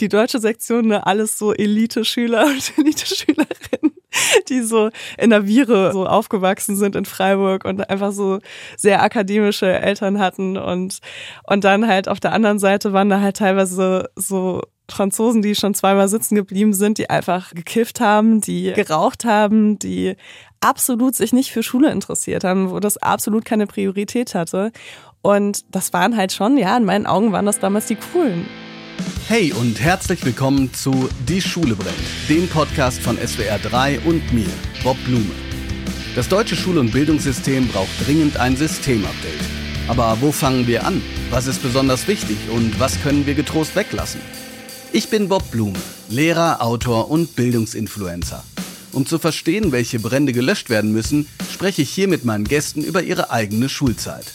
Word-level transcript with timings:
die 0.00 0.08
deutsche 0.08 0.38
Sektion, 0.38 0.88
ne, 0.88 1.06
alles 1.06 1.38
so 1.38 1.52
Elite-Schüler 1.54 2.46
und 2.46 2.72
Elite-Schülerinnen, 2.78 3.96
die 4.48 4.60
so 4.62 4.90
in 5.18 5.30
der 5.30 5.46
Viere 5.46 5.92
so 5.92 6.06
aufgewachsen 6.06 6.76
sind 6.76 6.96
in 6.96 7.04
Freiburg 7.04 7.64
und 7.64 7.88
einfach 7.88 8.12
so 8.12 8.38
sehr 8.76 9.02
akademische 9.02 9.66
Eltern 9.72 10.18
hatten 10.18 10.56
und, 10.56 10.98
und 11.44 11.64
dann 11.64 11.86
halt 11.86 12.08
auf 12.08 12.20
der 12.20 12.32
anderen 12.32 12.58
Seite 12.58 12.92
waren 12.92 13.08
da 13.08 13.20
halt 13.20 13.36
teilweise 13.36 14.10
so 14.16 14.62
Franzosen, 14.88 15.42
die 15.42 15.54
schon 15.54 15.74
zweimal 15.74 16.08
sitzen 16.08 16.36
geblieben 16.36 16.72
sind, 16.72 16.98
die 16.98 17.10
einfach 17.10 17.52
gekifft 17.54 18.00
haben, 18.00 18.40
die 18.40 18.72
geraucht 18.72 19.24
haben, 19.24 19.78
die 19.78 20.14
absolut 20.60 21.14
sich 21.14 21.32
nicht 21.32 21.52
für 21.52 21.62
Schule 21.62 21.90
interessiert 21.90 22.44
haben, 22.44 22.70
wo 22.70 22.78
das 22.78 22.96
absolut 22.96 23.44
keine 23.44 23.66
Priorität 23.66 24.34
hatte. 24.34 24.70
Und 25.22 25.64
das 25.74 25.92
waren 25.92 26.16
halt 26.16 26.32
schon, 26.32 26.56
ja, 26.56 26.76
in 26.76 26.84
meinen 26.84 27.06
Augen 27.06 27.32
waren 27.32 27.46
das 27.46 27.58
damals 27.58 27.86
die 27.86 27.96
coolen. 27.96 28.46
Hey 29.28 29.52
und 29.52 29.80
herzlich 29.80 30.24
willkommen 30.24 30.72
zu 30.72 31.08
Die 31.28 31.40
Schule 31.42 31.74
brennt, 31.74 31.96
dem 32.28 32.48
Podcast 32.48 33.00
von 33.00 33.18
SWR 33.18 33.58
3 33.58 34.00
und 34.00 34.32
mir, 34.32 34.46
Bob 34.84 34.96
Blume. 35.04 35.34
Das 36.14 36.28
deutsche 36.28 36.54
Schul- 36.54 36.78
und 36.78 36.92
Bildungssystem 36.92 37.66
braucht 37.68 38.06
dringend 38.06 38.36
ein 38.36 38.56
Systemupdate. 38.56 39.40
Aber 39.88 40.16
wo 40.20 40.32
fangen 40.32 40.66
wir 40.66 40.86
an? 40.86 41.02
Was 41.30 41.46
ist 41.46 41.62
besonders 41.62 42.06
wichtig 42.08 42.36
und 42.50 42.78
was 42.78 43.02
können 43.02 43.26
wir 43.26 43.34
getrost 43.34 43.74
weglassen? 43.74 44.20
Ich 44.92 45.10
bin 45.10 45.28
Bob 45.28 45.50
Blume, 45.50 45.78
Lehrer, 46.08 46.62
Autor 46.62 47.10
und 47.10 47.36
Bildungsinfluencer. 47.36 48.44
Um 48.92 49.06
zu 49.06 49.18
verstehen, 49.18 49.72
welche 49.72 49.98
Brände 49.98 50.32
gelöscht 50.32 50.70
werden 50.70 50.92
müssen, 50.92 51.28
spreche 51.52 51.82
ich 51.82 51.90
hier 51.90 52.08
mit 52.08 52.24
meinen 52.24 52.44
Gästen 52.44 52.82
über 52.82 53.02
ihre 53.02 53.30
eigene 53.30 53.68
Schulzeit. 53.68 54.32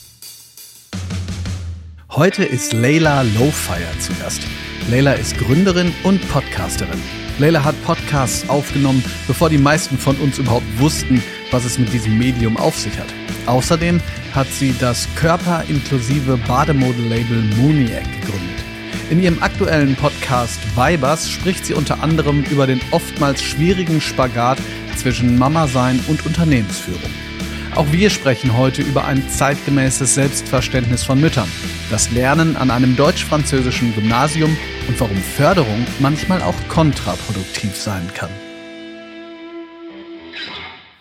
Heute 2.14 2.44
ist 2.44 2.74
Leila 2.74 3.22
Lowfire 3.22 3.98
zu 4.00 4.14
Gast. 4.16 4.42
Leila 4.90 5.14
ist 5.14 5.38
Gründerin 5.38 5.94
und 6.04 6.20
Podcasterin. 6.30 7.02
Leila 7.40 7.64
hat 7.64 7.82
Podcasts 7.86 8.50
aufgenommen, 8.50 9.02
bevor 9.28 9.50
die 9.50 9.58
meisten 9.58 9.98
von 9.98 10.18
uns 10.18 10.38
überhaupt 10.38 10.66
wussten, 10.78 11.24
was 11.52 11.64
es 11.64 11.80
mit 11.80 11.94
diesem 11.94 12.18
Medium 12.18 12.58
auf 12.58 12.78
sich 12.78 13.00
hat. 13.00 13.08
Außerdem 13.46 14.02
hat 14.34 14.48
sie 14.48 14.76
das 14.78 15.08
körperinklusive 15.16 16.36
Bademodel-Label 16.50 17.44
Mooniac 17.56 18.04
gegründet. 18.04 18.66
In 19.10 19.24
ihrem 19.24 19.42
aktuellen 19.42 19.96
Podcast 19.96 20.60
Vibers 20.76 21.30
spricht 21.30 21.66
sie 21.66 21.76
unter 21.76 22.04
anderem 22.04 22.44
über 22.52 22.68
den 22.68 22.82
oftmals 22.92 23.42
schwierigen 23.42 24.02
Spagat 24.02 24.58
zwischen 24.98 25.40
Mama-Sein 25.40 26.04
und 26.10 26.26
Unternehmensführung. 26.26 27.10
Auch 27.74 27.90
wir 27.94 28.10
sprechen 28.10 28.58
heute 28.58 28.82
über 28.82 29.06
ein 29.06 29.30
zeitgemäßes 29.30 30.16
Selbstverständnis 30.16 31.06
von 31.06 31.22
Müttern, 31.22 31.48
das 31.90 32.12
Lernen 32.12 32.58
an 32.58 32.70
einem 32.70 32.98
deutsch-französischen 32.98 33.96
Gymnasium 33.96 34.58
und 34.90 35.00
warum 35.00 35.16
Förderung 35.16 35.86
manchmal 36.00 36.42
auch 36.42 36.56
kontraproduktiv 36.68 37.74
sein 37.78 38.10
kann. 38.14 38.30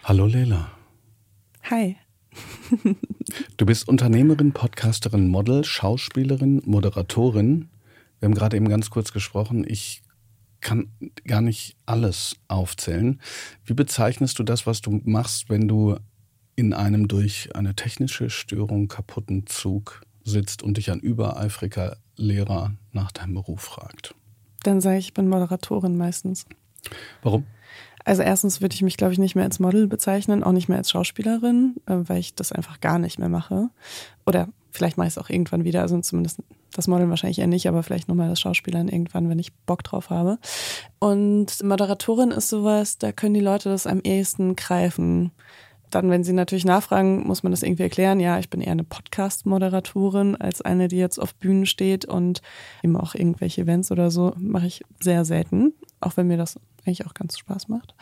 Hallo 0.05 0.27
Leila. 0.27 0.71
Hi. 1.69 1.97
du 3.57 3.67
bist 3.67 3.89
Unternehmerin, 3.89 4.53
Podcasterin, 4.53 5.27
Model, 5.27 5.65
Schauspielerin, 5.65 6.63
Moderatorin. 6.65 7.69
Wir 8.21 8.29
haben 8.29 8.35
gerade 8.35 8.57
eben 8.57 8.69
ganz 8.69 8.91
kurz 8.91 9.13
gesprochen. 9.13 9.65
Ich 9.67 10.03
kann 10.61 10.93
gar 11.27 11.41
nicht 11.41 11.77
alles 11.87 12.37
aufzählen. 12.47 13.21
Wie 13.65 13.75
bezeichnest 13.75 14.39
du 14.39 14.45
das, 14.45 14.67
was 14.67 14.81
du 14.83 15.01
machst, 15.05 15.49
wenn 15.49 15.67
du 15.67 15.97
in 16.61 16.75
einem 16.75 17.09
durch 17.09 17.57
eine 17.57 17.75
technische 17.75 18.29
Störung 18.29 18.87
kaputten 18.87 19.47
Zug 19.47 20.03
sitzt 20.25 20.63
und 20.63 20.77
dich 20.77 20.91
ein 20.91 21.01
übereifriger 21.01 21.97
Lehrer 22.17 22.75
nach 22.93 23.11
deinem 23.13 23.33
Beruf 23.33 23.63
fragt? 23.63 24.15
Dann 24.63 24.83
sage 24.83 24.99
ich, 24.99 25.07
ich 25.07 25.15
bin 25.15 25.31
Moderatorin 25.31 25.97
meistens. 25.97 26.45
Warum? 27.23 27.47
Also 28.05 28.21
erstens 28.21 28.61
würde 28.61 28.75
ich 28.75 28.83
mich, 28.83 28.99
glaube 28.99 29.15
ich, 29.15 29.19
nicht 29.19 29.35
mehr 29.35 29.45
als 29.45 29.59
Model 29.59 29.87
bezeichnen, 29.87 30.45
auch 30.45 30.53
nicht 30.53 30.69
mehr 30.69 30.77
als 30.77 30.91
Schauspielerin, 30.91 31.77
äh, 31.87 31.97
weil 32.03 32.19
ich 32.19 32.35
das 32.35 32.53
einfach 32.53 32.81
gar 32.81 32.99
nicht 32.99 33.19
mehr 33.19 33.31
mache. 33.31 33.71
Oder 34.27 34.49
vielleicht 34.71 34.99
mache 34.99 35.09
ich 35.09 35.15
es 35.15 35.19
auch 35.19 35.31
irgendwann 35.31 35.65
wieder, 35.65 35.81
also 35.81 35.99
zumindest 36.01 36.43
das 36.73 36.89
Modeln 36.89 37.09
wahrscheinlich 37.09 37.39
eher 37.39 37.47
nicht, 37.47 37.69
aber 37.69 37.83
vielleicht 37.83 38.09
nochmal 38.09 38.29
das 38.29 38.41
Schauspielern 38.41 38.89
irgendwann, 38.89 39.31
wenn 39.31 39.39
ich 39.39 39.55
Bock 39.65 39.83
drauf 39.83 40.11
habe. 40.11 40.39
Und 40.99 41.63
Moderatorin 41.63 42.33
ist 42.33 42.49
sowas, 42.49 42.99
da 42.99 43.13
können 43.13 43.35
die 43.35 43.41
Leute 43.41 43.71
das 43.71 43.87
am 43.87 44.01
ehesten 44.01 44.57
greifen 44.57 45.33
dann, 45.91 46.11
wenn 46.11 46.25
sie 46.25 46.33
natürlich 46.33 46.65
nachfragen, 46.65 47.27
muss 47.27 47.43
man 47.43 47.53
das 47.53 47.63
irgendwie 47.63 47.83
erklären. 47.83 48.21
Ja, 48.21 48.39
ich 48.39 48.51
bin 48.51 48.61
eher 48.61 48.73
eine 48.73 48.85
Podcast-Moderatorin 48.85 50.37
als 50.37 50.63
eine, 50.63 50.89
die 50.89 50.97
jetzt 50.97 51.19
auf 51.19 51.35
Bühnen 51.35 51.67
steht 51.67 52.05
und 52.05 52.43
eben 52.83 52.97
auch 52.97 53.15
irgendwelche 53.15 53.63
Events 53.63 53.91
oder 53.91 54.11
so 54.11 54.33
mache 54.37 54.67
ich 54.67 54.83
sehr 55.01 55.25
selten, 55.25 55.75
auch 56.01 56.17
wenn 56.17 56.27
mir 56.27 56.37
das 56.37 56.59
eigentlich 56.87 57.07
auch 57.07 57.15
ganz 57.15 57.39
Spaß 57.39 57.69
macht. 57.69 57.95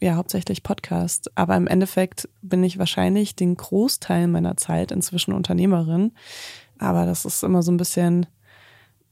Ja, 0.00 0.16
hauptsächlich 0.16 0.62
Podcast. 0.62 1.30
Aber 1.34 1.56
im 1.56 1.66
Endeffekt 1.66 2.28
bin 2.42 2.62
ich 2.64 2.78
wahrscheinlich 2.78 3.34
den 3.34 3.56
Großteil 3.56 4.26
meiner 4.26 4.56
Zeit 4.56 4.92
inzwischen 4.92 5.32
Unternehmerin. 5.32 6.12
Aber 6.78 7.06
das 7.06 7.24
ist 7.24 7.42
immer 7.42 7.62
so 7.62 7.72
ein 7.72 7.78
bisschen 7.78 8.26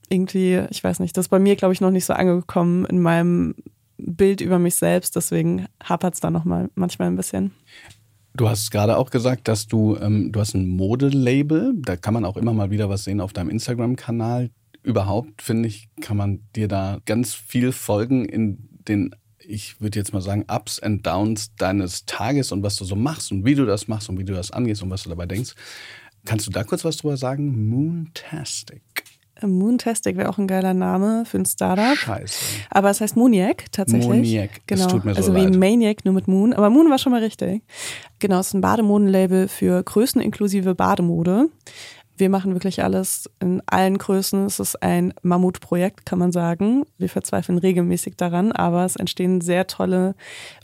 irgendwie, 0.08 0.62
ich 0.70 0.84
weiß 0.84 1.00
nicht, 1.00 1.16
das 1.16 1.26
ist 1.26 1.30
bei 1.30 1.38
mir, 1.38 1.56
glaube 1.56 1.72
ich, 1.72 1.80
noch 1.80 1.90
nicht 1.90 2.04
so 2.04 2.12
angekommen 2.12 2.84
in 2.86 3.00
meinem 3.00 3.54
Bild 3.96 4.40
über 4.40 4.58
mich 4.58 4.74
selbst. 4.74 5.16
Deswegen 5.16 5.66
hapert 5.82 6.14
es 6.14 6.20
da 6.20 6.30
nochmal 6.30 6.70
manchmal 6.74 7.08
ein 7.08 7.16
bisschen. 7.16 7.52
Du 8.36 8.48
hast 8.48 8.72
gerade 8.72 8.96
auch 8.96 9.10
gesagt, 9.10 9.46
dass 9.46 9.68
du, 9.68 9.96
ähm, 9.96 10.32
du 10.32 10.40
hast 10.40 10.54
ein 10.54 10.66
Modelabel. 10.66 11.72
Da 11.76 11.96
kann 11.96 12.14
man 12.14 12.24
auch 12.24 12.36
immer 12.36 12.52
mal 12.52 12.70
wieder 12.70 12.88
was 12.88 13.04
sehen 13.04 13.20
auf 13.20 13.32
deinem 13.32 13.48
Instagram-Kanal. 13.48 14.50
Überhaupt, 14.82 15.40
finde 15.40 15.68
ich, 15.68 15.88
kann 16.00 16.16
man 16.16 16.40
dir 16.56 16.66
da 16.66 16.98
ganz 17.06 17.32
viel 17.32 17.70
folgen 17.70 18.24
in 18.24 18.68
den, 18.88 19.14
ich 19.38 19.80
würde 19.80 20.00
jetzt 20.00 20.12
mal 20.12 20.20
sagen, 20.20 20.44
Ups 20.48 20.80
and 20.80 21.06
Downs 21.06 21.54
deines 21.54 22.06
Tages 22.06 22.50
und 22.50 22.64
was 22.64 22.74
du 22.74 22.84
so 22.84 22.96
machst 22.96 23.30
und 23.30 23.44
wie 23.44 23.54
du 23.54 23.66
das 23.66 23.86
machst 23.86 24.08
und 24.08 24.18
wie 24.18 24.24
du 24.24 24.34
das 24.34 24.50
angehst 24.50 24.82
und 24.82 24.90
was 24.90 25.04
du 25.04 25.10
dabei 25.10 25.26
denkst. 25.26 25.54
Kannst 26.24 26.46
du 26.46 26.50
da 26.50 26.64
kurz 26.64 26.84
was 26.84 26.96
drüber 26.96 27.16
sagen? 27.16 27.68
Moontastic. 27.68 28.82
Moontastic 29.46 30.16
wäre 30.16 30.28
auch 30.28 30.38
ein 30.38 30.46
geiler 30.46 30.74
Name 30.74 31.24
für 31.26 31.38
ein 31.38 31.46
Startup. 31.46 31.96
Scheiße. 31.96 32.38
Aber 32.70 32.90
es 32.90 33.00
heißt 33.00 33.16
Mooniac 33.16 33.70
tatsächlich. 33.72 34.08
Mooniac. 34.08 34.50
Genau. 34.66 34.84
Das 34.84 34.92
tut 34.92 35.04
mir 35.04 35.12
so 35.14 35.18
also 35.18 35.32
leid. 35.32 35.54
wie 35.54 35.58
Maniac, 35.58 36.04
nur 36.04 36.14
mit 36.14 36.28
Moon. 36.28 36.52
Aber 36.52 36.70
Moon 36.70 36.90
war 36.90 36.98
schon 36.98 37.12
mal 37.12 37.22
richtig. 37.22 37.62
Genau, 38.18 38.40
es 38.40 38.48
ist 38.48 38.54
ein 38.54 38.60
Bademodenlabel 38.60 39.48
für 39.48 39.82
größeninklusive 39.82 40.74
Bademode. 40.74 41.48
Wir 42.16 42.30
machen 42.30 42.52
wirklich 42.52 42.82
alles 42.84 43.28
in 43.40 43.60
allen 43.66 43.98
Größen. 43.98 44.46
Es 44.46 44.60
ist 44.60 44.80
ein 44.82 45.12
Mammutprojekt, 45.22 46.06
kann 46.06 46.18
man 46.18 46.30
sagen. 46.30 46.84
Wir 46.96 47.08
verzweifeln 47.08 47.58
regelmäßig 47.58 48.16
daran, 48.16 48.52
aber 48.52 48.84
es 48.84 48.96
entstehen 48.96 49.40
sehr 49.40 49.66
tolle 49.66 50.14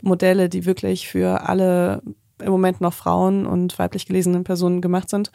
Modelle, 0.01 0.47
die 0.47 0.65
wirklich 0.65 1.09
für 1.09 1.49
alle 1.49 2.01
im 2.41 2.51
Moment 2.51 2.81
noch 2.81 2.93
Frauen 2.93 3.45
und 3.45 3.77
weiblich 3.77 4.05
gelesenen 4.05 4.43
Personen 4.43 4.81
gemacht 4.81 5.09
sind. 5.09 5.31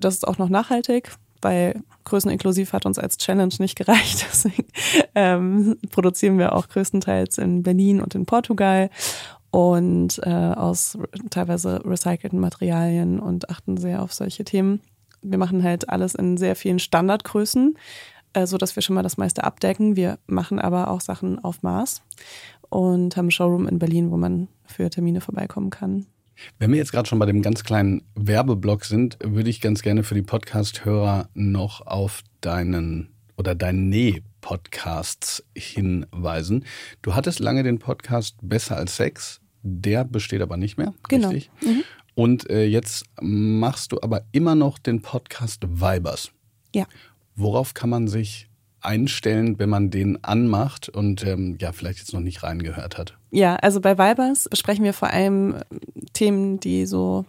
Das 0.00 0.14
ist 0.14 0.26
auch 0.26 0.38
noch 0.38 0.48
nachhaltig 0.48 1.12
weil 1.42 1.82
Größeninklusiv 2.04 2.72
hat 2.72 2.86
uns 2.86 2.98
als 2.98 3.18
Challenge 3.18 3.54
nicht 3.58 3.76
gereicht. 3.76 4.26
Deswegen 4.30 4.66
ähm, 5.14 5.78
produzieren 5.90 6.38
wir 6.38 6.54
auch 6.54 6.68
größtenteils 6.68 7.38
in 7.38 7.62
Berlin 7.62 8.00
und 8.00 8.14
in 8.14 8.26
Portugal 8.26 8.90
und 9.50 10.20
äh, 10.24 10.30
aus 10.30 10.96
teilweise 11.30 11.84
recycelten 11.84 12.38
Materialien 12.38 13.18
und 13.18 13.50
achten 13.50 13.76
sehr 13.76 14.02
auf 14.02 14.12
solche 14.12 14.44
Themen. 14.44 14.80
Wir 15.22 15.38
machen 15.38 15.62
halt 15.62 15.88
alles 15.88 16.14
in 16.14 16.36
sehr 16.36 16.56
vielen 16.56 16.78
Standardgrößen, 16.78 17.76
äh, 18.32 18.46
so 18.46 18.58
dass 18.58 18.76
wir 18.76 18.82
schon 18.82 18.94
mal 18.94 19.02
das 19.02 19.16
meiste 19.16 19.44
abdecken. 19.44 19.96
Wir 19.96 20.18
machen 20.26 20.58
aber 20.58 20.88
auch 20.88 21.00
Sachen 21.00 21.38
auf 21.42 21.62
Maß 21.62 22.02
und 22.68 23.16
haben 23.16 23.24
einen 23.24 23.30
Showroom 23.32 23.66
in 23.66 23.78
Berlin, 23.78 24.10
wo 24.10 24.16
man 24.16 24.48
für 24.66 24.88
Termine 24.88 25.20
vorbeikommen 25.20 25.70
kann. 25.70 26.06
Wenn 26.58 26.70
wir 26.70 26.78
jetzt 26.78 26.92
gerade 26.92 27.08
schon 27.08 27.18
bei 27.18 27.26
dem 27.26 27.42
ganz 27.42 27.64
kleinen 27.64 28.02
Werbeblock 28.14 28.84
sind, 28.84 29.18
würde 29.22 29.50
ich 29.50 29.60
ganz 29.60 29.82
gerne 29.82 30.02
für 30.02 30.14
die 30.14 30.22
Podcast-Hörer 30.22 31.28
noch 31.34 31.86
auf 31.86 32.22
deinen 32.40 33.10
oder 33.36 33.54
deine 33.54 34.20
Podcasts 34.40 35.42
hinweisen. 35.56 36.64
Du 37.02 37.14
hattest 37.14 37.40
lange 37.40 37.62
den 37.62 37.78
Podcast 37.78 38.36
Besser 38.42 38.76
als 38.76 38.96
Sex, 38.96 39.40
der 39.62 40.04
besteht 40.04 40.42
aber 40.42 40.56
nicht 40.56 40.76
mehr, 40.76 40.94
genau. 41.08 41.28
richtig? 41.28 41.50
Mhm. 41.62 41.84
Und 42.14 42.50
äh, 42.50 42.64
jetzt 42.66 43.04
machst 43.20 43.92
du 43.92 43.98
aber 44.02 44.24
immer 44.32 44.54
noch 44.54 44.78
den 44.78 45.00
Podcast 45.00 45.62
Vibers. 45.66 46.32
Ja. 46.74 46.86
Worauf 47.34 47.72
kann 47.72 47.88
man 47.88 48.08
sich 48.08 48.49
einstellen, 48.80 49.58
wenn 49.58 49.68
man 49.68 49.90
den 49.90 50.22
anmacht 50.24 50.88
und 50.88 51.26
ähm, 51.26 51.56
ja, 51.60 51.72
vielleicht 51.72 51.98
jetzt 51.98 52.12
noch 52.12 52.20
nicht 52.20 52.42
reingehört 52.42 52.98
hat? 52.98 53.16
Ja, 53.30 53.56
also 53.56 53.80
bei 53.80 53.98
Vibers 53.98 54.48
besprechen 54.48 54.84
wir 54.84 54.92
vor 54.92 55.10
allem 55.10 55.56
Themen, 56.12 56.58
die 56.58 56.86
so 56.86 57.24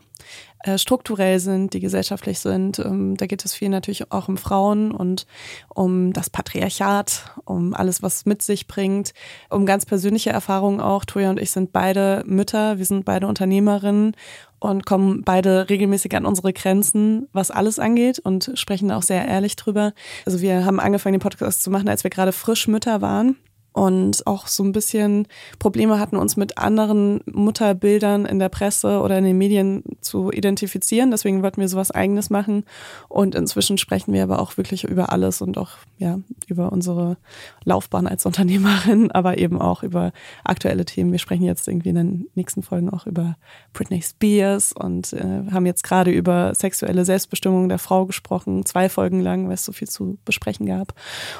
äh, 0.63 0.77
strukturell 0.77 1.39
sind, 1.39 1.73
die 1.73 1.79
gesellschaftlich 1.79 2.39
sind. 2.39 2.79
Ähm, 2.79 3.17
da 3.17 3.25
geht 3.25 3.45
es 3.45 3.53
viel 3.53 3.69
natürlich 3.69 4.11
auch 4.11 4.27
um 4.27 4.37
Frauen 4.37 4.91
und 4.91 5.25
um 5.69 6.13
das 6.13 6.29
Patriarchat, 6.29 7.35
um 7.45 7.73
alles, 7.73 8.03
was 8.03 8.25
mit 8.25 8.41
sich 8.41 8.67
bringt, 8.67 9.13
um 9.49 9.65
ganz 9.65 9.85
persönliche 9.85 10.29
Erfahrungen 10.29 10.79
auch. 10.79 11.05
Toja 11.05 11.31
und 11.31 11.39
ich 11.39 11.51
sind 11.51 11.71
beide 11.71 12.23
Mütter, 12.27 12.77
wir 12.77 12.85
sind 12.85 13.05
beide 13.05 13.27
Unternehmerinnen 13.27 14.15
und 14.61 14.85
kommen 14.85 15.23
beide 15.23 15.69
regelmäßig 15.69 16.15
an 16.15 16.25
unsere 16.25 16.53
Grenzen, 16.53 17.27
was 17.33 17.51
alles 17.51 17.79
angeht 17.79 18.19
und 18.19 18.51
sprechen 18.53 18.91
auch 18.91 19.01
sehr 19.01 19.27
ehrlich 19.27 19.57
drüber. 19.57 19.91
Also 20.25 20.39
wir 20.39 20.63
haben 20.63 20.79
angefangen, 20.79 21.13
den 21.13 21.21
Podcast 21.21 21.63
zu 21.63 21.71
machen, 21.71 21.89
als 21.89 22.03
wir 22.03 22.11
gerade 22.11 22.31
frisch 22.31 22.67
Mütter 22.67 23.01
waren 23.01 23.35
und 23.73 24.27
auch 24.27 24.47
so 24.47 24.63
ein 24.63 24.73
bisschen 24.73 25.27
Probleme 25.57 25.99
hatten, 25.99 26.17
uns 26.17 26.35
mit 26.35 26.57
anderen 26.57 27.21
Mutterbildern 27.25 28.25
in 28.25 28.39
der 28.39 28.49
Presse 28.49 28.99
oder 28.99 29.17
in 29.17 29.23
den 29.23 29.37
Medien 29.37 29.83
zu 30.01 30.31
identifizieren. 30.31 31.11
Deswegen 31.11 31.41
wollten 31.41 31.61
wir 31.61 31.69
sowas 31.69 31.91
eigenes 31.91 32.29
machen. 32.29 32.65
Und 33.07 33.33
inzwischen 33.33 33.77
sprechen 33.77 34.13
wir 34.13 34.23
aber 34.23 34.39
auch 34.39 34.57
wirklich 34.57 34.83
über 34.83 35.11
alles 35.11 35.41
und 35.41 35.57
auch 35.57 35.71
ja 35.97 36.19
über 36.47 36.71
unsere 36.71 37.17
Laufbahn 37.63 38.07
als 38.07 38.25
Unternehmerin, 38.25 39.11
aber 39.13 39.37
eben 39.37 39.61
auch 39.61 39.83
über 39.83 40.11
aktuelle 40.43 40.83
Themen. 40.83 41.13
Wir 41.13 41.19
sprechen 41.19 41.43
jetzt 41.43 41.67
irgendwie 41.67 41.89
in 41.89 41.95
den 41.95 42.27
nächsten 42.35 42.63
Folgen 42.63 42.89
auch 42.89 43.07
über 43.07 43.37
Britney 43.71 44.01
Spears 44.01 44.73
und 44.73 45.13
äh, 45.13 45.43
haben 45.51 45.65
jetzt 45.65 45.83
gerade 45.83 46.11
über 46.11 46.53
sexuelle 46.55 47.05
Selbstbestimmung 47.05 47.69
der 47.69 47.79
Frau 47.79 48.05
gesprochen, 48.05 48.65
zwei 48.65 48.89
Folgen 48.89 49.21
lang, 49.21 49.47
weil 49.47 49.53
es 49.53 49.63
so 49.63 49.71
viel 49.71 49.87
zu 49.87 50.17
besprechen 50.25 50.65
gab. 50.65 50.93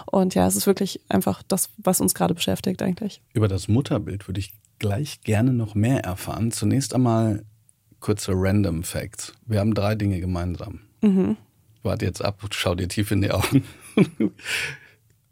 Und 0.05 0.33
ja, 0.33 0.47
es 0.47 0.55
ist 0.55 0.67
wirklich 0.67 1.01
einfach 1.09 1.43
das, 1.43 1.69
was 1.77 1.99
uns 1.99 2.13
gerade 2.21 2.35
beschäftigt 2.35 2.81
eigentlich. 2.83 3.21
Über 3.33 3.47
das 3.47 3.67
Mutterbild 3.67 4.27
würde 4.27 4.39
ich 4.39 4.53
gleich 4.77 5.21
gerne 5.21 5.53
noch 5.53 5.73
mehr 5.73 6.03
erfahren. 6.03 6.51
Zunächst 6.51 6.93
einmal 6.93 7.43
kurze 7.99 8.33
Random 8.35 8.83
Facts. 8.83 9.33
Wir 9.47 9.59
haben 9.59 9.73
drei 9.73 9.95
Dinge 9.95 10.19
gemeinsam. 10.19 10.81
Mhm. 11.01 11.37
Warte 11.81 12.05
jetzt 12.05 12.23
ab, 12.23 12.39
schau 12.51 12.75
dir 12.75 12.87
tief 12.87 13.09
in 13.09 13.21
die 13.21 13.31
Augen. 13.31 13.63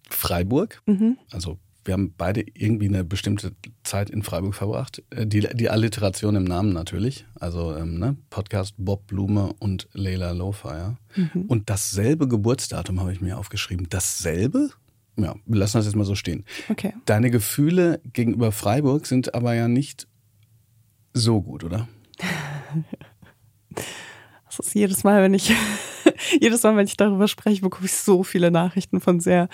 Freiburg, 0.09 0.81
mhm. 0.87 1.17
also 1.29 1.59
wir 1.85 1.93
haben 1.93 2.13
beide 2.17 2.43
irgendwie 2.55 2.87
eine 2.87 3.03
bestimmte 3.03 3.53
Zeit 3.83 4.09
in 4.09 4.23
Freiburg 4.23 4.55
verbracht. 4.55 5.03
Äh, 5.11 5.27
die, 5.27 5.41
die 5.41 5.69
Alliteration 5.69 6.35
im 6.35 6.43
Namen 6.43 6.73
natürlich. 6.73 7.25
Also 7.39 7.75
ähm, 7.75 7.99
ne? 7.99 8.17
Podcast 8.31 8.73
Bob 8.77 9.05
Blume 9.05 9.53
und 9.59 9.87
Leila 9.93 10.31
Lowfire. 10.31 10.97
Mhm. 11.15 11.43
Und 11.47 11.69
dasselbe 11.69 12.27
Geburtsdatum 12.27 12.99
habe 12.99 13.13
ich 13.13 13.21
mir 13.21 13.37
aufgeschrieben. 13.37 13.87
Dasselbe? 13.89 14.71
Ja, 15.23 15.35
wir 15.45 15.59
lassen 15.59 15.77
das 15.77 15.85
jetzt 15.85 15.95
mal 15.95 16.05
so 16.05 16.15
stehen. 16.15 16.45
Okay. 16.69 16.93
Deine 17.05 17.31
Gefühle 17.31 18.01
gegenüber 18.13 18.51
Freiburg 18.51 19.05
sind 19.05 19.33
aber 19.33 19.53
ja 19.53 19.67
nicht 19.67 20.07
so 21.13 21.41
gut, 21.41 21.63
oder? 21.63 21.87
Das 24.45 24.67
ist 24.67 24.73
jedes 24.73 25.03
Mal, 25.03 25.21
wenn 25.21 25.33
ich 25.35 25.53
jedes 26.41 26.63
Mal, 26.63 26.75
wenn 26.75 26.87
ich 26.87 26.97
darüber 26.97 27.27
spreche, 27.27 27.61
bekomme 27.61 27.85
ich 27.85 27.93
so 27.93 28.23
viele 28.23 28.51
Nachrichten 28.51 28.99
von 28.99 29.19
sehr 29.19 29.47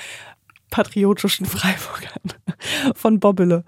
patriotischen 0.72 1.46
Freiburgern, 1.46 2.34
von 2.96 3.20
Bobbele, 3.20 3.64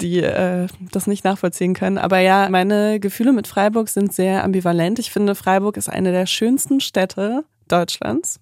die 0.00 0.18
äh, 0.18 0.66
das 0.92 1.06
nicht 1.06 1.24
nachvollziehen 1.24 1.74
können. 1.74 1.96
Aber 1.96 2.18
ja, 2.18 2.48
meine 2.50 3.00
Gefühle 3.00 3.32
mit 3.32 3.46
Freiburg 3.46 3.88
sind 3.88 4.12
sehr 4.12 4.44
ambivalent. 4.44 4.98
Ich 4.98 5.10
finde, 5.10 5.34
Freiburg 5.34 5.76
ist 5.76 5.88
eine 5.88 6.12
der 6.12 6.26
schönsten 6.26 6.80
Städte 6.80 7.44
Deutschlands, 7.68 8.40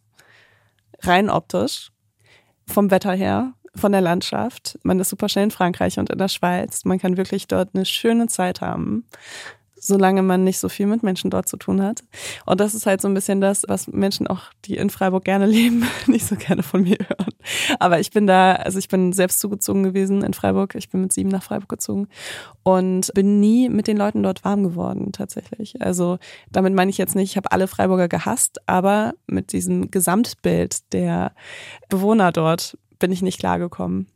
rein 1.01 1.31
optisch 1.31 1.92
vom 2.73 2.91
Wetter 2.91 3.13
her, 3.13 3.53
von 3.75 3.93
der 3.93 4.01
Landschaft. 4.01 4.79
Man 4.83 4.99
ist 5.01 5.11
super 5.11 5.29
schnell 5.29 5.45
in 5.45 5.51
Frankreich 5.51 5.99
und 5.99 6.11
in 6.11 6.19
der 6.19 6.29
Schweiz. 6.29 6.85
Man 6.85 6.99
kann 6.99 7.17
wirklich 7.17 7.47
dort 7.47 7.71
eine 7.75 7.85
schöne 7.85 8.27
Zeit 8.27 8.61
haben 8.61 9.05
solange 9.85 10.23
man 10.23 10.45
nicht 10.45 10.61
so 10.61 10.69
viel 10.69 10.87
mit 10.87 11.03
Menschen 11.03 11.29
dort 11.29 11.49
zu 11.49 11.57
tun 11.57 11.83
hat. 11.83 12.05
Und 12.47 12.61
das 12.61 12.73
ist 12.73 12.87
halt 12.87 13.01
so 13.01 13.09
ein 13.09 13.15
bisschen 13.15 13.41
das, 13.41 13.65
was 13.67 13.89
Menschen 13.89 14.29
auch, 14.29 14.43
die 14.65 14.77
in 14.77 14.91
Freiburg 14.91 15.25
gerne 15.25 15.47
leben, 15.59 15.85
nicht 16.07 16.25
so 16.25 16.37
gerne 16.37 16.63
von 16.63 16.85
mir 16.85 16.99
hören. 16.99 17.33
Aber 17.81 17.99
ich 17.99 18.13
bin 18.13 18.29
da, 18.29 18.53
also 18.53 18.79
ich 18.79 18.89
bin 18.89 19.13
selbst 19.13 19.41
zugezogen 19.41 19.83
gewesen 19.83 20.23
in 20.23 20.35
Freiburg. 20.35 20.77
Ich 20.77 20.89
bin 20.89 21.01
mit 21.01 21.13
sieben 21.13 21.31
nach 21.31 21.43
Freiburg 21.43 21.69
gezogen 21.69 22.07
und 22.63 23.13
bin 23.15 23.41
nie 23.41 23.69
mit 23.69 23.89
den 23.89 23.97
Leuten 23.97 24.23
dort 24.23 24.45
warm 24.45 24.63
geworden, 24.63 25.11
tatsächlich. 25.11 25.83
Also 25.83 26.19
damit 26.53 26.75
meine 26.75 26.91
ich 26.91 26.99
jetzt 26.99 27.17
nicht, 27.17 27.33
ich 27.33 27.37
habe 27.37 27.51
alle 27.51 27.67
Freiburger 27.67 28.07
gehasst, 28.07 28.61
aber 28.69 29.15
mit 29.27 29.53
diesem 29.53 29.91
Gesamtbild 29.91 30.93
der 30.93 31.33
Bewohner 31.89 32.31
dort 32.31 32.79
bin 33.01 33.11
ich 33.11 33.21
nicht 33.21 33.41
klargekommen 33.41 34.07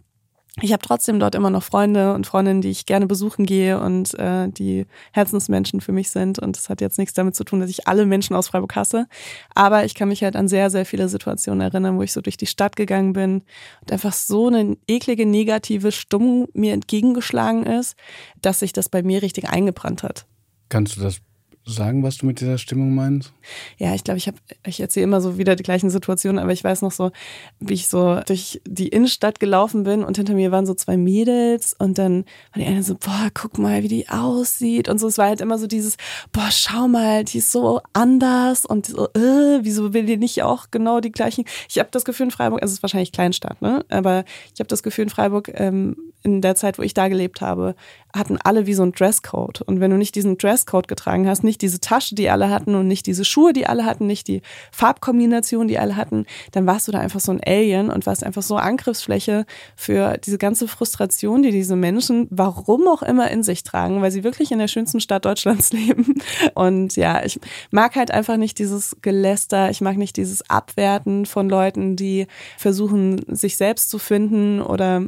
ich 0.63 0.73
habe 0.73 0.83
trotzdem 0.83 1.21
dort 1.21 1.35
immer 1.35 1.51
noch 1.51 1.63
Freunde 1.63 2.15
und 2.15 2.27
Freundinnen, 2.27 2.63
die 2.63 2.71
ich 2.71 2.87
gerne 2.87 3.07
besuchen 3.07 3.45
gehe 3.45 3.79
und 3.79 4.19
äh, 4.19 4.49
die 4.49 4.87
Herzensmenschen 5.13 5.83
für 5.83 5.93
mich 5.93 6.11
sind. 6.11 6.39
Und 6.39 6.57
das 6.57 6.71
hat 6.71 6.81
jetzt 6.81 6.99
nichts 6.99 7.13
damit 7.13 7.37
zu 7.37 7.45
tun, 7.45 7.61
dass 7.61 7.69
ich 7.69 7.87
alle 7.87 8.07
Menschen 8.07 8.35
aus 8.35 8.49
Freiburg 8.49 8.75
hasse. 8.75 9.07
Aber 9.55 9.85
ich 9.85 9.95
kann 9.95 10.09
mich 10.09 10.25
halt 10.25 10.35
an 10.35 10.49
sehr, 10.49 10.71
sehr 10.71 10.87
viele 10.87 11.11
Situationen 11.11 11.61
erinnern, 11.61 11.99
wo 11.99 12.03
ich 12.03 12.13
so 12.13 12.23
durch 12.23 12.39
die 12.39 12.47
Stadt 12.47 12.75
gegangen 12.75 13.13
bin 13.13 13.43
und 13.83 13.93
einfach 13.93 14.15
so 14.15 14.47
eine 14.47 14.79
eklige, 14.89 15.27
negative 15.27 15.93
Stimmung 15.93 16.49
mir 16.55 16.73
entgegengeschlagen 16.73 17.67
ist, 17.67 17.95
dass 18.41 18.61
sich 18.61 18.73
das 18.73 18.89
bei 18.89 19.03
mir 19.03 19.21
richtig 19.21 19.51
eingebrannt 19.51 20.03
hat. 20.03 20.25
Kannst 20.71 20.97
du 20.97 21.03
das 21.03 21.21
sagen, 21.67 22.03
was 22.03 22.19
du 22.19 22.27
mit 22.27 22.41
dieser 22.41 22.59
Stimmung 22.59 22.95
meinst? 22.95 23.33
Ja, 23.77 23.95
ich 23.95 24.05
glaube, 24.05 24.19
ich 24.19 24.29
habe, 24.29 24.37
ich 24.65 24.81
erzähle 24.81 25.05
immer 25.05 25.21
so 25.21 25.37
wieder 25.37 25.57
die 25.57 25.65
gleichen 25.65 25.91
Situationen, 25.91 26.39
aber 26.39 26.53
ich 26.53 26.63
weiß 26.63 26.83
noch 26.83 26.93
so, 26.93 27.11
wie 27.59 27.75
ich 27.75 27.89
so 27.89 28.21
durch 28.27 28.61
die 28.67 28.89
Innenstadt 28.89 29.41
gelaufen 29.41 29.83
bin 29.83 30.05
und 30.05 30.17
hinter 30.17 30.35
mir 30.35 30.53
waren 30.53 30.65
so 30.65 30.75
zwei 30.75 30.97
Mädels 30.97 31.75
und 31.77 31.99
dann 31.99 32.25
war 32.53 32.63
die 32.63 32.67
eine 32.67 32.83
so, 32.83 32.95
boah, 32.95 33.29
guck 33.35 33.59
mal, 33.59 33.83
wie 33.83 33.89
die 33.89 34.09
aussieht 34.09 34.89
und 34.89 34.99
so. 34.99 35.09
Es 35.09 35.19
war 35.19 35.27
halt 35.27 35.41
immer 35.41 35.59
so 35.59 35.67
dieses, 35.67 35.97
boah, 36.33 36.49
schau 36.51 36.87
mal, 36.87 37.25
die 37.25 37.39
ist 37.39 37.51
so 37.51 37.81
anders 37.93 38.65
und 38.65 38.87
so, 38.87 39.09
äh, 39.15 39.59
wieso 39.63 39.93
will 39.93 40.07
die 40.07 40.17
nicht 40.17 40.43
auch 40.45 40.67
genau 40.71 41.01
die 41.01 41.13
gleichen? 41.13 41.45
Ich 41.69 41.79
habe 41.79 41.89
das 41.91 42.05
Gefühl 42.05 42.27
in 42.27 42.31
Freiburg, 42.31 42.63
also 42.63 42.73
es 42.73 42.79
ist 42.79 42.83
wahrscheinlich 42.83 43.13
Kleinstadt, 43.13 43.61
ne? 43.61 43.85
Aber 43.89 44.25
ich 44.55 44.61
habe 44.61 44.69
das 44.69 44.83
Gefühl 44.83 45.05
in 45.05 45.11
Freiburg 45.11 45.51
ähm, 45.55 45.97
in 46.23 46.41
der 46.41 46.57
Zeit, 46.57 46.79
wo 46.79 46.83
ich 46.83 46.93
da 46.95 47.09
gelebt 47.09 47.41
habe, 47.41 47.77
hatten 48.19 48.39
alle 48.43 48.67
wie 48.67 48.75
so 48.75 48.83
ein 48.83 48.93
Dresscode. 48.93 49.63
Und 49.63 49.81
wenn 49.81 49.91
du 49.91 49.97
nicht 49.97 50.15
diesen 50.15 50.39
Dresscode 50.39 50.89
getragen 50.89 51.29
hast, 51.29 51.45
nicht 51.45 51.63
diese 51.63 51.81
Tasche, 51.81 52.15
die 52.15 52.31
alle 52.31 52.51
hatten 52.51 52.75
und 52.75 52.89
nicht 52.89 53.07
diese 53.07 53.25
Schuhe, 53.25 53.53
die 53.53 53.67
alle 53.67 53.85
hatten, 53.85 54.07
nicht 54.07 54.29
die 54.29 54.43
Farbkombination, 54.73 55.69
die 55.69 55.79
alle 55.79 55.97
hatten, 55.97 56.27
dann 56.53 56.67
warst 56.67 56.89
du 56.89 56.93
da 56.93 56.99
einfach 56.99 57.21
so 57.21 57.33
ein 57.33 57.41
Alien 57.45 57.91
und 57.91 58.07
warst 58.07 58.25
einfach 58.25 58.43
so 58.43 58.57
Angriffsfläche 58.57 59.47
für 59.75 60.19
diese 60.19 60.39
ganze 60.39 60.69
Frustration, 60.69 61.43
die 61.43 61.51
diese 61.51 61.77
Menschen, 61.77 62.29
warum 62.31 62.89
auch 62.89 63.03
immer, 63.03 63.31
in 63.31 63.43
sich 63.43 63.63
tragen, 63.63 64.03
weil 64.03 64.11
sie 64.11 64.25
wirklich 64.25 64.53
in 64.53 64.59
der 64.59 64.69
schönsten 64.69 65.01
Stadt 65.01 65.25
Deutschlands 65.25 65.73
leben. 65.73 66.15
Und 66.55 66.97
ja, 66.97 67.25
ich 67.25 67.41
mag 67.71 67.97
halt 67.97 68.11
einfach 68.11 68.37
nicht 68.37 68.59
dieses 68.59 68.97
Geläster, 69.03 69.71
ich 69.71 69.81
mag 69.81 69.97
nicht 69.97 70.17
dieses 70.17 70.49
Abwerten 70.51 71.27
von 71.27 71.49
Leuten, 71.49 71.97
die 71.97 72.27
versuchen, 72.57 73.23
sich 73.29 73.57
selbst 73.57 73.91
zu 73.91 73.99
finden 73.99 74.61
oder 74.61 75.03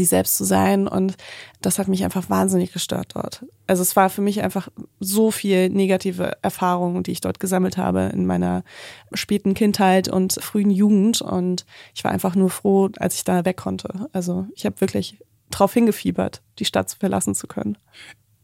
sie 0.00 0.06
selbst 0.06 0.36
zu 0.36 0.44
sein. 0.44 0.88
Und 0.88 1.16
das 1.60 1.78
hat 1.78 1.88
mich 1.88 2.04
einfach 2.04 2.30
wahnsinnig 2.30 2.72
gestört 2.72 3.14
dort. 3.14 3.44
Also 3.66 3.82
es 3.82 3.94
war 3.96 4.08
für 4.08 4.22
mich 4.22 4.42
einfach 4.42 4.68
so 4.98 5.30
viel 5.30 5.68
negative 5.68 6.38
Erfahrungen, 6.42 7.02
die 7.02 7.12
ich 7.12 7.20
dort 7.20 7.38
gesammelt 7.38 7.76
habe 7.76 8.10
in 8.12 8.26
meiner 8.26 8.64
späten 9.12 9.54
Kindheit 9.54 10.08
und 10.08 10.34
frühen 10.40 10.70
Jugend. 10.70 11.20
Und 11.20 11.66
ich 11.94 12.02
war 12.02 12.10
einfach 12.10 12.34
nur 12.34 12.50
froh, 12.50 12.88
als 12.98 13.16
ich 13.16 13.24
da 13.24 13.44
weg 13.44 13.58
konnte. 13.58 14.08
Also 14.12 14.46
ich 14.54 14.64
habe 14.64 14.80
wirklich 14.80 15.18
darauf 15.50 15.74
hingefiebert, 15.74 16.42
die 16.58 16.64
Stadt 16.64 16.96
verlassen 16.98 17.34
zu 17.34 17.46
können. 17.46 17.76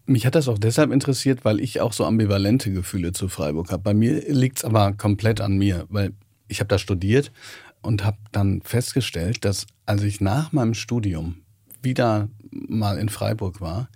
Mich 0.04 0.26
hat 0.26 0.36
das 0.36 0.48
auch 0.48 0.58
deshalb 0.58 0.92
interessiert, 0.92 1.44
weil 1.44 1.58
ich 1.58 1.80
auch 1.80 1.92
so 1.92 2.04
ambivalente 2.04 2.70
Gefühle 2.70 3.12
zu 3.12 3.28
Freiburg 3.28 3.72
habe. 3.72 3.82
Bei 3.82 3.94
mir 3.94 4.22
liegt 4.32 4.58
es 4.58 4.64
aber 4.64 4.92
komplett 4.92 5.40
an 5.40 5.56
mir, 5.56 5.86
weil 5.88 6.12
ich 6.46 6.60
habe 6.60 6.68
da 6.68 6.78
studiert 6.78 7.32
und 7.82 8.04
habe 8.04 8.18
dann 8.32 8.62
festgestellt, 8.62 9.44
dass 9.44 9.66
als 9.86 10.02
ich 10.02 10.20
nach 10.20 10.52
meinem 10.52 10.75
Studium 10.75 11.42
wieder 11.86 12.28
mal 12.50 12.98
in 12.98 13.08
Freiburg 13.08 13.62
war, 13.62 13.88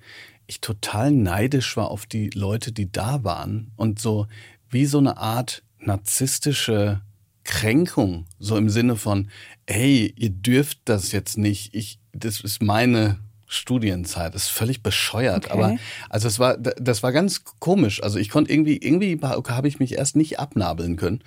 ich 0.47 0.63
total 0.63 1.11
neidisch 1.11 1.77
war 1.77 1.91
auf 1.91 2.07
die 2.07 2.31
Leute, 2.31 2.73
die 2.73 2.91
da 2.91 3.23
waren 3.25 3.73
und 3.77 4.01
so 4.01 4.27
wie 4.71 4.87
so 4.87 4.99
eine 4.99 5.19
Art 5.19 5.63
narzisstische 5.79 7.03
Kränkung, 7.45 8.27
so 8.39 8.57
im 8.57 8.71
Sinne 8.71 8.97
von, 8.97 9.29
hey, 9.69 10.15
ihr 10.17 10.31
dürft 10.31 10.79
das 10.85 11.13
jetzt 11.13 11.37
nicht, 11.37 11.75
ich, 11.75 11.99
das 12.13 12.41
ist 12.41 12.63
meine 12.63 13.19
Studienzeit. 13.47 14.35
Das 14.35 14.45
ist 14.45 14.51
völlig 14.51 14.83
bescheuert. 14.83 15.47
Okay. 15.47 15.53
Aber 15.53 15.77
also 16.09 16.29
es 16.29 16.39
war, 16.39 16.57
das 16.57 17.03
war 17.03 17.11
ganz 17.13 17.43
komisch. 17.59 18.03
Also 18.03 18.19
ich 18.19 18.29
konnte 18.29 18.53
irgendwie, 18.53 18.77
irgendwie 18.77 19.19
habe 19.21 19.69
ich 19.69 19.81
mich 19.81 19.95
erst 19.95 20.15
nicht 20.15 20.39
abnabeln 20.39 20.97
können. 20.97 21.23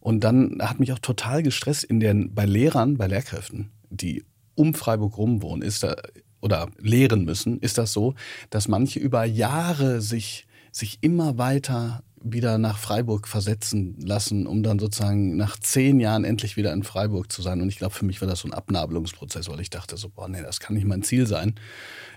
Und 0.00 0.24
dann 0.24 0.58
hat 0.60 0.80
mich 0.80 0.92
auch 0.92 0.98
total 0.98 1.42
gestresst 1.42 1.84
in 1.84 2.00
den, 2.00 2.34
bei 2.34 2.44
Lehrern, 2.44 2.96
bei 2.96 3.06
Lehrkräften, 3.06 3.70
die 3.90 4.24
um 4.58 4.74
Freiburg 4.74 5.16
rum 5.16 5.42
wohnen, 5.42 5.62
ist 5.62 5.82
da, 5.82 5.96
oder 6.40 6.68
lehren 6.78 7.24
müssen, 7.24 7.58
ist 7.58 7.78
das 7.78 7.92
so, 7.92 8.14
dass 8.50 8.68
manche 8.68 8.98
über 8.98 9.24
Jahre 9.24 10.00
sich, 10.00 10.46
sich 10.72 10.98
immer 11.00 11.38
weiter 11.38 12.02
wieder 12.20 12.58
nach 12.58 12.78
Freiburg 12.78 13.28
versetzen 13.28 13.96
lassen, 14.00 14.46
um 14.46 14.62
dann 14.62 14.78
sozusagen 14.78 15.36
nach 15.36 15.58
zehn 15.58 16.00
Jahren 16.00 16.24
endlich 16.24 16.56
wieder 16.56 16.72
in 16.72 16.82
Freiburg 16.82 17.30
zu 17.30 17.42
sein. 17.42 17.60
Und 17.60 17.68
ich 17.68 17.78
glaube, 17.78 17.94
für 17.94 18.04
mich 18.04 18.20
war 18.20 18.28
das 18.28 18.40
so 18.40 18.48
ein 18.48 18.54
Abnabelungsprozess, 18.54 19.48
weil 19.48 19.60
ich 19.60 19.70
dachte 19.70 19.96
so, 19.96 20.08
boah, 20.08 20.28
nee, 20.28 20.42
das 20.42 20.60
kann 20.60 20.74
nicht 20.74 20.86
mein 20.86 21.02
Ziel 21.02 21.26
sein, 21.26 21.54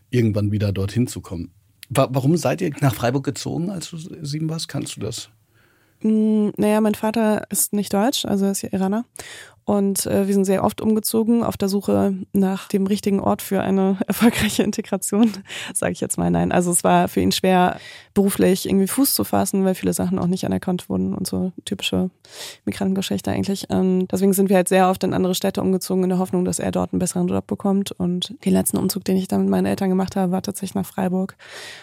irgendwann 0.09 0.51
wieder 0.51 0.71
dorthin 0.71 1.07
zu 1.07 1.21
kommen. 1.21 1.51
Warum 1.89 2.37
seid 2.37 2.61
ihr 2.61 2.71
nach 2.79 2.95
Freiburg 2.95 3.25
gezogen, 3.25 3.69
als 3.69 3.89
du 3.89 3.97
sieben 3.97 4.49
warst? 4.49 4.69
Kannst 4.69 4.95
du 4.95 5.01
das? 5.01 5.29
Mm, 6.03 6.49
naja, 6.57 6.81
mein 6.81 6.95
Vater 6.95 7.45
ist 7.49 7.73
nicht 7.73 7.93
deutsch, 7.93 8.25
also 8.25 8.45
er 8.45 8.51
ist 8.51 8.61
ja 8.61 8.69
Iraner. 8.71 9.05
Und 9.65 10.05
äh, 10.05 10.27
wir 10.27 10.33
sind 10.33 10.45
sehr 10.45 10.63
oft 10.63 10.81
umgezogen 10.81 11.43
auf 11.43 11.55
der 11.55 11.69
Suche 11.69 12.15
nach 12.33 12.67
dem 12.67 12.87
richtigen 12.87 13.19
Ort 13.19 13.41
für 13.41 13.61
eine 13.61 13.97
erfolgreiche 14.07 14.63
Integration, 14.63 15.31
sage 15.73 15.93
ich 15.93 16.01
jetzt 16.01 16.17
mal. 16.17 16.31
Nein, 16.31 16.51
also 16.51 16.71
es 16.71 16.83
war 16.83 17.07
für 17.07 17.21
ihn 17.21 17.31
schwer, 17.31 17.79
beruflich 18.13 18.67
irgendwie 18.67 18.87
Fuß 18.87 19.13
zu 19.13 19.23
fassen, 19.23 19.63
weil 19.63 19.75
viele 19.75 19.93
Sachen 19.93 20.19
auch 20.19 20.27
nicht 20.27 20.45
anerkannt 20.45 20.89
wurden 20.89 21.13
und 21.13 21.27
so 21.27 21.51
typische 21.63 22.09
Migrantengeschichte 22.65 23.31
eigentlich. 23.31 23.67
Ähm, 23.69 24.07
deswegen 24.07 24.33
sind 24.33 24.49
wir 24.49 24.57
halt 24.57 24.67
sehr 24.67 24.89
oft 24.89 25.03
in 25.03 25.13
andere 25.13 25.35
Städte 25.35 25.61
umgezogen 25.61 26.03
in 26.03 26.09
der 26.09 26.19
Hoffnung, 26.19 26.43
dass 26.43 26.59
er 26.59 26.71
dort 26.71 26.93
einen 26.93 26.99
besseren 26.99 27.27
Job 27.27 27.47
bekommt. 27.47 27.91
Und 27.91 28.35
den 28.43 28.53
letzten 28.53 28.77
Umzug, 28.77 29.05
den 29.05 29.17
ich 29.17 29.27
dann 29.27 29.41
mit 29.41 29.49
meinen 29.49 29.67
Eltern 29.67 29.89
gemacht 29.89 30.15
habe, 30.15 30.31
war 30.31 30.41
tatsächlich 30.41 30.75
nach 30.75 30.85
Freiburg. 30.85 31.35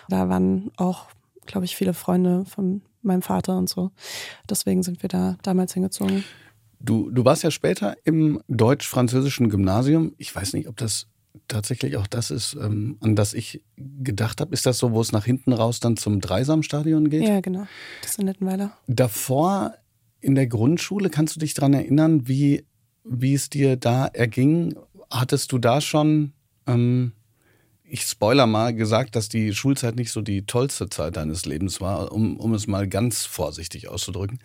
Da 0.08 0.28
waren 0.28 0.70
auch, 0.76 1.06
glaube 1.46 1.64
ich, 1.64 1.76
viele 1.76 1.94
Freunde 1.94 2.44
von 2.44 2.82
meinem 3.02 3.22
Vater 3.22 3.56
und 3.56 3.68
so. 3.68 3.90
Deswegen 4.50 4.82
sind 4.82 5.02
wir 5.02 5.08
da 5.08 5.36
damals 5.42 5.74
hingezogen. 5.74 6.24
Du, 6.80 7.10
du 7.10 7.24
warst 7.24 7.42
ja 7.42 7.50
später 7.50 7.96
im 8.04 8.40
deutsch-französischen 8.48 9.48
Gymnasium. 9.48 10.14
Ich 10.16 10.34
weiß 10.34 10.52
nicht, 10.52 10.68
ob 10.68 10.76
das 10.76 11.06
tatsächlich 11.48 11.96
auch 11.96 12.06
das 12.06 12.30
ist, 12.30 12.54
ähm, 12.54 12.96
an 13.00 13.16
das 13.16 13.34
ich 13.34 13.62
gedacht 13.76 14.40
habe. 14.40 14.52
Ist 14.52 14.66
das 14.66 14.78
so, 14.78 14.92
wo 14.92 15.00
es 15.00 15.12
nach 15.12 15.24
hinten 15.24 15.52
raus 15.52 15.80
dann 15.80 15.96
zum 15.96 16.20
Dreisamstadion 16.20 17.10
geht? 17.10 17.22
Ja, 17.22 17.40
genau. 17.40 17.66
Das 18.02 18.12
ist 18.12 18.18
in 18.18 18.26
Nettenweiler. 18.26 18.76
Davor 18.86 19.74
in 20.20 20.34
der 20.34 20.46
Grundschule, 20.46 21.10
kannst 21.10 21.36
du 21.36 21.40
dich 21.40 21.54
daran 21.54 21.74
erinnern, 21.74 22.26
wie, 22.26 22.64
wie 23.04 23.34
es 23.34 23.50
dir 23.50 23.76
da 23.76 24.06
erging? 24.06 24.74
Hattest 25.10 25.52
du 25.52 25.58
da 25.58 25.80
schon 25.80 26.32
ähm, 26.66 27.12
ich 27.90 28.02
spoiler 28.02 28.46
mal, 28.46 28.74
gesagt, 28.74 29.16
dass 29.16 29.28
die 29.28 29.54
Schulzeit 29.54 29.96
nicht 29.96 30.12
so 30.12 30.20
die 30.20 30.44
tollste 30.44 30.88
Zeit 30.88 31.16
deines 31.16 31.46
Lebens 31.46 31.80
war, 31.80 32.12
um, 32.12 32.38
um 32.38 32.54
es 32.54 32.66
mal 32.66 32.86
ganz 32.86 33.24
vorsichtig 33.24 33.88
auszudrücken. 33.88 34.38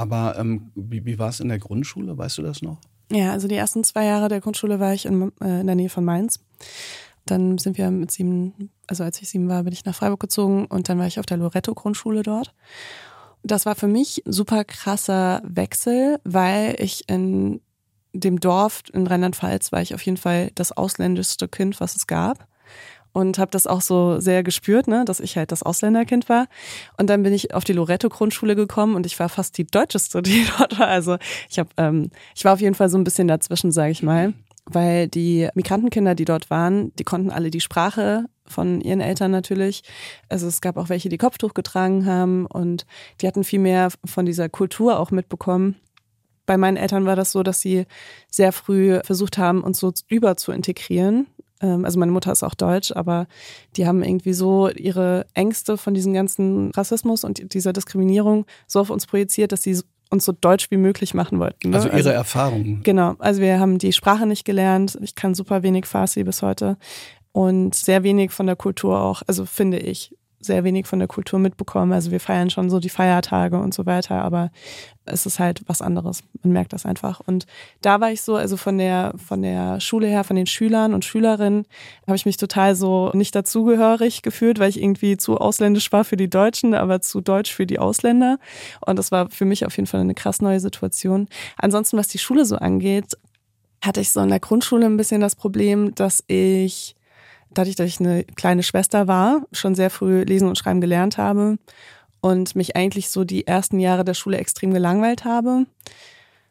Aber 0.00 0.38
ähm, 0.38 0.70
wie, 0.74 1.04
wie 1.04 1.18
war 1.18 1.28
es 1.28 1.40
in 1.40 1.48
der 1.48 1.58
Grundschule? 1.58 2.16
Weißt 2.16 2.38
du 2.38 2.42
das 2.42 2.62
noch? 2.62 2.78
Ja, 3.12 3.32
also 3.32 3.48
die 3.48 3.56
ersten 3.56 3.84
zwei 3.84 4.06
Jahre 4.06 4.30
der 4.30 4.40
Grundschule 4.40 4.80
war 4.80 4.94
ich 4.94 5.04
in, 5.04 5.30
äh, 5.42 5.60
in 5.60 5.66
der 5.66 5.76
Nähe 5.76 5.90
von 5.90 6.06
Mainz. 6.06 6.40
Dann 7.26 7.58
sind 7.58 7.76
wir 7.76 7.90
mit 7.90 8.10
sieben, 8.10 8.70
also 8.86 9.04
als 9.04 9.20
ich 9.20 9.28
sieben 9.28 9.50
war, 9.50 9.62
bin 9.62 9.74
ich 9.74 9.84
nach 9.84 9.94
Freiburg 9.94 10.20
gezogen 10.20 10.64
und 10.64 10.88
dann 10.88 10.98
war 10.98 11.06
ich 11.06 11.20
auf 11.20 11.26
der 11.26 11.36
Loretto-Grundschule 11.36 12.22
dort. 12.22 12.54
Das 13.42 13.66
war 13.66 13.74
für 13.74 13.88
mich 13.88 14.22
super 14.24 14.64
krasser 14.64 15.42
Wechsel, 15.44 16.18
weil 16.24 16.76
ich 16.78 17.06
in 17.06 17.60
dem 18.14 18.40
Dorf 18.40 18.84
in 18.94 19.06
Rheinland-Pfalz 19.06 19.70
war 19.70 19.82
ich 19.82 19.94
auf 19.94 20.00
jeden 20.00 20.16
Fall 20.16 20.50
das 20.54 20.72
ausländischste 20.72 21.46
Kind, 21.46 21.78
was 21.78 21.94
es 21.94 22.06
gab 22.06 22.48
und 23.12 23.38
habe 23.38 23.50
das 23.50 23.66
auch 23.66 23.80
so 23.80 24.20
sehr 24.20 24.42
gespürt, 24.42 24.86
ne, 24.86 25.04
dass 25.04 25.20
ich 25.20 25.36
halt 25.36 25.52
das 25.52 25.62
Ausländerkind 25.62 26.28
war. 26.28 26.46
Und 26.96 27.10
dann 27.10 27.22
bin 27.22 27.32
ich 27.32 27.54
auf 27.54 27.64
die 27.64 27.72
Loretto-Grundschule 27.72 28.54
gekommen 28.54 28.94
und 28.94 29.06
ich 29.06 29.18
war 29.18 29.28
fast 29.28 29.58
die 29.58 29.66
deutscheste, 29.66 30.22
die 30.22 30.46
dort 30.58 30.78
war. 30.78 30.88
Also 30.88 31.16
ich 31.48 31.58
habe, 31.58 31.70
ähm, 31.76 32.10
ich 32.34 32.44
war 32.44 32.54
auf 32.54 32.60
jeden 32.60 32.74
Fall 32.74 32.88
so 32.88 32.98
ein 32.98 33.04
bisschen 33.04 33.28
dazwischen, 33.28 33.72
sage 33.72 33.92
ich 33.92 34.02
mal, 34.02 34.32
weil 34.66 35.08
die 35.08 35.48
Migrantenkinder, 35.54 36.14
die 36.14 36.24
dort 36.24 36.50
waren, 36.50 36.94
die 36.96 37.04
konnten 37.04 37.30
alle 37.30 37.50
die 37.50 37.60
Sprache 37.60 38.26
von 38.46 38.80
ihren 38.80 39.00
Eltern 39.00 39.30
natürlich. 39.30 39.82
Also 40.28 40.46
es 40.46 40.60
gab 40.60 40.76
auch 40.76 40.88
welche, 40.88 41.08
die 41.08 41.18
Kopftuch 41.18 41.54
getragen 41.54 42.06
haben 42.06 42.46
und 42.46 42.86
die 43.20 43.26
hatten 43.26 43.44
viel 43.44 43.60
mehr 43.60 43.90
von 44.04 44.26
dieser 44.26 44.48
Kultur 44.48 44.98
auch 44.98 45.10
mitbekommen. 45.10 45.76
Bei 46.46 46.56
meinen 46.56 46.76
Eltern 46.76 47.06
war 47.06 47.14
das 47.14 47.30
so, 47.30 47.42
dass 47.42 47.60
sie 47.60 47.86
sehr 48.28 48.52
früh 48.52 48.98
versucht 49.04 49.38
haben, 49.38 49.62
uns 49.62 49.78
so 49.78 49.92
über 50.08 50.36
zu 50.36 50.50
integrieren 50.50 51.28
also 51.60 51.98
meine 51.98 52.12
Mutter 52.12 52.32
ist 52.32 52.42
auch 52.42 52.54
deutsch, 52.54 52.92
aber 52.92 53.26
die 53.76 53.86
haben 53.86 54.02
irgendwie 54.02 54.32
so 54.32 54.68
ihre 54.70 55.26
Ängste 55.34 55.76
von 55.76 55.94
diesem 55.94 56.14
ganzen 56.14 56.70
Rassismus 56.70 57.22
und 57.24 57.52
dieser 57.52 57.72
Diskriminierung 57.72 58.46
so 58.66 58.80
auf 58.80 58.90
uns 58.90 59.06
projiziert, 59.06 59.52
dass 59.52 59.62
sie 59.62 59.78
uns 60.10 60.24
so 60.24 60.32
deutsch 60.32 60.70
wie 60.70 60.76
möglich 60.76 61.14
machen 61.14 61.38
wollten. 61.38 61.70
Ne? 61.70 61.76
Also 61.76 61.88
ihre 61.88 61.96
also, 61.96 62.10
Erfahrungen. 62.10 62.82
Genau. 62.82 63.14
Also 63.18 63.40
wir 63.40 63.60
haben 63.60 63.78
die 63.78 63.92
Sprache 63.92 64.26
nicht 64.26 64.44
gelernt. 64.44 64.98
Ich 65.02 65.14
kann 65.14 65.34
super 65.34 65.62
wenig 65.62 65.86
Farsi 65.86 66.24
bis 66.24 66.42
heute 66.42 66.76
und 67.32 67.74
sehr 67.74 68.02
wenig 68.02 68.32
von 68.32 68.46
der 68.46 68.56
Kultur 68.56 69.00
auch, 69.00 69.22
also 69.26 69.46
finde 69.46 69.78
ich 69.78 70.16
sehr 70.40 70.64
wenig 70.64 70.86
von 70.86 70.98
der 70.98 71.08
Kultur 71.08 71.38
mitbekommen. 71.38 71.92
Also 71.92 72.10
wir 72.10 72.18
feiern 72.18 72.48
schon 72.48 72.70
so 72.70 72.80
die 72.80 72.88
Feiertage 72.88 73.58
und 73.58 73.74
so 73.74 73.84
weiter, 73.84 74.22
aber 74.22 74.50
es 75.04 75.26
ist 75.26 75.38
halt 75.38 75.62
was 75.66 75.82
anderes. 75.82 76.22
Man 76.42 76.52
merkt 76.52 76.72
das 76.72 76.86
einfach. 76.86 77.20
Und 77.20 77.46
da 77.82 78.00
war 78.00 78.10
ich 78.10 78.22
so, 78.22 78.36
also 78.36 78.56
von 78.56 78.78
der, 78.78 79.12
von 79.16 79.42
der 79.42 79.80
Schule 79.80 80.06
her, 80.06 80.24
von 80.24 80.36
den 80.36 80.46
Schülern 80.46 80.94
und 80.94 81.04
Schülerinnen, 81.04 81.66
habe 82.06 82.16
ich 82.16 82.24
mich 82.24 82.38
total 82.38 82.74
so 82.74 83.10
nicht 83.12 83.34
dazugehörig 83.34 84.22
gefühlt, 84.22 84.58
weil 84.58 84.70
ich 84.70 84.82
irgendwie 84.82 85.18
zu 85.18 85.36
ausländisch 85.36 85.92
war 85.92 86.04
für 86.04 86.16
die 86.16 86.30
Deutschen, 86.30 86.74
aber 86.74 87.02
zu 87.02 87.20
deutsch 87.20 87.52
für 87.52 87.66
die 87.66 87.78
Ausländer. 87.78 88.38
Und 88.80 88.98
das 88.98 89.12
war 89.12 89.28
für 89.28 89.44
mich 89.44 89.66
auf 89.66 89.76
jeden 89.76 89.86
Fall 89.86 90.00
eine 90.00 90.14
krass 90.14 90.40
neue 90.40 90.60
Situation. 90.60 91.28
Ansonsten, 91.58 91.98
was 91.98 92.08
die 92.08 92.18
Schule 92.18 92.46
so 92.46 92.56
angeht, 92.56 93.16
hatte 93.82 94.00
ich 94.00 94.10
so 94.10 94.20
in 94.20 94.28
der 94.28 94.40
Grundschule 94.40 94.86
ein 94.86 94.96
bisschen 94.96 95.20
das 95.20 95.36
Problem, 95.36 95.94
dass 95.94 96.24
ich 96.26 96.96
dadurch, 97.52 97.76
dass 97.76 97.86
ich 97.86 98.00
eine 98.00 98.24
kleine 98.24 98.62
Schwester 98.62 99.08
war, 99.08 99.42
schon 99.52 99.74
sehr 99.74 99.90
früh 99.90 100.22
lesen 100.22 100.48
und 100.48 100.58
schreiben 100.58 100.80
gelernt 100.80 101.18
habe 101.18 101.58
und 102.20 102.54
mich 102.56 102.76
eigentlich 102.76 103.10
so 103.10 103.24
die 103.24 103.46
ersten 103.46 103.80
Jahre 103.80 104.04
der 104.04 104.14
Schule 104.14 104.38
extrem 104.38 104.72
gelangweilt 104.72 105.24
habe 105.24 105.66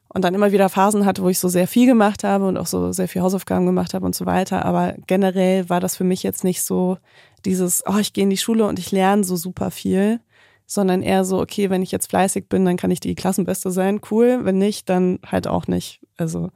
und 0.09 0.23
dann 0.23 0.33
immer 0.33 0.51
wieder 0.51 0.69
Phasen 0.69 1.05
hatte, 1.05 1.23
wo 1.23 1.29
ich 1.29 1.39
so 1.39 1.47
sehr 1.47 1.67
viel 1.67 1.85
gemacht 1.85 2.23
habe 2.23 2.47
und 2.47 2.57
auch 2.57 2.65
so 2.65 2.91
sehr 2.91 3.07
viel 3.07 3.21
Hausaufgaben 3.21 3.65
gemacht 3.65 3.93
habe 3.93 4.05
und 4.05 4.15
so 4.15 4.25
weiter. 4.25 4.65
Aber 4.65 4.95
generell 5.07 5.69
war 5.69 5.79
das 5.79 5.95
für 5.95 6.03
mich 6.03 6.23
jetzt 6.23 6.43
nicht 6.43 6.63
so 6.63 6.97
dieses, 7.45 7.83
oh, 7.85 7.97
ich 7.97 8.13
gehe 8.13 8.23
in 8.23 8.29
die 8.29 8.37
Schule 8.37 8.65
und 8.65 8.79
ich 8.79 8.91
lerne 8.91 9.23
so 9.23 9.35
super 9.35 9.71
viel, 9.71 10.19
sondern 10.65 11.03
eher 11.03 11.25
so, 11.25 11.39
okay, 11.39 11.69
wenn 11.69 11.83
ich 11.83 11.91
jetzt 11.91 12.09
fleißig 12.09 12.49
bin, 12.49 12.65
dann 12.65 12.77
kann 12.77 12.91
ich 12.91 12.99
die 12.99 13.15
Klassenbeste 13.15 13.71
sein, 13.71 14.01
cool. 14.11 14.41
Wenn 14.43 14.57
nicht, 14.57 14.89
dann 14.89 15.19
halt 15.25 15.47
auch 15.47 15.67
nicht. 15.67 16.01
Also 16.17 16.49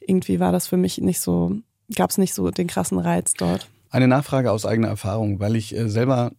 irgendwie 0.00 0.40
war 0.40 0.52
das 0.52 0.66
für 0.66 0.76
mich 0.76 0.98
nicht 0.98 1.20
so, 1.20 1.52
gab 1.94 2.10
es 2.10 2.18
nicht 2.18 2.34
so 2.34 2.50
den 2.50 2.66
krassen 2.66 2.98
Reiz 2.98 3.34
dort. 3.34 3.68
Eine 3.90 4.08
Nachfrage 4.08 4.50
aus 4.50 4.66
eigener 4.66 4.88
Erfahrung, 4.88 5.40
weil 5.40 5.56
ich 5.56 5.74
äh, 5.74 5.88
selber 5.88 6.32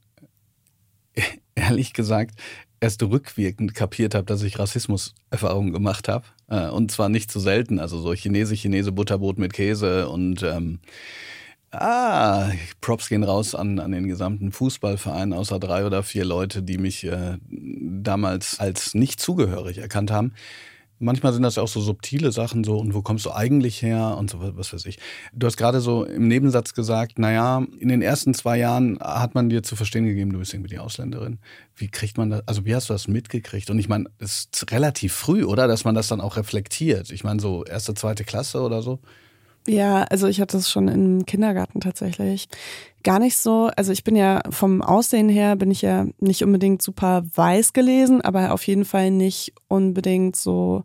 ehrlich 1.56 1.94
gesagt 1.94 2.40
erst 2.80 3.02
rückwirkend 3.02 3.74
kapiert 3.74 4.14
habe, 4.14 4.26
dass 4.26 4.44
ich 4.44 4.60
Rassismus-Erfahrungen 4.60 5.74
gemacht 5.74 6.08
habe. 6.08 6.26
Äh, 6.48 6.68
und 6.68 6.92
zwar 6.92 7.10
nicht 7.10 7.32
zu 7.32 7.40
so 7.40 7.46
selten. 7.46 7.80
Also 7.80 8.00
so 8.00 8.14
Chinese, 8.14 8.56
Chinese, 8.56 8.92
Butterbrot 8.92 9.40
mit 9.40 9.54
Käse 9.54 10.10
und 10.10 10.44
ähm, 10.44 10.80
Ah, 11.72 12.50
Props 12.80 13.10
gehen 13.10 13.24
raus 13.24 13.54
an, 13.54 13.80
an 13.80 13.92
den 13.92 14.08
gesamten 14.08 14.54
Fußballverein, 14.54 15.34
außer 15.34 15.60
drei 15.60 15.86
oder 15.86 16.02
vier 16.02 16.24
Leute, 16.24 16.64
die 16.64 16.78
mich 16.78 17.04
äh, 17.04 17.38
damals 17.50 18.60
als 18.60 18.94
nicht 18.94 19.20
zugehörig 19.20 19.80
erkannt 19.80 20.10
haben. 20.10 20.34
Manchmal 21.00 21.34
sind 21.34 21.44
das 21.44 21.56
ja 21.56 21.64
auch 21.64 21.68
so 21.68 21.80
subtile 21.80 22.32
Sachen 22.32 22.64
so, 22.64 22.78
und 22.78 22.94
wo 22.94 23.02
kommst 23.02 23.26
du 23.26 23.32
eigentlich 23.32 23.82
her 23.82 24.16
und 24.18 24.30
so, 24.30 24.38
was 24.40 24.74
weiß 24.74 24.86
ich. 24.86 24.98
Du 25.34 25.46
hast 25.46 25.58
gerade 25.58 25.80
so 25.80 26.04
im 26.06 26.28
Nebensatz 26.28 26.74
gesagt, 26.74 27.20
naja, 27.20 27.66
in 27.80 27.90
den 27.90 28.02
ersten 28.02 28.34
zwei 28.34 28.58
Jahren 28.58 29.00
hat 29.00 29.36
man 29.36 29.50
dir 29.50 29.62
zu 29.62 29.76
verstehen 29.76 30.06
gegeben, 30.06 30.34
du 30.34 30.40
bist 30.40 30.54
irgendwie 30.54 30.72
die 30.72 30.80
Ausländerin. 30.80 31.40
Wie 31.76 31.90
kriegt 31.90 32.18
man 32.18 32.32
das, 32.32 32.48
also 32.48 32.66
wie 32.66 32.76
hast 32.76 32.90
du 32.90 32.94
das 32.94 33.08
mitgekriegt? 33.08 33.70
Und 33.70 33.78
ich 33.78 33.90
meine, 33.90 34.06
es 34.18 34.50
ist 34.52 34.72
relativ 34.72 35.14
früh, 35.14 35.44
oder? 35.44 35.68
Dass 35.68 35.84
man 35.84 35.94
das 35.94 36.08
dann 36.08 36.22
auch 36.22 36.36
reflektiert. 36.38 37.12
Ich 37.12 37.24
meine, 37.24 37.40
so 37.40 37.64
erste, 37.64 37.94
zweite 37.94 38.24
Klasse 38.24 38.62
oder 38.62 38.82
so. 38.82 39.00
Ja, 39.68 40.04
also 40.04 40.28
ich 40.28 40.40
hatte 40.40 40.58
das 40.58 40.72
schon 40.72 40.88
im 40.88 41.26
Kindergarten 41.26 41.82
tatsächlich. 41.82 42.48
Gar 43.04 43.20
nicht 43.20 43.38
so, 43.38 43.70
also 43.76 43.92
ich 43.92 44.04
bin 44.04 44.16
ja 44.16 44.42
vom 44.50 44.82
Aussehen 44.82 45.30
her, 45.30 45.56
bin 45.58 45.72
ich 45.72 45.82
ja 45.82 46.06
nicht 46.20 46.44
unbedingt 46.44 46.82
super 46.82 47.24
weiß 47.36 47.74
gelesen, 47.74 48.22
aber 48.22 48.54
auf 48.54 48.66
jeden 48.66 48.86
Fall 48.86 49.12
nicht 49.12 49.54
unbedingt 49.68 50.36
so 50.38 50.84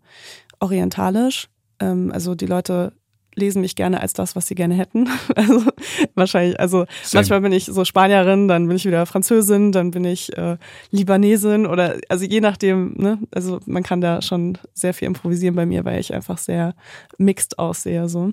orientalisch. 0.59 1.49
Ähm, 1.79 2.11
also 2.13 2.35
die 2.35 2.47
Leute 2.47 2.93
lesen 3.35 3.63
mich 3.63 3.75
gerne 3.75 4.01
als 4.01 4.13
das, 4.13 4.37
was 4.37 4.47
sie 4.47 4.55
gerne 4.55 4.75
hätten. 4.75 5.09
Also 5.35 5.65
wahrscheinlich, 6.15 6.61
also 6.61 6.85
Same. 7.03 7.21
manchmal 7.21 7.41
bin 7.41 7.53
ich 7.53 7.65
so 7.65 7.85
Spanierin, 7.85 8.49
dann 8.49 8.69
bin 8.69 8.77
ich 8.77 8.85
wieder 8.85 9.07
Französin, 9.07 9.73
dann 9.73 9.91
bin 9.91 10.05
ich 10.05 10.37
äh, 10.37 10.57
Libanesin 10.91 11.67
oder 11.67 11.97
also 12.09 12.25
je 12.25 12.41
nachdem, 12.41 12.95
ne? 12.97 13.19
Also 13.35 13.61
man 13.67 13.83
kann 13.83 14.01
da 14.01 14.23
schon 14.23 14.59
sehr 14.75 14.95
viel 14.95 15.07
improvisieren 15.07 15.57
bei 15.57 15.67
mir, 15.67 15.85
weil 15.85 16.01
ich 16.01 16.15
einfach 16.15 16.39
sehr 16.39 16.75
mixed 17.19 17.59
aussehe. 17.59 18.09
so. 18.09 18.33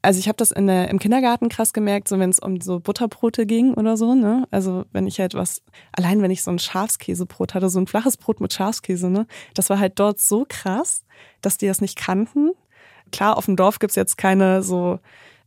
Also 0.00 0.20
ich 0.20 0.28
habe 0.28 0.36
das 0.36 0.52
in 0.52 0.68
der, 0.68 0.88
im 0.90 1.00
Kindergarten 1.00 1.48
krass 1.48 1.72
gemerkt, 1.72 2.08
so 2.08 2.18
wenn 2.18 2.30
es 2.30 2.38
um 2.38 2.60
so 2.60 2.78
Butterbrote 2.78 3.46
ging 3.46 3.74
oder 3.74 3.96
so, 3.96 4.14
ne? 4.14 4.46
Also 4.50 4.84
wenn 4.92 5.06
ich 5.06 5.18
halt 5.18 5.34
was, 5.34 5.62
allein 5.92 6.22
wenn 6.22 6.30
ich 6.30 6.42
so 6.42 6.52
ein 6.52 6.60
Schafskäsebrot 6.60 7.54
hatte, 7.54 7.68
so 7.68 7.80
ein 7.80 7.86
flaches 7.88 8.16
Brot 8.16 8.40
mit 8.40 8.52
Schafskäse, 8.52 9.10
ne? 9.10 9.26
Das 9.54 9.70
war 9.70 9.80
halt 9.80 9.98
dort 9.98 10.20
so 10.20 10.46
krass, 10.48 11.04
dass 11.40 11.58
die 11.58 11.66
das 11.66 11.80
nicht 11.80 11.96
kannten 11.96 12.52
klar, 13.10 13.36
auf 13.36 13.46
dem 13.46 13.56
Dorf 13.56 13.78
gibt's 13.78 13.96
jetzt 13.96 14.18
keine 14.18 14.62
so 14.62 14.98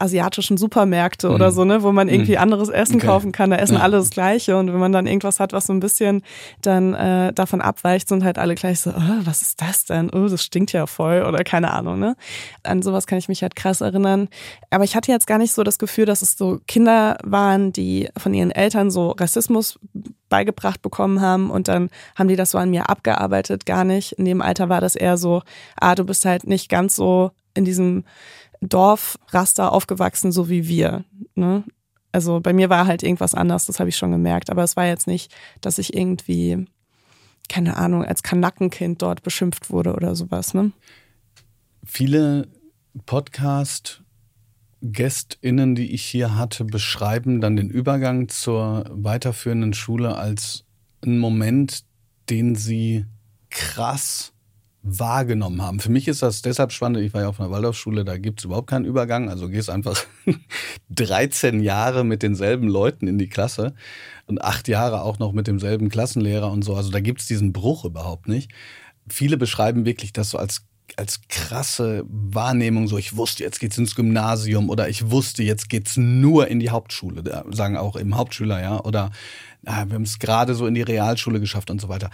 asiatischen 0.02 0.58
Supermärkte 0.58 1.30
mhm. 1.30 1.36
oder 1.36 1.52
so, 1.52 1.64
ne, 1.64 1.84
wo 1.84 1.92
man 1.92 2.10
irgendwie 2.10 2.34
mhm. 2.34 2.40
anderes 2.40 2.70
Essen 2.70 2.96
okay. 2.96 3.06
kaufen 3.06 3.32
kann. 3.32 3.52
Da 3.52 3.58
essen 3.58 3.76
ja. 3.76 3.82
alle 3.82 3.98
das 3.98 4.10
Gleiche 4.10 4.58
und 4.58 4.74
wenn 4.74 4.80
man 4.80 4.92
dann 4.92 5.06
irgendwas 5.06 5.40
hat, 5.40 5.54
was 5.54 5.68
so 5.68 5.74
ein 5.74 5.80
bisschen 5.80 6.24
dann 6.62 6.94
äh, 6.94 7.32
davon 7.34 7.62
abweicht, 7.62 8.10
sind 8.10 8.24
halt 8.24 8.38
alle 8.40 8.56
gleich 8.56 8.80
so, 8.80 8.90
oh, 8.90 9.20
was 9.24 9.42
ist 9.42 9.62
das 9.62 9.86
denn? 9.86 10.10
Oh, 10.10 10.28
das 10.28 10.44
stinkt 10.44 10.72
ja 10.74 10.88
voll 10.88 11.24
oder 11.24 11.44
keine 11.44 11.72
Ahnung, 11.72 12.00
ne? 12.00 12.16
An 12.64 12.82
sowas 12.82 13.06
kann 13.06 13.20
ich 13.20 13.30
mich 13.30 13.44
halt 13.44 13.56
krass 13.56 13.82
erinnern. 13.82 14.28
Aber 14.72 14.84
ich 14.84 14.96
hatte 14.96 15.12
jetzt 15.12 15.28
gar 15.28 15.38
nicht 15.38 15.54
so 15.54 15.64
das 15.64 15.78
Gefühl, 15.78 16.06
dass 16.06 16.24
es 16.24 16.38
so 16.38 16.60
Kinder 16.68 17.18
waren, 17.24 17.72
die 17.72 18.10
von 18.18 18.34
ihren 18.34 18.52
Eltern 18.52 18.90
so 18.90 19.12
Rassismus 19.12 19.80
beigebracht 20.30 20.82
bekommen 20.82 21.22
haben 21.22 21.52
und 21.52 21.68
dann 21.68 21.90
haben 22.16 22.30
die 22.30 22.38
das 22.38 22.52
so 22.52 22.58
an 22.58 22.72
mir 22.72 22.90
abgearbeitet, 22.90 23.66
gar 23.66 23.84
nicht. 23.84 24.14
In 24.14 24.26
dem 24.26 24.42
Alter 24.42 24.70
war 24.70 24.82
das 24.82 24.96
eher 24.96 25.18
so, 25.18 25.44
ah, 25.80 25.94
du 25.94 26.06
bist 26.06 26.26
halt 26.26 26.48
nicht 26.48 26.70
ganz 26.70 26.96
so 26.96 27.32
in 27.54 27.66
diesem 27.66 28.04
Dorfraster 28.62 29.72
aufgewachsen, 29.72 30.32
so 30.32 30.50
wie 30.50 30.68
wir. 30.68 31.04
Ne? 31.36 31.64
Also 32.12 32.40
bei 32.40 32.54
mir 32.54 32.70
war 32.70 32.88
halt 32.88 33.04
irgendwas 33.04 33.34
anders, 33.34 33.66
das 33.66 33.80
habe 33.80 33.90
ich 33.90 33.96
schon 33.96 34.12
gemerkt. 34.12 34.50
Aber 34.50 34.64
es 34.64 34.76
war 34.76 34.86
jetzt 34.86 35.08
nicht, 35.08 35.34
dass 35.62 35.78
ich 35.78 35.96
irgendwie, 35.96 36.66
keine 37.50 37.78
Ahnung, 37.78 38.06
als 38.06 38.24
Kanackenkind 38.24 39.02
dort 39.02 39.24
beschimpft 39.24 39.70
wurde 39.70 39.94
oder 39.94 40.16
sowas. 40.16 40.54
Ne? 40.54 40.72
Viele 41.84 42.48
Podcast 43.06 44.04
GästInnen, 44.82 45.76
die 45.76 45.92
ich 45.92 46.04
hier 46.04 46.36
hatte, 46.36 46.66
beschreiben 46.66 47.40
dann 47.40 47.56
den 47.56 47.70
Übergang 47.70 48.30
zur 48.30 48.86
weiterführenden 48.90 49.74
Schule 49.74 50.16
als 50.16 50.66
einen 51.04 51.20
Moment, 51.20 51.84
den 52.30 52.56
sie 52.56 53.06
krass 53.50 54.34
wahrgenommen 54.84 55.62
haben. 55.62 55.80
Für 55.80 55.92
mich 55.92 56.08
ist 56.08 56.24
das 56.24 56.42
deshalb 56.42 56.72
spannend, 56.72 57.04
ich 57.04 57.14
war 57.14 57.22
ja 57.22 57.30
auf 57.30 57.40
einer 57.40 57.52
Waldorfschule, 57.52 58.04
da 58.04 58.18
gibt 58.18 58.40
es 58.40 58.46
überhaupt 58.46 58.68
keinen 58.68 58.86
Übergang, 58.86 59.30
also 59.30 59.48
gehst 59.48 59.70
einfach 59.70 60.04
13 60.90 61.62
Jahre 61.62 62.04
mit 62.04 62.24
denselben 62.24 62.68
Leuten 62.68 63.08
in 63.08 63.20
die 63.20 63.30
Klasse 63.30 63.76
und 64.26 64.42
acht 64.42 64.68
Jahre 64.68 65.02
auch 65.02 65.20
noch 65.20 65.34
mit 65.34 65.46
demselben 65.48 65.90
Klassenlehrer 65.90 66.52
und 66.52 66.64
so, 66.64 66.76
also 66.76 66.90
da 66.90 67.00
gibt 67.00 67.22
es 67.22 67.28
diesen 67.28 67.54
Bruch 67.54 67.86
überhaupt 67.86 68.28
nicht. 68.28 68.52
Viele 69.08 69.38
beschreiben 69.38 69.86
wirklich 69.86 70.14
das 70.14 70.32
so 70.32 70.38
als 70.38 70.66
als 70.98 71.22
krasse 71.30 72.04
Wahrnehmung, 72.10 72.90
so 72.90 72.98
ich 72.98 73.16
wusste, 73.16 73.46
jetzt 73.46 73.62
geht's 73.62 73.78
ins 73.78 73.96
Gymnasium 73.96 74.70
oder 74.70 74.90
ich 74.90 75.10
wusste, 75.10 75.42
jetzt 75.42 75.70
geht's 75.70 75.96
nur 75.96 76.50
in 76.50 76.60
die 76.60 76.70
Hauptschule, 76.70 77.46
sagen 77.52 77.78
auch 77.78 77.98
eben 77.98 78.18
Hauptschüler, 78.18 78.62
ja, 78.62 78.84
oder 78.84 79.12
ah, 79.66 79.86
wir 79.86 79.96
haben 79.96 80.02
es 80.02 80.20
gerade 80.20 80.54
so 80.54 80.68
in 80.68 80.74
die 80.74 80.82
Realschule 80.82 81.40
geschafft 81.40 81.70
und 81.70 81.80
so 81.80 81.88
weiter. 81.88 82.10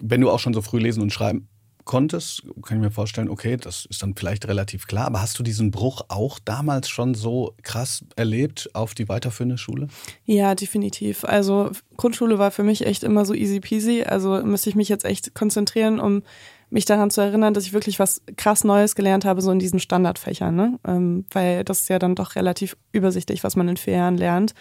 Wenn 0.00 0.20
du 0.20 0.30
auch 0.30 0.40
schon 0.40 0.54
so 0.54 0.60
früh 0.60 0.80
lesen 0.80 1.02
und 1.02 1.12
schreiben 1.12 1.48
konntest, 1.86 2.42
kann 2.62 2.78
ich 2.78 2.82
mir 2.82 2.90
vorstellen, 2.90 3.30
okay, 3.30 3.56
das 3.56 3.86
ist 3.86 4.02
dann 4.02 4.14
vielleicht 4.14 4.46
relativ 4.46 4.86
klar. 4.86 5.06
Aber 5.06 5.22
hast 5.22 5.38
du 5.38 5.42
diesen 5.42 5.70
Bruch 5.70 6.02
auch 6.08 6.38
damals 6.38 6.90
schon 6.90 7.14
so 7.14 7.54
krass 7.62 8.04
erlebt 8.16 8.68
auf 8.74 8.92
die 8.92 9.08
weiterführende 9.08 9.56
Schule? 9.56 9.88
Ja, 10.26 10.54
definitiv. 10.54 11.24
Also 11.24 11.70
Grundschule 11.96 12.38
war 12.38 12.50
für 12.50 12.64
mich 12.64 12.84
echt 12.84 13.04
immer 13.04 13.24
so 13.24 13.32
easy 13.32 13.60
peasy. 13.60 14.02
Also 14.02 14.42
müsste 14.42 14.68
ich 14.68 14.76
mich 14.76 14.88
jetzt 14.88 15.04
echt 15.04 15.34
konzentrieren, 15.34 15.98
um 16.00 16.22
mich 16.68 16.84
daran 16.84 17.10
zu 17.10 17.20
erinnern, 17.20 17.54
dass 17.54 17.64
ich 17.64 17.72
wirklich 17.72 18.00
was 18.00 18.20
krass 18.36 18.64
Neues 18.64 18.96
gelernt 18.96 19.24
habe, 19.24 19.40
so 19.40 19.52
in 19.52 19.60
diesen 19.60 19.78
Standardfächern, 19.78 20.54
ne? 20.54 20.80
Ähm, 20.84 21.24
weil 21.30 21.62
das 21.62 21.82
ist 21.82 21.88
ja 21.88 22.00
dann 22.00 22.16
doch 22.16 22.34
relativ 22.34 22.76
übersichtlich, 22.90 23.44
was 23.44 23.54
man 23.54 23.68
in 23.68 23.76
vier 23.76 23.94
Jahren 23.94 24.18
lernt. 24.18 24.54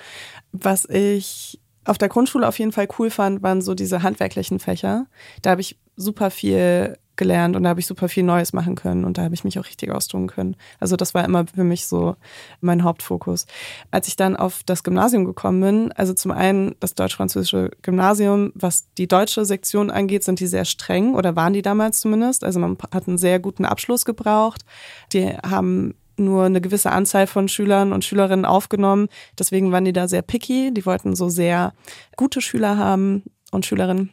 Was 0.52 0.88
ich 0.88 1.60
auf 1.86 1.98
der 1.98 2.10
Grundschule 2.10 2.48
auf 2.48 2.60
jeden 2.60 2.72
Fall 2.72 2.88
cool 3.00 3.10
fand, 3.10 3.42
waren 3.42 3.62
so 3.62 3.74
diese 3.74 4.04
handwerklichen 4.04 4.60
Fächer. 4.60 5.08
Da 5.42 5.52
habe 5.52 5.62
ich 5.62 5.80
super 5.96 6.30
viel 6.30 6.98
gelernt 7.18 7.56
und 7.56 7.64
da 7.64 7.70
habe 7.70 7.80
ich 7.80 7.88
super 7.88 8.10
viel 8.10 8.24
Neues 8.24 8.54
machen 8.54 8.76
können 8.76 9.06
und 9.06 9.18
da 9.18 9.24
habe 9.24 9.34
ich 9.34 9.44
mich 9.44 9.60
auch 9.60 9.66
richtig 9.66 9.92
ausdrücken 9.92 10.28
können. 10.28 10.56
Also 10.80 10.96
das 10.96 11.14
war 11.14 11.24
immer 11.26 11.46
für 11.48 11.64
mich 11.64 11.86
so 11.86 12.16
mein 12.62 12.84
Hauptfokus. 12.84 13.46
Als 13.92 14.08
ich 14.08 14.16
dann 14.16 14.36
auf 14.36 14.62
das 14.66 14.84
Gymnasium 14.84 15.26
gekommen 15.26 15.62
bin, 15.62 15.92
also 15.94 16.14
zum 16.14 16.32
einen 16.32 16.76
das 16.80 16.96
deutsch-französische 16.96 17.72
Gymnasium, 17.82 18.52
was 18.56 18.92
die 18.98 19.08
deutsche 19.08 19.46
Sektion 19.46 19.92
angeht, 19.92 20.24
sind 20.24 20.40
die 20.40 20.48
sehr 20.48 20.66
streng 20.66 21.16
oder 21.16 21.36
waren 21.36 21.54
die 21.54 21.62
damals 21.62 22.00
zumindest. 22.00 22.44
Also 22.44 22.60
man 22.60 22.78
hat 22.94 23.08
einen 23.08 23.18
sehr 23.18 23.40
guten 23.40 23.66
Abschluss 23.66 24.06
gebraucht. 24.06 24.66
Die 25.14 25.28
haben 25.38 25.96
nur 26.18 26.46
eine 26.46 26.62
gewisse 26.62 26.92
Anzahl 26.92 27.28
von 27.28 27.48
Schülern 27.48 27.94
und 27.94 28.06
Schülerinnen 28.06 28.46
aufgenommen. 28.46 29.08
Deswegen 29.38 29.72
waren 29.72 29.86
die 29.86 29.94
da 29.94 30.08
sehr 30.08 30.22
picky. 30.22 30.74
Die 30.74 30.86
wollten 30.86 31.16
so 31.16 31.30
sehr 31.30 31.74
gute 32.16 32.42
Schüler 32.42 32.78
haben 32.78 33.24
und 33.52 33.66
Schülerinnen. 33.66 34.12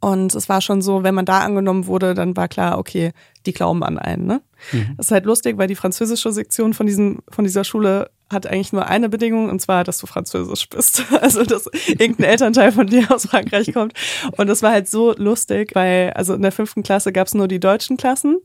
Und 0.00 0.34
es 0.34 0.48
war 0.48 0.60
schon 0.60 0.82
so, 0.82 1.02
wenn 1.02 1.14
man 1.14 1.24
da 1.24 1.40
angenommen 1.40 1.86
wurde, 1.86 2.14
dann 2.14 2.36
war 2.36 2.48
klar, 2.48 2.78
okay, 2.78 3.12
die 3.46 3.52
glauben 3.52 3.82
an 3.82 3.98
einen. 3.98 4.26
Ne? 4.26 4.42
Mhm. 4.72 4.94
Das 4.96 5.06
ist 5.06 5.12
halt 5.12 5.24
lustig, 5.24 5.58
weil 5.58 5.68
die 5.68 5.74
französische 5.74 6.32
Sektion 6.32 6.74
von, 6.74 6.86
diesem, 6.86 7.20
von 7.28 7.44
dieser 7.44 7.64
Schule 7.64 8.10
hat 8.30 8.46
eigentlich 8.46 8.72
nur 8.72 8.86
eine 8.86 9.08
Bedingung, 9.08 9.48
und 9.48 9.60
zwar, 9.60 9.84
dass 9.84 9.98
du 9.98 10.06
Französisch 10.06 10.68
bist. 10.68 11.04
Also, 11.20 11.44
dass 11.44 11.66
irgendein 11.86 12.30
Elternteil 12.30 12.72
von 12.72 12.86
dir 12.86 13.10
aus 13.10 13.26
Frankreich 13.26 13.72
kommt. 13.72 13.94
Und 14.36 14.46
das 14.46 14.62
war 14.62 14.70
halt 14.70 14.88
so 14.88 15.14
lustig, 15.16 15.74
weil, 15.74 16.12
also 16.12 16.34
in 16.34 16.42
der 16.42 16.52
fünften 16.52 16.82
Klasse 16.82 17.12
gab 17.12 17.26
es 17.26 17.34
nur 17.34 17.48
die 17.48 17.60
deutschen 17.60 17.96
Klassen 17.96 18.38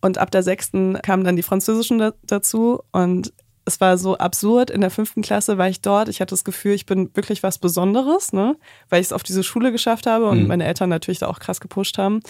und 0.00 0.18
ab 0.18 0.30
der 0.30 0.42
sechsten 0.42 0.98
kamen 1.02 1.24
dann 1.24 1.36
die 1.36 1.42
französischen 1.42 1.98
da 1.98 2.12
dazu. 2.24 2.80
Und 2.92 3.32
es 3.64 3.80
war 3.80 3.96
so 3.98 4.18
absurd. 4.18 4.70
In 4.70 4.80
der 4.80 4.90
fünften 4.90 5.22
Klasse 5.22 5.58
war 5.58 5.68
ich 5.68 5.80
dort. 5.80 6.08
Ich 6.08 6.20
hatte 6.20 6.32
das 6.32 6.44
Gefühl, 6.44 6.72
ich 6.72 6.86
bin 6.86 7.10
wirklich 7.14 7.42
was 7.42 7.58
Besonderes, 7.58 8.32
ne? 8.32 8.56
weil 8.88 9.00
ich 9.00 9.08
es 9.08 9.12
auf 9.12 9.22
diese 9.22 9.42
Schule 9.42 9.72
geschafft 9.72 10.06
habe 10.06 10.28
und 10.28 10.42
mhm. 10.42 10.48
meine 10.48 10.64
Eltern 10.64 10.88
natürlich 10.88 11.20
da 11.20 11.28
auch 11.28 11.38
krass 11.38 11.60
gepusht 11.60 11.98
haben. 11.98 12.20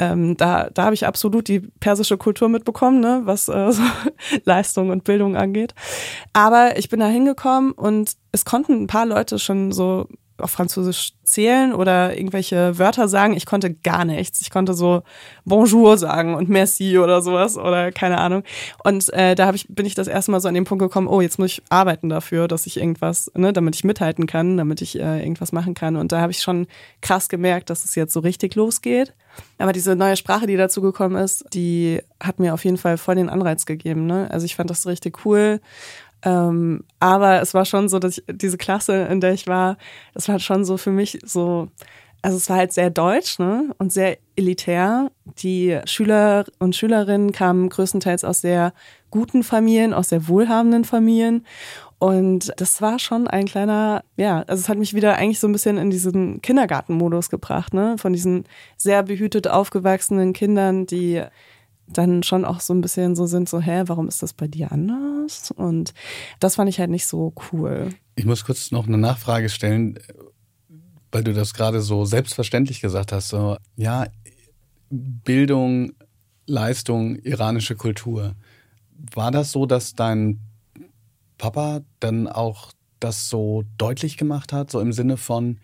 Ähm, 0.00 0.36
da 0.36 0.70
da 0.74 0.84
habe 0.86 0.94
ich 0.94 1.06
absolut 1.06 1.46
die 1.46 1.60
persische 1.60 2.18
Kultur 2.18 2.48
mitbekommen, 2.48 3.00
ne? 3.00 3.22
was 3.24 3.48
äh, 3.48 3.72
so 3.72 3.82
Leistung 4.44 4.90
und 4.90 5.04
Bildung 5.04 5.36
angeht. 5.36 5.74
Aber 6.32 6.76
ich 6.78 6.88
bin 6.88 7.00
da 7.00 7.06
hingekommen 7.06 7.72
und 7.72 8.12
es 8.32 8.44
konnten 8.44 8.82
ein 8.82 8.86
paar 8.88 9.06
Leute 9.06 9.38
schon 9.38 9.70
so 9.70 10.08
auf 10.38 10.50
Französisch 10.50 11.12
zählen 11.22 11.72
oder 11.72 12.16
irgendwelche 12.16 12.78
Wörter 12.78 13.08
sagen. 13.08 13.36
Ich 13.36 13.46
konnte 13.46 13.72
gar 13.72 14.04
nichts. 14.04 14.40
Ich 14.40 14.50
konnte 14.50 14.74
so 14.74 15.02
Bonjour 15.44 15.96
sagen 15.96 16.34
und 16.34 16.48
Merci 16.48 16.98
oder 16.98 17.22
sowas 17.22 17.56
oder 17.56 17.92
keine 17.92 18.18
Ahnung. 18.18 18.42
Und 18.82 19.12
äh, 19.12 19.34
da 19.34 19.46
hab 19.46 19.54
ich, 19.54 19.66
bin 19.68 19.86
ich 19.86 19.94
das 19.94 20.08
erste 20.08 20.32
Mal 20.32 20.40
so 20.40 20.48
an 20.48 20.54
den 20.54 20.64
Punkt 20.64 20.82
gekommen, 20.82 21.06
oh, 21.06 21.20
jetzt 21.20 21.38
muss 21.38 21.52
ich 21.52 21.62
arbeiten 21.70 22.08
dafür, 22.08 22.48
dass 22.48 22.66
ich 22.66 22.78
irgendwas, 22.78 23.30
ne, 23.34 23.52
damit 23.52 23.76
ich 23.76 23.84
mithalten 23.84 24.26
kann, 24.26 24.56
damit 24.56 24.82
ich 24.82 24.98
äh, 24.98 25.20
irgendwas 25.20 25.52
machen 25.52 25.74
kann. 25.74 25.96
Und 25.96 26.12
da 26.12 26.20
habe 26.20 26.32
ich 26.32 26.42
schon 26.42 26.66
krass 27.00 27.28
gemerkt, 27.28 27.70
dass 27.70 27.84
es 27.84 27.94
jetzt 27.94 28.12
so 28.12 28.20
richtig 28.20 28.54
losgeht. 28.54 29.14
Aber 29.58 29.72
diese 29.72 29.96
neue 29.96 30.16
Sprache, 30.16 30.46
die 30.46 30.56
dazu 30.56 30.80
gekommen 30.80 31.16
ist, 31.16 31.44
die 31.54 32.00
hat 32.20 32.38
mir 32.38 32.54
auf 32.54 32.64
jeden 32.64 32.76
Fall 32.76 32.98
voll 32.98 33.16
den 33.16 33.28
Anreiz 33.28 33.66
gegeben. 33.66 34.06
Ne? 34.06 34.28
Also 34.30 34.46
ich 34.46 34.56
fand 34.56 34.70
das 34.70 34.86
richtig 34.86 35.24
cool 35.24 35.60
ähm, 36.24 36.84
aber 37.00 37.42
es 37.42 37.54
war 37.54 37.64
schon 37.64 37.88
so, 37.88 37.98
dass 37.98 38.18
ich 38.18 38.24
diese 38.28 38.58
Klasse, 38.58 39.04
in 39.10 39.20
der 39.20 39.34
ich 39.34 39.46
war, 39.46 39.76
das 40.14 40.28
war 40.28 40.38
schon 40.38 40.64
so 40.64 40.76
für 40.76 40.90
mich 40.90 41.18
so, 41.22 41.68
also 42.22 42.38
es 42.38 42.48
war 42.48 42.56
halt 42.56 42.72
sehr 42.72 42.88
deutsch 42.88 43.38
ne? 43.38 43.74
und 43.78 43.92
sehr 43.92 44.16
elitär. 44.34 45.10
Die 45.38 45.78
Schüler 45.84 46.46
und 46.58 46.74
Schülerinnen 46.74 47.32
kamen 47.32 47.68
größtenteils 47.68 48.24
aus 48.24 48.40
sehr 48.40 48.72
guten 49.10 49.42
Familien, 49.42 49.92
aus 49.92 50.08
sehr 50.08 50.26
wohlhabenden 50.26 50.84
Familien. 50.84 51.44
Und 51.98 52.52
das 52.56 52.82
war 52.82 52.98
schon 52.98 53.28
ein 53.28 53.46
kleiner, 53.46 54.02
ja, 54.16 54.42
also 54.46 54.60
es 54.60 54.68
hat 54.68 54.78
mich 54.78 54.94
wieder 54.94 55.16
eigentlich 55.16 55.40
so 55.40 55.46
ein 55.46 55.52
bisschen 55.52 55.78
in 55.78 55.90
diesen 55.90 56.42
Kindergartenmodus 56.42 57.30
gebracht, 57.30 57.72
ne? 57.72 57.96
Von 57.98 58.12
diesen 58.12 58.44
sehr 58.76 59.02
behütet 59.02 59.48
aufgewachsenen 59.48 60.32
Kindern, 60.32 60.86
die 60.86 61.22
dann 61.86 62.22
schon 62.22 62.44
auch 62.44 62.60
so 62.60 62.72
ein 62.72 62.80
bisschen 62.80 63.14
so 63.14 63.26
sind, 63.26 63.48
so, 63.48 63.60
hä, 63.60 63.84
warum 63.86 64.08
ist 64.08 64.22
das 64.22 64.32
bei 64.32 64.48
dir 64.48 64.72
anders? 64.72 65.50
Und 65.50 65.94
das 66.40 66.56
fand 66.56 66.68
ich 66.68 66.80
halt 66.80 66.90
nicht 66.90 67.06
so 67.06 67.32
cool. 67.52 67.90
Ich 68.16 68.24
muss 68.24 68.44
kurz 68.44 68.70
noch 68.70 68.86
eine 68.86 68.98
Nachfrage 68.98 69.48
stellen, 69.48 69.98
weil 71.12 71.24
du 71.24 71.32
das 71.32 71.54
gerade 71.54 71.80
so 71.80 72.04
selbstverständlich 72.04 72.80
gesagt 72.80 73.12
hast. 73.12 73.28
So, 73.28 73.56
ja, 73.76 74.06
Bildung, 74.90 75.92
Leistung, 76.46 77.16
iranische 77.16 77.76
Kultur. 77.76 78.34
War 79.12 79.30
das 79.30 79.52
so, 79.52 79.66
dass 79.66 79.94
dein 79.94 80.40
Papa 81.38 81.82
dann 82.00 82.28
auch 82.28 82.72
das 83.00 83.28
so 83.28 83.64
deutlich 83.76 84.16
gemacht 84.16 84.52
hat, 84.52 84.70
so 84.70 84.80
im 84.80 84.92
Sinne 84.92 85.16
von, 85.16 85.58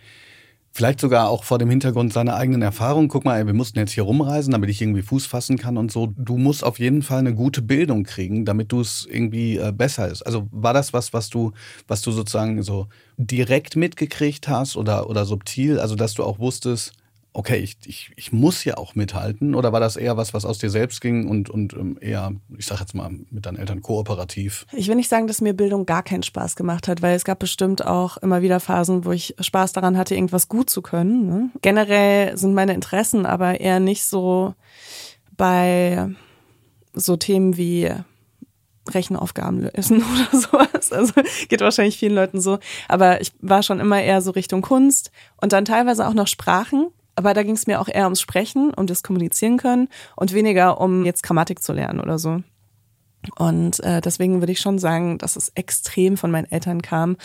Vielleicht 0.72 1.00
sogar 1.00 1.28
auch 1.28 1.42
vor 1.42 1.58
dem 1.58 1.68
Hintergrund 1.68 2.12
seiner 2.12 2.36
eigenen 2.36 2.62
Erfahrung. 2.62 3.08
Guck 3.08 3.24
mal, 3.24 3.38
ey, 3.38 3.46
wir 3.46 3.54
mussten 3.54 3.78
jetzt 3.78 3.92
hier 3.92 4.04
rumreisen, 4.04 4.52
damit 4.52 4.70
ich 4.70 4.80
irgendwie 4.80 5.02
Fuß 5.02 5.26
fassen 5.26 5.58
kann 5.58 5.76
und 5.76 5.90
so. 5.90 6.14
Du 6.16 6.38
musst 6.38 6.62
auf 6.62 6.78
jeden 6.78 7.02
Fall 7.02 7.18
eine 7.18 7.34
gute 7.34 7.60
Bildung 7.60 8.04
kriegen, 8.04 8.44
damit 8.44 8.70
du 8.70 8.80
es 8.80 9.06
irgendwie 9.10 9.56
äh, 9.56 9.72
besser 9.72 10.08
ist. 10.08 10.22
Also 10.22 10.46
war 10.52 10.72
das 10.72 10.92
was, 10.92 11.12
was 11.12 11.28
du, 11.28 11.52
was 11.88 12.02
du 12.02 12.12
sozusagen 12.12 12.62
so 12.62 12.86
direkt 13.16 13.74
mitgekriegt 13.74 14.46
hast 14.46 14.76
oder, 14.76 15.10
oder 15.10 15.24
subtil? 15.24 15.80
Also, 15.80 15.96
dass 15.96 16.14
du 16.14 16.22
auch 16.22 16.38
wusstest, 16.38 16.92
okay, 17.32 17.58
ich, 17.58 17.76
ich, 17.86 18.12
ich 18.16 18.32
muss 18.32 18.64
ja 18.64 18.76
auch 18.76 18.94
mithalten? 18.94 19.54
Oder 19.54 19.72
war 19.72 19.80
das 19.80 19.96
eher 19.96 20.16
was, 20.16 20.34
was 20.34 20.44
aus 20.44 20.58
dir 20.58 20.70
selbst 20.70 21.00
ging 21.00 21.28
und, 21.28 21.48
und 21.48 21.72
ähm, 21.74 21.98
eher, 22.00 22.32
ich 22.56 22.66
sag 22.66 22.80
jetzt 22.80 22.94
mal, 22.94 23.10
mit 23.30 23.46
deinen 23.46 23.56
Eltern 23.56 23.82
kooperativ? 23.82 24.66
Ich 24.72 24.88
will 24.88 24.96
nicht 24.96 25.08
sagen, 25.08 25.26
dass 25.26 25.40
mir 25.40 25.54
Bildung 25.54 25.86
gar 25.86 26.02
keinen 26.02 26.22
Spaß 26.22 26.56
gemacht 26.56 26.88
hat, 26.88 27.02
weil 27.02 27.14
es 27.14 27.24
gab 27.24 27.38
bestimmt 27.38 27.86
auch 27.86 28.16
immer 28.18 28.42
wieder 28.42 28.60
Phasen, 28.60 29.04
wo 29.04 29.12
ich 29.12 29.34
Spaß 29.38 29.72
daran 29.72 29.96
hatte, 29.96 30.14
irgendwas 30.14 30.48
gut 30.48 30.70
zu 30.70 30.82
können. 30.82 31.26
Ne? 31.26 31.50
Generell 31.62 32.36
sind 32.36 32.54
meine 32.54 32.74
Interessen 32.74 33.26
aber 33.26 33.60
eher 33.60 33.80
nicht 33.80 34.04
so 34.04 34.54
bei 35.36 36.08
so 36.92 37.16
Themen 37.16 37.56
wie 37.56 37.90
Rechenaufgaben 38.88 39.60
lösen 39.60 40.02
oder 40.30 40.40
sowas. 40.40 40.92
Also 40.92 41.12
geht 41.48 41.60
wahrscheinlich 41.60 41.98
vielen 41.98 42.14
Leuten 42.14 42.40
so. 42.40 42.58
Aber 42.88 43.20
ich 43.20 43.32
war 43.40 43.62
schon 43.62 43.80
immer 43.80 44.02
eher 44.02 44.20
so 44.20 44.32
Richtung 44.32 44.62
Kunst 44.62 45.10
und 45.40 45.52
dann 45.52 45.64
teilweise 45.64 46.06
auch 46.06 46.14
noch 46.14 46.26
Sprachen. 46.26 46.88
Aber 47.20 47.34
da 47.34 47.42
ging 47.42 47.54
es 47.54 47.66
mir 47.66 47.82
auch 47.82 47.88
eher 47.88 48.04
ums 48.04 48.22
Sprechen, 48.22 48.72
um 48.72 48.86
das 48.86 49.02
Kommunizieren 49.02 49.58
können 49.58 49.88
und 50.16 50.32
weniger 50.32 50.80
um 50.80 51.04
jetzt 51.04 51.22
Grammatik 51.22 51.62
zu 51.62 51.74
lernen 51.74 52.00
oder 52.00 52.18
so. 52.18 52.42
Und 53.36 53.78
äh, 53.80 54.00
deswegen 54.00 54.40
würde 54.40 54.52
ich 54.52 54.60
schon 54.60 54.78
sagen, 54.78 55.18
dass 55.18 55.36
es 55.36 55.50
extrem 55.54 56.16
von 56.16 56.30
meinen 56.30 56.50
Eltern 56.50 56.80
kam. 56.80 57.18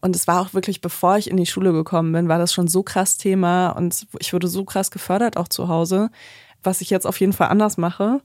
Und 0.00 0.14
es 0.14 0.28
war 0.28 0.40
auch 0.40 0.54
wirklich, 0.54 0.80
bevor 0.80 1.16
ich 1.16 1.28
in 1.28 1.36
die 1.36 1.46
Schule 1.46 1.72
gekommen 1.72 2.12
bin, 2.12 2.28
war 2.28 2.38
das 2.38 2.52
schon 2.52 2.68
so 2.68 2.84
krass 2.84 3.16
Thema 3.16 3.70
und 3.70 4.06
ich 4.20 4.32
wurde 4.32 4.46
so 4.46 4.64
krass 4.64 4.92
gefördert 4.92 5.36
auch 5.36 5.48
zu 5.48 5.66
Hause, 5.66 6.10
was 6.62 6.80
ich 6.80 6.90
jetzt 6.90 7.04
auf 7.04 7.18
jeden 7.18 7.32
Fall 7.32 7.48
anders 7.48 7.78
mache. 7.78 8.20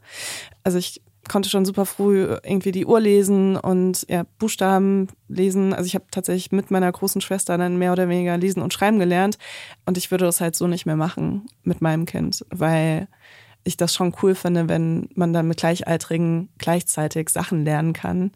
Also 0.64 0.78
ich 0.78 1.02
konnte 1.30 1.50
schon 1.50 1.66
super 1.66 1.86
früh 1.86 2.24
irgendwie 2.44 2.72
die 2.72 2.86
Uhr 2.86 3.00
lesen 3.00 3.56
und 3.56 4.06
ja, 4.10 4.26
Buchstaben 4.40 5.08
lesen. 5.28 5.74
Also 5.74 5.88
ich 5.88 5.96
habe 5.96 6.06
tatsächlich 6.12 6.52
mit 6.52 6.72
meiner 6.72 6.92
großen 6.92 7.22
Schwester 7.22 7.58
dann 7.58 7.78
mehr 7.78 7.92
oder 7.92 8.10
weniger 8.10 8.38
lesen 8.38 8.62
und 8.62 8.74
schreiben 8.74 9.00
gelernt. 9.00 9.38
Und 9.86 9.98
ich 9.98 10.12
würde 10.12 10.26
das 10.26 10.42
halt 10.42 10.56
so 10.56 10.68
nicht 10.68 10.86
mehr 10.86 10.96
machen 10.96 11.48
mit 11.64 11.82
meinem 11.82 12.06
Kind, 12.06 12.46
weil 12.50 13.08
ich 13.64 13.78
das 13.78 13.94
schon 13.94 14.14
cool 14.22 14.36
finde, 14.36 14.70
wenn 14.70 15.10
man 15.16 15.34
dann 15.34 15.48
mit 15.48 15.58
Gleichaltrigen 15.58 16.50
gleichzeitig 16.58 17.30
Sachen 17.30 17.64
lernen 17.64 17.94
kann. 17.94 18.32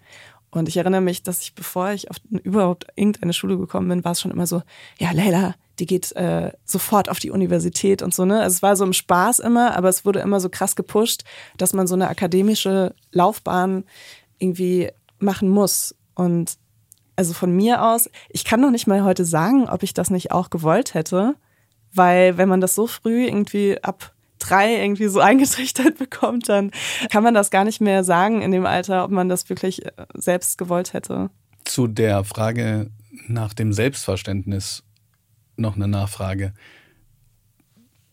Und 0.51 0.67
ich 0.67 0.77
erinnere 0.77 1.01
mich, 1.01 1.23
dass 1.23 1.41
ich, 1.41 1.55
bevor 1.55 1.91
ich 1.91 2.09
auf 2.11 2.17
überhaupt 2.29 2.87
irgendeine 2.95 3.33
Schule 3.33 3.57
gekommen 3.57 3.87
bin, 3.87 4.03
war 4.03 4.11
es 4.11 4.21
schon 4.21 4.31
immer 4.31 4.47
so, 4.47 4.61
ja, 4.99 5.11
Leila, 5.11 5.55
die 5.79 5.85
geht 5.85 6.11
äh, 6.15 6.51
sofort 6.65 7.09
auf 7.09 7.19
die 7.19 7.31
Universität 7.31 8.01
und 8.01 8.13
so, 8.13 8.25
ne? 8.25 8.41
Also 8.41 8.55
es 8.55 8.61
war 8.61 8.75
so 8.75 8.83
im 8.83 8.93
Spaß 8.93 9.39
immer, 9.39 9.75
aber 9.75 9.89
es 9.89 10.05
wurde 10.05 10.19
immer 10.19 10.39
so 10.39 10.49
krass 10.49 10.75
gepusht, 10.75 11.23
dass 11.57 11.73
man 11.73 11.87
so 11.87 11.95
eine 11.95 12.09
akademische 12.09 12.93
Laufbahn 13.11 13.85
irgendwie 14.37 14.89
machen 15.19 15.49
muss. 15.49 15.95
Und 16.15 16.57
also 17.15 17.33
von 17.33 17.55
mir 17.55 17.83
aus, 17.83 18.09
ich 18.29 18.45
kann 18.45 18.61
noch 18.61 18.71
nicht 18.71 18.87
mal 18.87 19.03
heute 19.03 19.25
sagen, 19.25 19.69
ob 19.69 19.83
ich 19.83 19.93
das 19.93 20.09
nicht 20.09 20.31
auch 20.31 20.49
gewollt 20.49 20.93
hätte, 20.93 21.35
weil 21.93 22.37
wenn 22.37 22.49
man 22.49 22.61
das 22.61 22.75
so 22.75 22.87
früh 22.87 23.25
irgendwie 23.25 23.81
ab 23.83 24.13
drei 24.39 24.81
irgendwie 24.81 25.07
so 25.07 25.19
eingetrichtert 25.21 25.97
bekommt, 25.97 26.49
dann 26.49 26.71
kann 27.09 27.23
man 27.23 27.33
das 27.33 27.51
gar 27.51 27.63
nicht 27.63 27.81
mehr 27.81 28.03
sagen 28.03 28.41
in 28.41 28.51
dem 28.51 28.65
Alter, 28.65 29.03
ob 29.03 29.11
man 29.11 29.29
das 29.29 29.49
wirklich 29.49 29.85
äh, 29.85 29.91
selbst 30.13 30.57
gewollt 30.57 30.93
hätte. 30.93 31.29
Zu 31.63 31.87
der 31.87 32.23
Frage 32.23 32.89
nach 33.27 33.53
dem 33.53 33.71
Selbstverständnis 33.71 34.83
noch 35.61 35.75
eine 35.75 35.87
Nachfrage. 35.87 36.53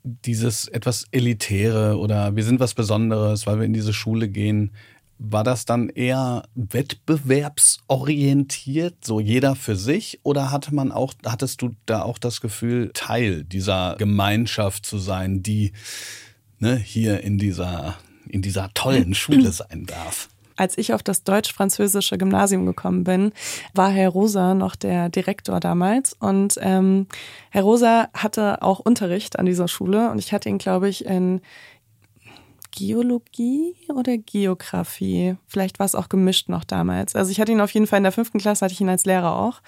Dieses 0.04 0.68
etwas 0.68 1.06
Elitäre 1.11 1.98
oder 1.98 2.37
wir 2.37 2.44
sind 2.44 2.61
was 2.61 2.74
Besonderes, 2.74 3.46
weil 3.46 3.58
wir 3.58 3.66
in 3.66 3.72
diese 3.72 3.92
Schule 3.92 4.28
gehen, 4.28 4.70
war 5.18 5.42
das 5.42 5.64
dann 5.64 5.88
eher 5.88 6.44
wettbewerbsorientiert, 6.54 9.04
so 9.04 9.18
jeder 9.18 9.56
für 9.56 9.74
sich, 9.74 10.20
oder 10.22 10.52
hatte 10.52 10.72
man 10.74 10.92
auch, 10.92 11.14
hattest 11.26 11.62
du 11.62 11.74
da 11.87 12.02
auch 12.02 12.18
das 12.18 12.40
Gefühl, 12.40 12.92
Teil 12.94 13.42
dieser 13.44 13.96
Gemeinschaft 13.98 14.87
zu 14.87 14.98
sein, 14.98 15.42
die 15.42 15.72
ne, 16.61 16.76
hier 16.76 17.22
in 17.22 17.38
dieser, 17.38 17.96
in 18.28 18.42
dieser 18.42 18.72
tollen 18.74 19.14
Schule 19.14 19.50
sein 19.50 19.87
darf? 19.87 20.28
Als 20.59 20.77
ich 20.77 20.92
auf 20.92 21.03
das 21.03 21.25
deutsch-französische 21.25 22.18
Gymnasium 22.18 22.66
gekommen 22.66 23.05
bin, 23.05 23.33
war 23.75 23.90
Herr 23.90 24.11
Rosa 24.11 24.55
noch 24.55 24.77
der 24.77 25.09
Direktor 25.09 25.61
damals. 25.61 26.14
Und 26.18 26.59
ähm, 26.61 27.07
Herr 27.51 27.62
Rosa 27.62 28.09
hatte 28.14 28.62
auch 28.62 28.81
Unterricht 28.81 29.38
an 29.38 29.47
dieser 29.47 29.68
Schule 29.68 30.11
und 30.11 30.18
ich 30.18 30.33
hatte 30.33 30.49
ihn, 30.49 30.59
glaube 30.59 30.88
ich, 30.88 31.05
in 31.05 31.40
Geologie 32.71 33.75
oder 33.92 34.18
Geografie. 34.18 35.37
Vielleicht 35.47 35.79
war 35.79 35.87
es 35.87 35.94
auch 35.94 36.09
gemischt 36.09 36.49
noch 36.49 36.64
damals. 36.64 37.16
Also 37.16 37.31
ich 37.31 37.40
hatte 37.40 37.51
ihn 37.51 37.61
auf 37.61 37.73
jeden 37.73 37.87
Fall 37.87 37.97
in 37.97 38.05
der 38.05 38.12
fünften 38.12 38.38
Klasse, 38.38 38.64
hatte 38.64 38.75
ich 38.75 38.81
ihn 38.81 38.88
als 38.88 39.05
Lehrer 39.05 39.37
auch. 39.37 39.62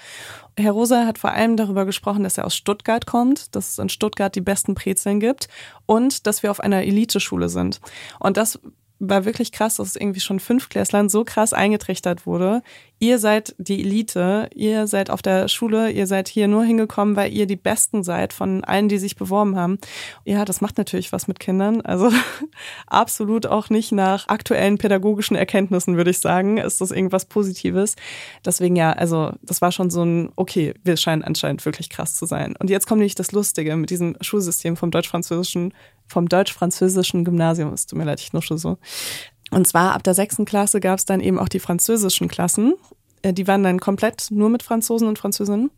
Herr 0.57 0.72
Rosa 0.72 1.07
hat 1.07 1.18
vor 1.18 1.31
allem 1.31 1.57
darüber 1.57 1.87
gesprochen, 1.87 2.22
dass 2.22 2.38
er 2.38 2.44
aus 2.44 2.55
Stuttgart 2.55 3.07
kommt, 3.07 3.55
dass 3.57 3.70
es 3.70 3.79
in 3.79 3.88
Stuttgart 3.88 4.35
die 4.35 4.40
besten 4.40 4.74
Brezeln 4.74 5.18
gibt 5.18 5.48
und 5.87 6.26
dass 6.26 6.42
wir 6.42 6.50
auf 6.50 6.61
einer 6.61 6.83
Eliteschule 6.83 7.48
sind. 7.48 7.81
Und 8.20 8.37
das 8.37 8.61
war 9.00 9.24
wirklich 9.24 9.50
krass, 9.50 9.76
dass 9.76 9.88
es 9.88 9.96
irgendwie 9.96 10.20
schon 10.20 10.38
Fünftklässlern 10.40 11.08
so 11.08 11.24
krass 11.24 11.52
eingetrichtert 11.52 12.26
wurde. 12.26 12.62
Ihr 12.98 13.18
seid 13.18 13.54
die 13.56 13.80
Elite, 13.80 14.50
ihr 14.54 14.86
seid 14.86 15.08
auf 15.08 15.22
der 15.22 15.48
Schule, 15.48 15.90
ihr 15.90 16.06
seid 16.06 16.28
hier 16.28 16.48
nur 16.48 16.64
hingekommen, 16.64 17.16
weil 17.16 17.32
ihr 17.32 17.46
die 17.46 17.56
Besten 17.56 18.04
seid 18.04 18.34
von 18.34 18.62
allen, 18.62 18.90
die 18.90 18.98
sich 18.98 19.16
beworben 19.16 19.56
haben. 19.56 19.78
Ja, 20.26 20.44
das 20.44 20.60
macht 20.60 20.76
natürlich 20.76 21.10
was 21.10 21.26
mit 21.26 21.40
Kindern. 21.40 21.80
Also 21.80 22.10
absolut 22.86 23.46
auch 23.46 23.70
nicht 23.70 23.90
nach 23.90 24.28
aktuellen 24.28 24.76
pädagogischen 24.76 25.34
Erkenntnissen, 25.34 25.96
würde 25.96 26.10
ich 26.10 26.18
sagen, 26.18 26.58
ist 26.58 26.82
das 26.82 26.90
irgendwas 26.90 27.24
Positives. 27.24 27.96
Deswegen 28.44 28.76
ja, 28.76 28.92
also 28.92 29.32
das 29.40 29.62
war 29.62 29.72
schon 29.72 29.88
so 29.88 30.04
ein, 30.04 30.30
okay, 30.36 30.74
wir 30.84 30.98
scheinen 30.98 31.24
anscheinend 31.24 31.64
wirklich 31.64 31.88
krass 31.88 32.16
zu 32.16 32.26
sein. 32.26 32.54
Und 32.58 32.68
jetzt 32.68 32.86
kommt 32.86 32.98
nämlich 32.98 33.14
das 33.14 33.32
Lustige 33.32 33.76
mit 33.76 33.88
diesem 33.88 34.16
Schulsystem 34.20 34.76
vom 34.76 34.90
deutsch-französischen 34.90 35.72
vom 36.11 36.29
deutsch-französischen 36.29 37.25
Gymnasium. 37.25 37.73
Es 37.73 37.87
tut 37.87 37.99
mir 37.99 38.05
leid, 38.05 38.20
ich 38.20 38.33
nusche 38.33 38.59
so. 38.59 38.79
Und 39.51 39.66
zwar 39.66 39.94
ab 39.94 40.03
der 40.03 40.14
sechsten 40.14 40.44
Klasse 40.44 40.81
gab 40.81 40.99
es 40.99 41.05
dann 41.05 41.20
eben 41.20 41.38
auch 41.38 41.49
die 41.49 41.61
französischen 41.61 42.29
Klassen. 42.29 42.75
Äh, 43.23 43.33
die 43.33 43.46
waren 43.46 43.62
dann 43.62 43.81
komplett 43.81 44.29
nur 44.31 44.49
mit 44.49 44.62
Franzosen 44.62 45.09
und 45.09 45.18
Französinnen. 45.18 45.70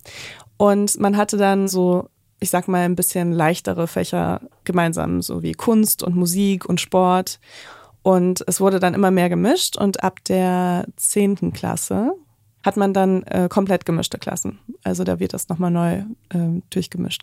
Und 0.56 0.98
man 0.98 1.16
hatte 1.16 1.36
dann 1.36 1.68
so, 1.68 2.08
ich 2.40 2.50
sag 2.50 2.68
mal, 2.68 2.82
ein 2.82 2.96
bisschen 2.96 3.32
leichtere 3.32 3.86
Fächer 3.86 4.40
gemeinsam, 4.64 5.22
so 5.22 5.42
wie 5.42 5.52
Kunst 5.52 6.02
und 6.02 6.16
Musik 6.16 6.66
und 6.66 6.80
Sport. 6.80 7.40
Und 8.02 8.44
es 8.46 8.60
wurde 8.60 8.80
dann 8.80 8.94
immer 8.94 9.10
mehr 9.10 9.28
gemischt. 9.28 9.76
Und 9.76 10.02
ab 10.02 10.24
der 10.24 10.86
zehnten 10.96 11.52
Klasse 11.52 12.12
hat 12.64 12.76
man 12.76 12.92
dann 12.94 13.22
äh, 13.24 13.48
komplett 13.48 13.84
gemischte 13.84 14.18
Klassen. 14.18 14.58
Also 14.84 15.04
da 15.04 15.18
wird 15.18 15.34
das 15.34 15.48
nochmal 15.48 15.70
neu 15.70 16.04
äh, 16.30 16.60
durchgemischt. 16.70 17.22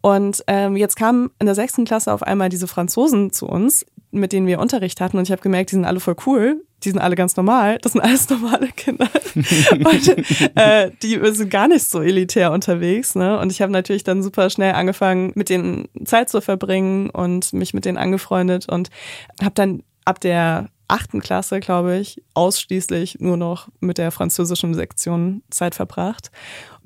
Und 0.00 0.42
ähm, 0.46 0.76
jetzt 0.76 0.96
kamen 0.96 1.30
in 1.38 1.46
der 1.46 1.54
sechsten 1.54 1.84
Klasse 1.84 2.12
auf 2.12 2.22
einmal 2.22 2.48
diese 2.48 2.68
Franzosen 2.68 3.32
zu 3.32 3.46
uns, 3.46 3.84
mit 4.10 4.32
denen 4.32 4.46
wir 4.46 4.60
Unterricht 4.60 5.00
hatten. 5.00 5.18
Und 5.18 5.24
ich 5.24 5.32
habe 5.32 5.42
gemerkt, 5.42 5.70
die 5.70 5.76
sind 5.76 5.84
alle 5.84 6.00
voll 6.00 6.16
cool. 6.26 6.64
Die 6.84 6.90
sind 6.90 7.00
alle 7.00 7.16
ganz 7.16 7.36
normal. 7.36 7.78
Das 7.82 7.92
sind 7.92 8.00
alles 8.00 8.28
normale 8.30 8.68
Kinder. 8.68 9.08
und 9.34 10.56
äh, 10.56 10.90
die 11.02 11.20
sind 11.32 11.50
gar 11.50 11.66
nicht 11.66 11.84
so 11.84 12.00
elitär 12.00 12.52
unterwegs. 12.52 13.16
Ne? 13.16 13.38
Und 13.38 13.50
ich 13.50 13.60
habe 13.60 13.72
natürlich 13.72 14.04
dann 14.04 14.22
super 14.22 14.48
schnell 14.48 14.74
angefangen, 14.74 15.32
mit 15.34 15.50
denen 15.50 15.88
Zeit 16.04 16.28
zu 16.28 16.40
verbringen 16.40 17.10
und 17.10 17.52
mich 17.52 17.74
mit 17.74 17.84
denen 17.84 17.98
angefreundet 17.98 18.68
und 18.68 18.90
habe 19.42 19.54
dann 19.54 19.82
ab 20.04 20.20
der 20.20 20.68
achten 20.88 21.20
Klasse, 21.20 21.60
glaube 21.60 21.96
ich, 21.98 22.22
ausschließlich 22.34 23.20
nur 23.20 23.36
noch 23.36 23.68
mit 23.80 23.98
der 23.98 24.10
französischen 24.10 24.74
Sektion 24.74 25.42
Zeit 25.50 25.74
verbracht. 25.74 26.30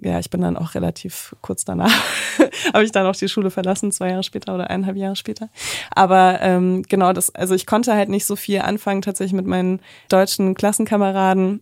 Ja, 0.00 0.18
ich 0.18 0.30
bin 0.30 0.40
dann 0.40 0.56
auch 0.56 0.74
relativ 0.74 1.36
kurz 1.40 1.64
danach, 1.64 1.92
habe 2.74 2.84
ich 2.84 2.90
dann 2.90 3.06
auch 3.06 3.14
die 3.14 3.28
Schule 3.28 3.50
verlassen, 3.50 3.92
zwei 3.92 4.10
Jahre 4.10 4.24
später 4.24 4.54
oder 4.54 4.68
eineinhalb 4.68 4.96
Jahre 4.96 5.14
später. 5.14 5.48
Aber 5.94 6.40
ähm, 6.42 6.82
genau 6.88 7.12
das, 7.12 7.32
also 7.34 7.54
ich 7.54 7.66
konnte 7.66 7.94
halt 7.94 8.08
nicht 8.08 8.26
so 8.26 8.34
viel 8.34 8.60
anfangen 8.60 9.02
tatsächlich 9.02 9.34
mit 9.34 9.46
meinen 9.46 9.80
deutschen 10.08 10.54
Klassenkameraden 10.54 11.60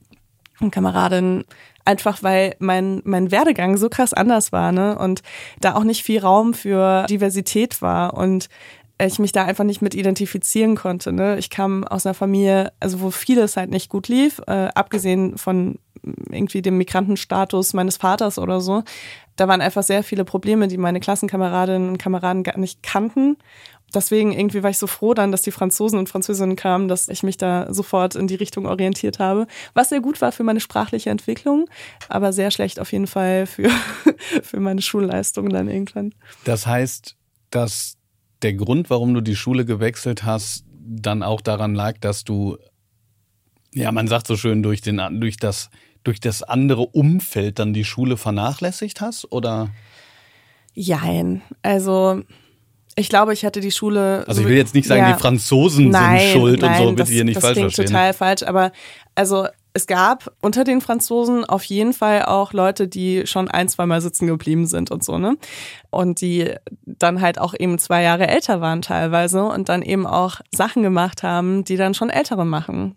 und 0.60 0.70
Kameradinnen, 0.70 1.44
einfach 1.84 2.22
weil 2.22 2.54
mein, 2.58 3.02
mein 3.04 3.30
Werdegang 3.30 3.76
so 3.76 3.88
krass 3.88 4.12
anders 4.14 4.52
war, 4.52 4.72
ne? 4.72 4.98
Und 4.98 5.22
da 5.60 5.74
auch 5.74 5.84
nicht 5.84 6.02
viel 6.02 6.20
Raum 6.20 6.54
für 6.54 7.06
Diversität 7.08 7.82
war. 7.82 8.14
Und 8.14 8.48
ich 9.06 9.18
mich 9.18 9.32
da 9.32 9.44
einfach 9.44 9.64
nicht 9.64 9.82
mit 9.82 9.94
identifizieren 9.94 10.76
konnte. 10.76 11.12
Ne? 11.12 11.38
Ich 11.38 11.50
kam 11.50 11.84
aus 11.84 12.06
einer 12.06 12.14
Familie, 12.14 12.72
also 12.80 13.00
wo 13.00 13.10
vieles 13.10 13.56
halt 13.56 13.70
nicht 13.70 13.88
gut 13.88 14.08
lief, 14.08 14.40
äh, 14.46 14.68
abgesehen 14.74 15.38
von 15.38 15.78
irgendwie 16.30 16.62
dem 16.62 16.78
Migrantenstatus 16.78 17.74
meines 17.74 17.96
Vaters 17.98 18.38
oder 18.38 18.60
so. 18.60 18.82
Da 19.36 19.48
waren 19.48 19.60
einfach 19.60 19.82
sehr 19.82 20.02
viele 20.02 20.24
Probleme, 20.24 20.68
die 20.68 20.78
meine 20.78 21.00
Klassenkameradinnen 21.00 21.88
und 21.88 21.98
Kameraden 21.98 22.42
gar 22.42 22.58
nicht 22.58 22.82
kannten. 22.82 23.36
Deswegen 23.92 24.32
irgendwie 24.32 24.62
war 24.62 24.70
ich 24.70 24.78
so 24.78 24.86
froh 24.86 25.14
dann, 25.14 25.32
dass 25.32 25.42
die 25.42 25.50
Franzosen 25.50 25.98
und 25.98 26.08
Französinnen 26.08 26.56
kamen, 26.56 26.88
dass 26.88 27.08
ich 27.08 27.22
mich 27.22 27.38
da 27.38 27.72
sofort 27.72 28.14
in 28.14 28.28
die 28.28 28.36
Richtung 28.36 28.66
orientiert 28.66 29.18
habe. 29.18 29.46
Was 29.74 29.88
sehr 29.88 30.00
gut 30.00 30.20
war 30.20 30.32
für 30.32 30.44
meine 30.44 30.60
sprachliche 30.60 31.10
Entwicklung, 31.10 31.68
aber 32.08 32.32
sehr 32.32 32.50
schlecht 32.50 32.78
auf 32.78 32.92
jeden 32.92 33.08
Fall 33.08 33.46
für, 33.46 33.70
für 34.42 34.60
meine 34.60 34.82
Schulleistung 34.82 35.48
dann 35.48 35.68
irgendwann. 35.68 36.14
Das 36.44 36.66
heißt, 36.66 37.16
dass 37.50 37.96
der 38.42 38.54
Grund, 38.54 38.90
warum 38.90 39.14
du 39.14 39.20
die 39.20 39.36
Schule 39.36 39.64
gewechselt 39.64 40.24
hast, 40.24 40.64
dann 40.72 41.22
auch 41.22 41.40
daran 41.40 41.74
lag, 41.74 41.98
dass 41.98 42.24
du, 42.24 42.56
ja, 43.74 43.92
man 43.92 44.08
sagt 44.08 44.26
so 44.26 44.36
schön, 44.36 44.62
durch, 44.62 44.80
den, 44.80 45.00
durch, 45.20 45.36
das, 45.36 45.70
durch 46.04 46.20
das 46.20 46.42
andere 46.42 46.82
Umfeld 46.86 47.58
dann 47.58 47.72
die 47.72 47.84
Schule 47.84 48.16
vernachlässigt 48.16 49.00
hast? 49.00 49.30
Oder? 49.30 49.70
Jein. 50.74 51.42
Also 51.62 52.22
ich 52.96 53.08
glaube, 53.08 53.32
ich 53.32 53.44
hatte 53.44 53.60
die 53.60 53.70
Schule. 53.70 54.24
Also 54.26 54.42
ich 54.42 54.48
will 54.48 54.56
jetzt 54.56 54.74
nicht 54.74 54.88
sagen, 54.88 55.02
ja, 55.02 55.12
die 55.12 55.20
Franzosen 55.20 55.90
nein, 55.90 56.20
sind 56.20 56.32
schuld 56.32 56.60
nein, 56.60 56.70
und 56.70 56.78
so, 56.78 56.90
bitte 56.90 57.02
das, 57.02 57.08
hier 57.08 57.24
nicht 57.24 57.36
das 57.36 57.44
falsch 57.44 57.58
verstehen. 57.58 57.86
total 57.86 58.12
falsch, 58.12 58.42
aber 58.42 58.72
also 59.14 59.46
es 59.72 59.86
gab 59.86 60.32
unter 60.40 60.64
den 60.64 60.80
Franzosen 60.80 61.44
auf 61.44 61.62
jeden 61.64 61.92
Fall 61.92 62.24
auch 62.24 62.52
Leute, 62.52 62.88
die 62.88 63.26
schon 63.26 63.48
ein, 63.48 63.68
zwei 63.68 63.86
Mal 63.86 64.00
sitzen 64.00 64.26
geblieben 64.26 64.66
sind 64.66 64.90
und 64.90 65.04
so, 65.04 65.18
ne? 65.18 65.36
Und 65.90 66.20
die 66.20 66.54
dann 66.84 67.20
halt 67.20 67.38
auch 67.38 67.54
eben 67.58 67.78
zwei 67.78 68.02
Jahre 68.02 68.26
älter 68.26 68.60
waren 68.60 68.82
teilweise 68.82 69.44
und 69.44 69.68
dann 69.68 69.82
eben 69.82 70.06
auch 70.06 70.40
Sachen 70.52 70.82
gemacht 70.82 71.22
haben, 71.22 71.64
die 71.64 71.76
dann 71.76 71.94
schon 71.94 72.10
Ältere 72.10 72.44
machen. 72.44 72.96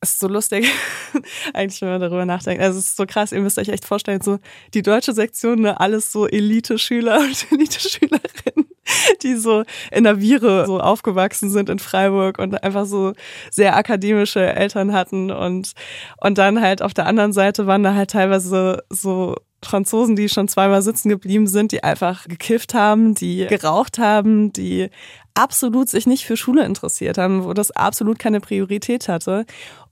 Es 0.00 0.12
ist 0.12 0.20
so 0.20 0.28
lustig, 0.28 0.68
eigentlich, 1.54 1.80
wenn 1.82 1.90
man 1.90 2.00
darüber 2.00 2.26
nachdenkt. 2.26 2.62
Also 2.62 2.78
es 2.78 2.86
ist 2.86 2.96
so 2.96 3.06
krass, 3.06 3.32
ihr 3.32 3.40
müsst 3.40 3.58
euch 3.58 3.68
echt 3.68 3.84
vorstellen, 3.84 4.20
so 4.20 4.38
die 4.74 4.82
deutsche 4.82 5.12
Sektion, 5.12 5.60
ne, 5.60 5.78
alles 5.78 6.10
so 6.10 6.26
Elite-Schüler 6.26 7.18
und 7.20 7.46
Elite-Schülerinnen 7.52 8.67
die 9.22 9.34
so 9.34 9.64
in 9.90 10.04
der 10.04 10.20
Viere 10.20 10.66
so 10.66 10.80
aufgewachsen 10.80 11.50
sind 11.50 11.68
in 11.68 11.78
Freiburg 11.78 12.38
und 12.38 12.62
einfach 12.62 12.86
so 12.86 13.12
sehr 13.50 13.76
akademische 13.76 14.44
Eltern 14.44 14.92
hatten 14.92 15.30
und, 15.30 15.72
und 16.20 16.38
dann 16.38 16.60
halt 16.60 16.82
auf 16.82 16.94
der 16.94 17.06
anderen 17.06 17.32
Seite 17.32 17.66
waren 17.66 17.82
da 17.82 17.94
halt 17.94 18.10
teilweise 18.10 18.82
so 18.90 19.36
Franzosen, 19.64 20.14
die 20.14 20.28
schon 20.28 20.46
zweimal 20.46 20.82
sitzen 20.82 21.08
geblieben 21.08 21.46
sind, 21.46 21.72
die 21.72 21.82
einfach 21.82 22.28
gekifft 22.28 22.74
haben, 22.74 23.14
die 23.14 23.46
geraucht 23.46 23.98
haben, 23.98 24.52
die 24.52 24.88
absolut 25.34 25.88
sich 25.88 26.06
nicht 26.06 26.26
für 26.26 26.36
Schule 26.36 26.64
interessiert 26.64 27.18
haben, 27.18 27.44
wo 27.44 27.52
das 27.54 27.72
absolut 27.72 28.18
keine 28.18 28.40
Priorität 28.40 29.08
hatte. 29.08 29.46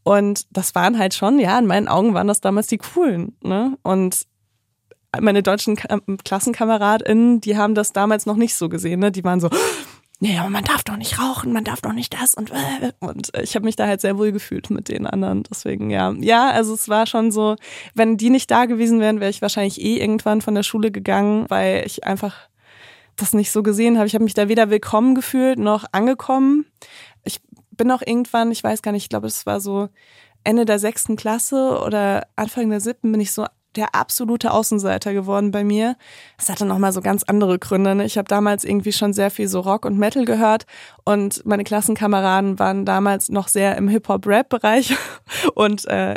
Und 0.04 0.46
das 0.50 0.74
waren 0.76 0.98
halt 0.98 1.14
schon, 1.14 1.40
ja, 1.40 1.58
in 1.58 1.66
meinen 1.66 1.88
Augen 1.88 2.14
waren 2.14 2.28
das 2.28 2.40
damals 2.40 2.68
die 2.68 2.78
coolen. 2.78 3.36
Ne? 3.42 3.76
Und 3.82 4.26
meine 5.20 5.42
deutschen 5.42 5.76
KlassenkameradInnen, 5.76 7.40
die 7.40 7.56
haben 7.56 7.74
das 7.74 7.92
damals 7.92 8.26
noch 8.26 8.36
nicht 8.36 8.54
so 8.54 8.68
gesehen. 8.68 9.00
Ne? 9.00 9.12
Die 9.12 9.24
waren 9.24 9.40
so, 9.40 9.50
nee, 10.20 10.38
aber 10.38 10.50
man 10.50 10.64
darf 10.64 10.84
doch 10.84 10.96
nicht 10.96 11.18
rauchen, 11.18 11.52
man 11.52 11.64
darf 11.64 11.80
doch 11.80 11.92
nicht 11.92 12.14
das 12.14 12.34
und 12.34 12.50
äh. 12.50 12.92
und 13.00 13.32
ich 13.40 13.54
habe 13.54 13.64
mich 13.64 13.76
da 13.76 13.86
halt 13.86 14.00
sehr 14.00 14.18
wohl 14.18 14.32
gefühlt 14.32 14.70
mit 14.70 14.88
den 14.88 15.06
anderen. 15.06 15.42
Deswegen 15.44 15.90
ja, 15.90 16.12
ja, 16.18 16.50
also 16.50 16.74
es 16.74 16.88
war 16.88 17.06
schon 17.06 17.30
so, 17.30 17.56
wenn 17.94 18.16
die 18.16 18.30
nicht 18.30 18.50
da 18.50 18.66
gewesen 18.66 19.00
wären, 19.00 19.20
wäre 19.20 19.30
ich 19.30 19.42
wahrscheinlich 19.42 19.80
eh 19.80 19.98
irgendwann 19.98 20.40
von 20.40 20.54
der 20.54 20.62
Schule 20.62 20.90
gegangen, 20.90 21.46
weil 21.48 21.84
ich 21.86 22.04
einfach 22.04 22.48
das 23.16 23.32
nicht 23.32 23.50
so 23.50 23.62
gesehen 23.62 23.96
habe. 23.96 24.06
Ich 24.06 24.14
habe 24.14 24.24
mich 24.24 24.34
da 24.34 24.48
weder 24.48 24.70
willkommen 24.70 25.14
gefühlt 25.14 25.58
noch 25.58 25.86
angekommen. 25.92 26.66
Ich 27.24 27.40
bin 27.70 27.90
auch 27.90 28.02
irgendwann, 28.02 28.52
ich 28.52 28.62
weiß 28.62 28.82
gar 28.82 28.92
nicht, 28.92 29.04
ich 29.04 29.08
glaube, 29.08 29.26
es 29.26 29.46
war 29.46 29.60
so 29.60 29.88
Ende 30.44 30.64
der 30.64 30.78
sechsten 30.78 31.16
Klasse 31.16 31.80
oder 31.84 32.28
Anfang 32.36 32.70
der 32.70 32.80
siebten 32.80 33.10
bin 33.10 33.20
ich 33.20 33.32
so 33.32 33.46
der 33.76 33.94
absolute 33.94 34.50
Außenseiter 34.50 35.12
geworden 35.12 35.50
bei 35.50 35.64
mir. 35.64 35.96
Das 36.36 36.48
hatte 36.48 36.64
nochmal 36.64 36.92
so 36.92 37.00
ganz 37.00 37.22
andere 37.22 37.58
Gründe. 37.58 37.94
Ne? 37.94 38.04
Ich 38.04 38.18
habe 38.18 38.28
damals 38.28 38.64
irgendwie 38.64 38.92
schon 38.92 39.12
sehr 39.12 39.30
viel 39.30 39.48
so 39.48 39.60
Rock 39.60 39.84
und 39.84 39.98
Metal 39.98 40.24
gehört 40.24 40.66
und 41.04 41.44
meine 41.46 41.64
Klassenkameraden 41.64 42.58
waren 42.58 42.84
damals 42.84 43.28
noch 43.28 43.48
sehr 43.48 43.76
im 43.76 43.88
Hip-Hop-Rap-Bereich 43.88 44.96
und 45.54 45.86
äh, 45.86 46.14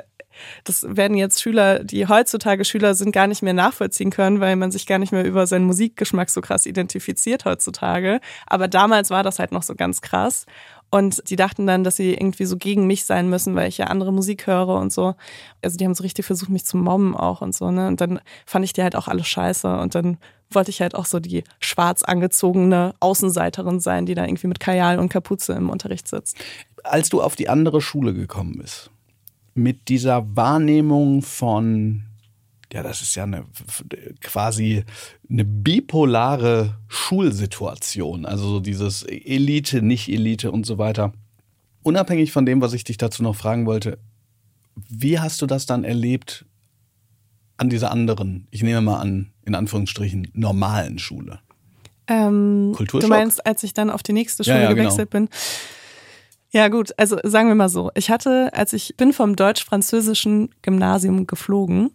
das 0.63 0.85
werden 0.87 1.17
jetzt 1.17 1.41
Schüler, 1.41 1.83
die 1.83 2.07
heutzutage 2.07 2.65
Schüler 2.65 2.95
sind, 2.95 3.11
gar 3.11 3.27
nicht 3.27 3.41
mehr 3.41 3.53
nachvollziehen 3.53 4.09
können, 4.09 4.39
weil 4.39 4.55
man 4.55 4.71
sich 4.71 4.85
gar 4.85 4.99
nicht 4.99 5.11
mehr 5.11 5.25
über 5.25 5.47
seinen 5.47 5.65
Musikgeschmack 5.65 6.29
so 6.29 6.41
krass 6.41 6.65
identifiziert 6.65 7.45
heutzutage. 7.45 8.19
Aber 8.47 8.67
damals 8.67 9.09
war 9.09 9.23
das 9.23 9.39
halt 9.39 9.51
noch 9.51 9.63
so 9.63 9.75
ganz 9.75 10.01
krass. 10.01 10.45
Und 10.91 11.29
die 11.29 11.35
dachten 11.35 11.67
dann, 11.67 11.83
dass 11.83 11.97
sie 11.97 12.13
irgendwie 12.13 12.45
so 12.45 12.57
gegen 12.57 12.87
mich 12.87 13.05
sein 13.05 13.29
müssen, 13.29 13.55
weil 13.55 13.69
ich 13.69 13.77
ja 13.77 13.87
andere 13.87 14.11
Musik 14.11 14.47
höre 14.47 14.69
und 14.69 14.91
so. 14.91 15.15
Also 15.61 15.77
die 15.77 15.85
haben 15.85 15.93
so 15.93 16.03
richtig 16.03 16.25
versucht, 16.25 16.49
mich 16.49 16.65
zu 16.65 16.77
mobben 16.77 17.15
auch 17.15 17.41
und 17.41 17.55
so, 17.55 17.69
ne? 17.69 17.87
Und 17.87 18.01
dann 18.01 18.19
fand 18.45 18.65
ich 18.65 18.73
die 18.73 18.81
halt 18.81 18.95
auch 18.95 19.07
alle 19.07 19.23
scheiße. 19.23 19.79
Und 19.79 19.93
dann 19.93 20.17
wollte 20.49 20.71
ich 20.71 20.81
halt 20.81 20.95
auch 20.95 21.05
so 21.05 21.19
die 21.19 21.43
schwarz 21.59 22.01
angezogene 22.01 22.95
Außenseiterin 22.99 23.79
sein, 23.79 24.07
die 24.07 24.15
da 24.15 24.25
irgendwie 24.25 24.47
mit 24.47 24.59
Kajal 24.59 24.97
und 24.97 25.09
Kapuze 25.09 25.53
im 25.53 25.69
Unterricht 25.69 26.07
sitzt. 26.07 26.37
Als 26.83 27.09
du 27.09 27.21
auf 27.21 27.35
die 27.35 27.49
andere 27.49 27.81
Schule 27.81 28.15
gekommen 28.15 28.57
bist, 28.57 28.89
mit 29.53 29.89
dieser 29.89 30.35
Wahrnehmung 30.35 31.21
von 31.21 32.03
ja, 32.71 32.83
das 32.83 33.01
ist 33.01 33.15
ja 33.15 33.23
eine, 33.23 33.45
quasi 34.21 34.83
eine 35.29 35.43
bipolare 35.43 36.77
Schulsituation. 36.87 38.25
Also 38.25 38.47
so 38.47 38.59
dieses 38.59 39.03
Elite, 39.03 39.81
nicht 39.81 40.07
Elite 40.07 40.51
und 40.51 40.65
so 40.65 40.77
weiter. 40.77 41.13
Unabhängig 41.81 42.31
von 42.31 42.45
dem, 42.45 42.61
was 42.61 42.73
ich 42.73 42.83
dich 42.83 42.97
dazu 42.97 43.23
noch 43.23 43.35
fragen 43.35 43.65
wollte, 43.65 43.97
wie 44.87 45.19
hast 45.19 45.41
du 45.41 45.45
das 45.45 45.65
dann 45.65 45.83
erlebt 45.83 46.45
an 47.57 47.69
dieser 47.69 47.91
anderen, 47.91 48.47
ich 48.51 48.63
nehme 48.63 48.81
mal 48.81 48.99
an, 48.99 49.31
in 49.45 49.55
Anführungsstrichen, 49.55 50.29
normalen 50.33 50.99
Schule? 50.99 51.39
Ähm, 52.07 52.73
Kulturschock? 52.75 53.09
Du 53.09 53.15
meinst, 53.15 53.45
als 53.45 53.63
ich 53.63 53.73
dann 53.73 53.89
auf 53.89 54.03
die 54.03 54.13
nächste 54.13 54.43
Schule 54.43 54.57
ja, 54.57 54.63
ja, 54.63 54.73
genau. 54.73 54.83
gewechselt 54.83 55.11
genau. 55.11 55.27
bin? 55.27 55.35
Ja, 56.51 56.67
gut, 56.67 56.91
also 56.97 57.17
sagen 57.23 57.47
wir 57.47 57.55
mal 57.55 57.69
so. 57.69 57.91
Ich 57.93 58.09
hatte, 58.09 58.51
als 58.53 58.73
ich 58.73 58.95
bin 58.97 59.13
vom 59.13 59.35
deutsch-französischen 59.35 60.49
Gymnasium 60.63 61.27
geflogen, 61.27 61.91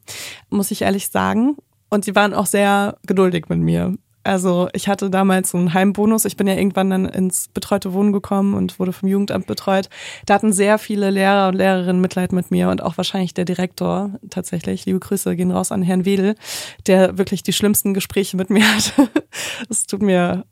muss 0.49 0.71
ich 0.71 0.83
ehrlich 0.83 1.09
sagen. 1.09 1.57
Und 1.91 2.07
die 2.07 2.15
waren 2.15 2.35
auch 2.35 2.47
sehr 2.47 2.97
geduldig 3.07 3.49
mit 3.49 3.59
mir. 3.59 3.97
Also 4.25 4.69
ich 4.73 4.89
hatte 4.89 5.11
damals 5.11 5.51
so 5.51 5.59
einen 5.59 5.75
Heimbonus. 5.75 6.25
Ich 6.25 6.37
bin 6.37 6.47
ja 6.47 6.55
irgendwann 6.55 6.89
dann 6.89 7.05
ins 7.05 7.49
betreute 7.49 7.93
Wohnen 7.93 8.13
gekommen 8.13 8.55
und 8.55 8.79
wurde 8.79 8.93
vom 8.93 9.09
Jugendamt 9.09 9.47
betreut. 9.47 9.91
Da 10.25 10.35
hatten 10.35 10.53
sehr 10.53 10.79
viele 10.79 11.11
Lehrer 11.11 11.49
und 11.49 11.57
Lehrerinnen 11.57 12.01
Mitleid 12.01 12.33
mit 12.33 12.51
mir 12.51 12.71
und 12.71 12.83
auch 12.83 12.97
wahrscheinlich 12.97 13.35
der 13.35 13.45
Direktor 13.45 14.13
tatsächlich. 14.31 14.87
Liebe 14.87 14.99
Grüße 14.99 15.37
gehen 15.37 15.51
raus 15.51 15.73
an 15.73 15.83
Herrn 15.83 16.07
Wedel, 16.07 16.37
der 16.87 17.19
wirklich 17.19 17.43
die 17.43 17.53
schlimmsten 17.53 17.93
Gespräche 17.93 18.39
mit 18.39 18.49
mir 18.49 18.65
hatte. 18.75 19.11
Es 19.69 19.87
tut 19.87 20.01
mir 20.01 20.45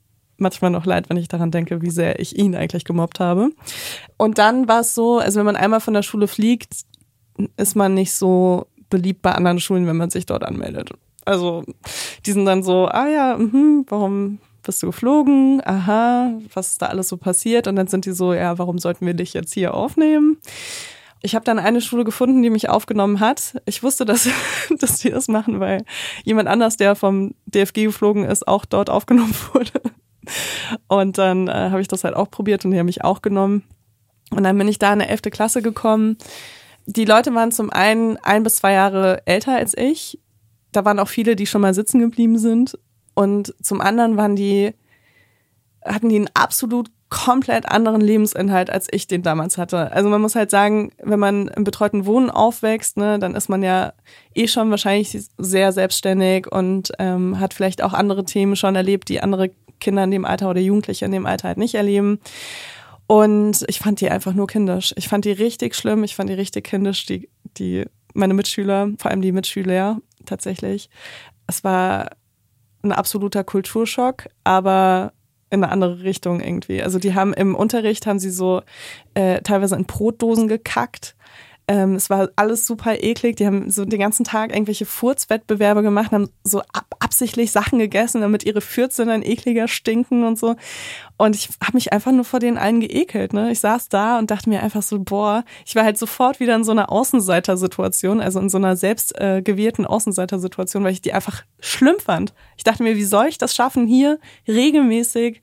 manchmal 0.43 0.71
noch 0.71 0.85
leid, 0.85 1.09
wenn 1.09 1.17
ich 1.17 1.29
daran 1.29 1.51
denke, 1.51 1.83
wie 1.83 1.91
sehr 1.91 2.21
ich 2.21 2.39
ihn 2.39 2.55
eigentlich 2.55 2.85
gemobbt 2.85 3.21
habe. 3.21 3.51
Und 4.17 4.39
dann 4.39 4.69
war 4.69 4.81
es 4.81 4.95
so, 4.95 5.19
also 5.19 5.39
wenn 5.39 5.47
man 5.47 5.57
einmal 5.57 5.81
von 5.81 5.95
der 5.95 6.03
Schule 6.03 6.29
fliegt, 6.29 6.75
ist 7.57 7.77
man 7.77 7.95
nicht 7.95 8.13
so 8.13 8.67
beliebt 8.91 9.23
bei 9.23 9.33
anderen 9.33 9.61
Schulen, 9.61 9.87
wenn 9.87 9.97
man 9.97 10.11
sich 10.11 10.27
dort 10.27 10.45
anmeldet. 10.45 10.91
Also 11.25 11.65
die 12.27 12.33
sind 12.33 12.45
dann 12.45 12.63
so, 12.63 12.87
ah 12.87 13.09
ja, 13.09 13.37
mh, 13.39 13.85
warum 13.89 14.39
bist 14.63 14.83
du 14.83 14.87
geflogen? 14.87 15.63
Aha, 15.65 16.33
was 16.55 16.73
ist 16.73 16.83
da 16.83 16.87
alles 16.87 17.09
so 17.09 17.17
passiert? 17.17 17.67
Und 17.67 17.77
dann 17.77 17.87
sind 17.87 18.05
die 18.07 18.13
so, 18.13 18.33
ja, 18.33 18.59
warum 18.59 18.79
sollten 18.79 19.07
wir 19.07 19.15
dich 19.15 19.33
jetzt 19.35 19.55
hier 19.55 19.75
aufnehmen? 19.75 20.39
Ich 21.23 21.35
habe 21.37 21.45
dann 21.45 21.61
eine 21.61 21.81
Schule 21.81 22.05
gefunden, 22.05 22.43
die 22.43 22.51
mich 22.51 22.69
aufgenommen 22.69 23.21
hat. 23.21 23.55
Ich 23.65 23.83
wusste, 23.83 24.05
dass, 24.05 24.29
dass 24.79 24.99
die 24.99 25.11
das 25.11 25.29
machen, 25.29 25.61
weil 25.61 25.85
jemand 26.25 26.49
anders, 26.49 26.77
der 26.77 26.97
vom 26.97 27.35
DFG 27.47 27.85
geflogen 27.85 28.25
ist, 28.25 28.47
auch 28.47 28.65
dort 28.65 28.91
aufgenommen 28.91 29.35
wurde. 29.53 29.71
Und 30.89 31.19
dann 31.19 31.49
äh, 31.49 31.71
habe 31.71 31.81
ich 31.81 31.89
das 31.89 32.05
halt 32.05 32.15
auch 32.15 32.31
probiert 32.31 32.65
und 32.65 32.71
die 32.71 32.79
haben 32.79 32.87
mich 32.87 33.05
auch 33.05 33.23
genommen. 33.23 33.65
Und 34.31 34.45
dann 34.45 34.57
bin 34.57 34.69
ich 34.69 34.79
da 34.79 34.93
in 34.93 35.01
der 35.01 35.11
11. 35.11 35.23
Klasse 35.31 35.63
gekommen. 35.63 36.17
Die 36.87 37.05
Leute 37.05 37.35
waren 37.35 37.53
zum 37.53 37.71
einen 37.71 38.17
ein 38.19 38.43
bis 38.43 38.57
zwei 38.57 38.73
Jahre 38.73 39.27
älter 39.27 39.55
als 39.57 39.77
ich. 39.77 40.19
Da 40.73 40.85
waren 40.85 40.99
auch 40.99 41.09
viele, 41.09 41.37
die 41.37 41.47
schon 41.47 41.61
mal 41.61 41.75
sitzen 41.75 42.01
geblieben 42.01 42.39
sind. 42.39 42.79
Und 43.15 43.55
zum 43.63 43.81
anderen 43.81 44.17
waren 44.17 44.37
die, 44.37 44.73
hatten 45.85 46.09
die 46.09 46.17
einen 46.17 46.31
absolut 46.35 46.91
komplett 47.13 47.71
anderen 47.71 48.01
Lebensinhalt, 48.01 48.71
als 48.71 48.89
ich 48.91 49.07
den 49.07 49.23
damals 49.23 49.59
hatte. 49.59 49.93
Also 49.93 50.09
man 50.09 50.23
muss 50.23 50.35
halt 50.35 50.51
sagen, 50.51 50.93
wenn 51.03 51.19
man 51.19 51.49
im 51.49 51.63
betreuten 51.63 52.07
Wohnen 52.07 52.31
aufwächst, 52.31 52.97
ne, 52.97 53.19
dann 53.19 53.35
ist 53.35 53.51
man 53.51 53.63
ja 53.63 53.93
eh 54.35 54.49
schon 54.49 54.71
wahrscheinlich 54.71 55.19
sehr 55.37 55.73
selbstständig 55.73 56.51
und 56.51 56.91
ähm, 56.99 57.39
hat 57.39 57.53
vielleicht 57.53 57.83
auch 57.83 57.93
andere 57.93 58.25
Themen 58.25 58.57
schon 58.57 58.77
erlebt, 58.77 59.11
die 59.11 59.23
andere 59.23 59.51
Kinder 59.83 60.05
in 60.05 60.11
dem 60.11 60.25
Alter 60.25 60.49
oder 60.49 60.61
Jugendliche 60.61 61.05
in 61.05 61.13
dem 61.13 61.27
Alter 61.27 61.49
halt 61.49 61.59
nicht 61.59 61.75
erleben. 61.75 62.21
Und 63.07 63.65
ich 63.67 63.79
fand 63.79 64.01
die 64.01 64.11
einfach 64.11 64.33
nur 64.33 64.47
kindisch. 64.47 64.95
Ich 64.97 65.09
fand 65.09 65.27
die 65.27 65.33
richtig 65.33 65.75
schlimm, 65.75 66.05
ich 66.05 66.15
fand 66.17 66.31
die 66.31 66.35
richtig 66.35 66.65
kindisch, 66.65 67.05
die, 67.05 67.29
die, 67.59 67.85
meine 68.15 68.33
Mitschüler, 68.33 68.91
vor 68.99 69.11
allem 69.11 69.21
die 69.21 69.33
Mitschüler 69.33 69.99
tatsächlich. 70.25 70.89
Es 71.47 71.63
war 71.65 72.13
ein 72.83 72.93
absoluter 72.93 73.45
Kulturschock, 73.45 74.29
aber 74.45 75.13
in 75.51 75.63
eine 75.63 75.71
andere 75.71 76.03
Richtung 76.03 76.41
irgendwie. 76.41 76.83
Also 76.83 76.99
die 76.99 77.15
haben 77.15 77.35
im 77.35 77.55
Unterricht 77.55 78.07
haben 78.07 78.19
sie 78.19 78.31
so 78.31 78.63
äh, 79.13 79.43
teilweise 79.43 79.77
in 79.77 79.85
Brotdosen 79.85 80.49
gekackt 80.49 81.15
ähm, 81.73 81.95
es 81.95 82.11
war 82.11 82.29
alles 82.37 82.67
super 82.67 83.03
eklig. 83.03 83.37
Die 83.37 83.47
haben 83.47 83.71
so 83.71 83.87
den 83.87 83.99
ganzen 83.99 84.25
Tag 84.25 84.53
irgendwelche 84.53 84.85
Furzwettbewerbe 84.85 85.83
gemacht, 85.83 86.13
haben 86.13 86.29
so 86.45 86.61
ab 86.61 86.85
absichtlich 87.01 87.51
Sachen 87.51 87.79
gegessen, 87.79 88.21
damit 88.21 88.45
ihre 88.45 88.61
Fürze 88.61 89.07
dann 89.07 89.23
ekliger 89.23 89.69
stinken 89.69 90.25
und 90.25 90.39
so. 90.39 90.55
Und 91.17 91.35
ich 91.35 91.49
habe 91.65 91.75
mich 91.75 91.91
einfach 91.93 92.13
nur 92.13 92.27
vor 92.27 92.41
denen 92.41 92.59
allen 92.59 92.81
geekelt. 92.81 93.33
Ne? 93.33 93.51
Ich 93.51 93.61
saß 93.61 93.89
da 93.89 94.19
und 94.19 94.31
dachte 94.31 94.51
mir 94.51 94.63
einfach 94.63 94.83
so, 94.83 94.99
boah, 94.99 95.45
ich 95.65 95.75
war 95.75 95.85
halt 95.85 95.97
sofort 95.97 96.41
wieder 96.41 96.55
in 96.55 96.65
so 96.65 96.73
einer 96.73 96.93
Außenseitersituation, 96.93 98.21
also 98.21 98.39
in 98.39 98.51
so 98.51 98.59
einer 98.59 98.77
selbst 98.77 99.19
äh, 99.19 99.41
gewählten 99.41 99.87
Außenseitersituation, 99.87 100.85
weil 100.85 100.93
ich 100.93 101.01
die 101.01 101.15
einfach 101.15 101.43
schlimm 101.59 101.97
fand. 101.99 102.35
Ich 102.59 102.65
dachte 102.65 102.83
mir, 102.83 102.97
wie 102.97 103.05
soll 103.05 103.29
ich 103.29 103.39
das 103.39 103.55
schaffen, 103.55 103.87
hier 103.87 104.19
regelmäßig 104.47 105.41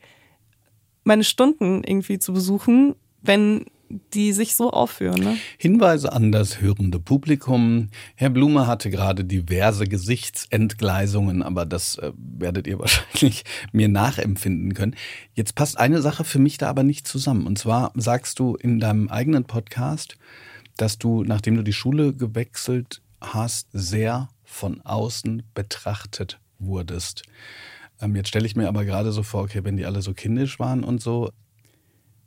meine 1.03 1.23
Stunden 1.23 1.83
irgendwie 1.83 2.19
zu 2.19 2.33
besuchen, 2.33 2.93
wenn 3.23 3.65
die 3.89 4.33
sich 4.33 4.55
so 4.55 4.71
aufführen. 4.71 5.21
Ne? 5.23 5.37
Hinweise 5.57 6.13
an 6.13 6.31
das 6.31 6.61
hörende 6.61 6.99
Publikum. 6.99 7.89
Herr 8.15 8.29
Blume 8.29 8.67
hatte 8.67 8.89
gerade 8.89 9.25
diverse 9.25 9.85
Gesichtsentgleisungen, 9.85 11.41
aber 11.41 11.65
das 11.65 11.97
äh, 11.97 12.11
werdet 12.15 12.67
ihr 12.67 12.79
wahrscheinlich 12.79 13.43
mir 13.71 13.87
nachempfinden 13.87 14.73
können. 14.73 14.95
Jetzt 15.33 15.55
passt 15.55 15.79
eine 15.79 16.01
Sache 16.01 16.23
für 16.23 16.39
mich 16.39 16.57
da 16.57 16.69
aber 16.69 16.83
nicht 16.83 17.07
zusammen. 17.07 17.47
Und 17.47 17.57
zwar 17.57 17.91
sagst 17.95 18.39
du 18.39 18.55
in 18.55 18.79
deinem 18.79 19.09
eigenen 19.09 19.45
Podcast, 19.45 20.17
dass 20.77 20.97
du, 20.97 21.23
nachdem 21.23 21.55
du 21.55 21.63
die 21.63 21.73
Schule 21.73 22.13
gewechselt 22.13 23.01
hast, 23.21 23.67
sehr 23.73 24.29
von 24.43 24.81
außen 24.81 25.43
betrachtet 25.53 26.39
wurdest. 26.57 27.23
Ähm, 28.01 28.15
jetzt 28.15 28.29
stelle 28.29 28.45
ich 28.45 28.55
mir 28.55 28.67
aber 28.67 28.85
gerade 28.85 29.11
so 29.11 29.23
vor, 29.23 29.43
okay, 29.43 29.63
wenn 29.63 29.77
die 29.77 29.85
alle 29.85 30.01
so 30.01 30.13
kindisch 30.13 30.59
waren 30.59 30.83
und 30.83 31.01
so, 31.01 31.31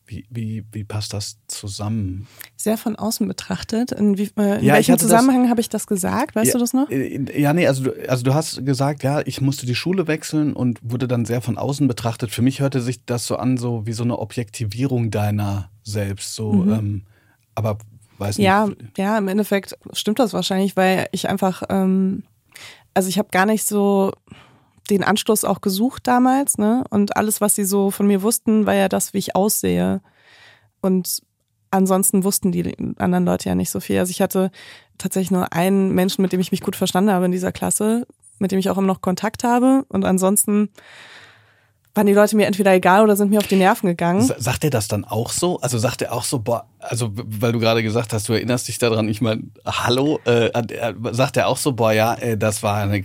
wie, 0.06 0.26
wie, 0.30 0.64
wie 0.72 0.84
passt 0.84 1.12
das 1.12 1.38
zusammen? 1.46 2.26
Sehr 2.56 2.76
von 2.76 2.96
außen 2.96 3.26
betrachtet. 3.26 3.92
In, 3.92 4.18
wie, 4.18 4.30
äh, 4.36 4.58
in 4.58 4.64
ja, 4.64 4.74
welchem 4.74 4.98
Zusammenhang 4.98 5.48
habe 5.48 5.60
ich 5.60 5.68
das 5.68 5.86
gesagt? 5.86 6.34
Weißt 6.34 6.48
ja, 6.48 6.52
du 6.54 6.58
das 6.58 6.72
noch? 6.72 6.90
Äh, 6.90 7.40
ja, 7.40 7.52
nee, 7.52 7.66
also 7.66 7.84
du, 7.84 8.08
also 8.08 8.22
du 8.24 8.34
hast 8.34 8.64
gesagt, 8.64 9.02
ja, 9.02 9.20
ich 9.24 9.40
musste 9.40 9.66
die 9.66 9.74
Schule 9.74 10.06
wechseln 10.06 10.52
und 10.52 10.78
wurde 10.82 11.08
dann 11.08 11.24
sehr 11.24 11.40
von 11.40 11.56
außen 11.56 11.88
betrachtet. 11.88 12.30
Für 12.30 12.42
mich 12.42 12.60
hörte 12.60 12.80
sich 12.80 13.04
das 13.04 13.26
so 13.26 13.36
an, 13.36 13.56
so 13.56 13.86
wie 13.86 13.92
so 13.92 14.02
eine 14.02 14.18
Objektivierung 14.18 15.10
deiner 15.10 15.70
selbst. 15.82 16.34
So, 16.34 16.52
mhm. 16.52 16.72
ähm, 16.72 17.02
aber 17.54 17.78
weiß 18.18 18.38
nicht. 18.38 18.46
Ja, 18.46 18.68
ja, 18.96 19.18
im 19.18 19.28
Endeffekt 19.28 19.76
stimmt 19.92 20.18
das 20.18 20.32
wahrscheinlich, 20.32 20.76
weil 20.76 21.06
ich 21.12 21.28
einfach, 21.28 21.62
ähm, 21.68 22.24
also 22.94 23.08
ich 23.08 23.18
habe 23.18 23.28
gar 23.30 23.46
nicht 23.46 23.66
so 23.66 24.12
den 24.90 25.04
Anschluss 25.04 25.44
auch 25.44 25.60
gesucht 25.60 26.06
damals, 26.06 26.58
ne? 26.58 26.84
Und 26.90 27.16
alles, 27.16 27.40
was 27.40 27.54
sie 27.54 27.64
so 27.64 27.90
von 27.90 28.06
mir 28.06 28.22
wussten, 28.22 28.66
war 28.66 28.74
ja 28.74 28.88
das, 28.88 29.14
wie 29.14 29.18
ich 29.18 29.36
aussehe. 29.36 30.00
Und 30.80 31.22
ansonsten 31.70 32.24
wussten 32.24 32.52
die 32.52 32.76
anderen 32.98 33.24
Leute 33.24 33.48
ja 33.48 33.54
nicht 33.54 33.70
so 33.70 33.80
viel. 33.80 33.98
Also 33.98 34.10
ich 34.10 34.20
hatte 34.20 34.50
tatsächlich 34.98 35.30
nur 35.30 35.52
einen 35.52 35.92
Menschen, 35.92 36.22
mit 36.22 36.32
dem 36.32 36.40
ich 36.40 36.52
mich 36.52 36.60
gut 36.60 36.76
verstanden 36.76 37.10
habe 37.10 37.26
in 37.26 37.32
dieser 37.32 37.52
Klasse, 37.52 38.06
mit 38.38 38.52
dem 38.52 38.58
ich 38.58 38.70
auch 38.70 38.78
immer 38.78 38.86
noch 38.86 39.00
Kontakt 39.00 39.44
habe. 39.44 39.84
Und 39.88 40.04
ansonsten 40.04 40.70
waren 41.94 42.06
die 42.06 42.14
Leute 42.14 42.36
mir 42.36 42.46
entweder 42.46 42.72
egal 42.72 43.02
oder 43.02 43.16
sind 43.16 43.30
mir 43.30 43.38
auf 43.38 43.46
die 43.46 43.56
Nerven 43.56 43.86
gegangen. 43.86 44.22
Sagt 44.22 44.64
er 44.64 44.70
das 44.70 44.88
dann 44.88 45.04
auch 45.04 45.30
so? 45.30 45.60
Also 45.60 45.78
sagt 45.78 46.00
er 46.02 46.12
auch 46.12 46.24
so, 46.24 46.38
boah, 46.38 46.66
also 46.78 47.10
weil 47.12 47.52
du 47.52 47.58
gerade 47.58 47.82
gesagt 47.82 48.12
hast, 48.12 48.28
du 48.28 48.32
erinnerst 48.32 48.68
dich 48.68 48.78
daran, 48.78 49.08
ich 49.08 49.20
meine, 49.20 49.42
hallo, 49.66 50.18
äh, 50.24 50.50
sagt 51.12 51.36
er 51.36 51.48
auch 51.48 51.58
so, 51.58 51.72
boah, 51.72 51.92
ja, 51.92 52.14
äh, 52.14 52.38
das 52.38 52.62
war 52.62 52.78
eine 52.78 53.04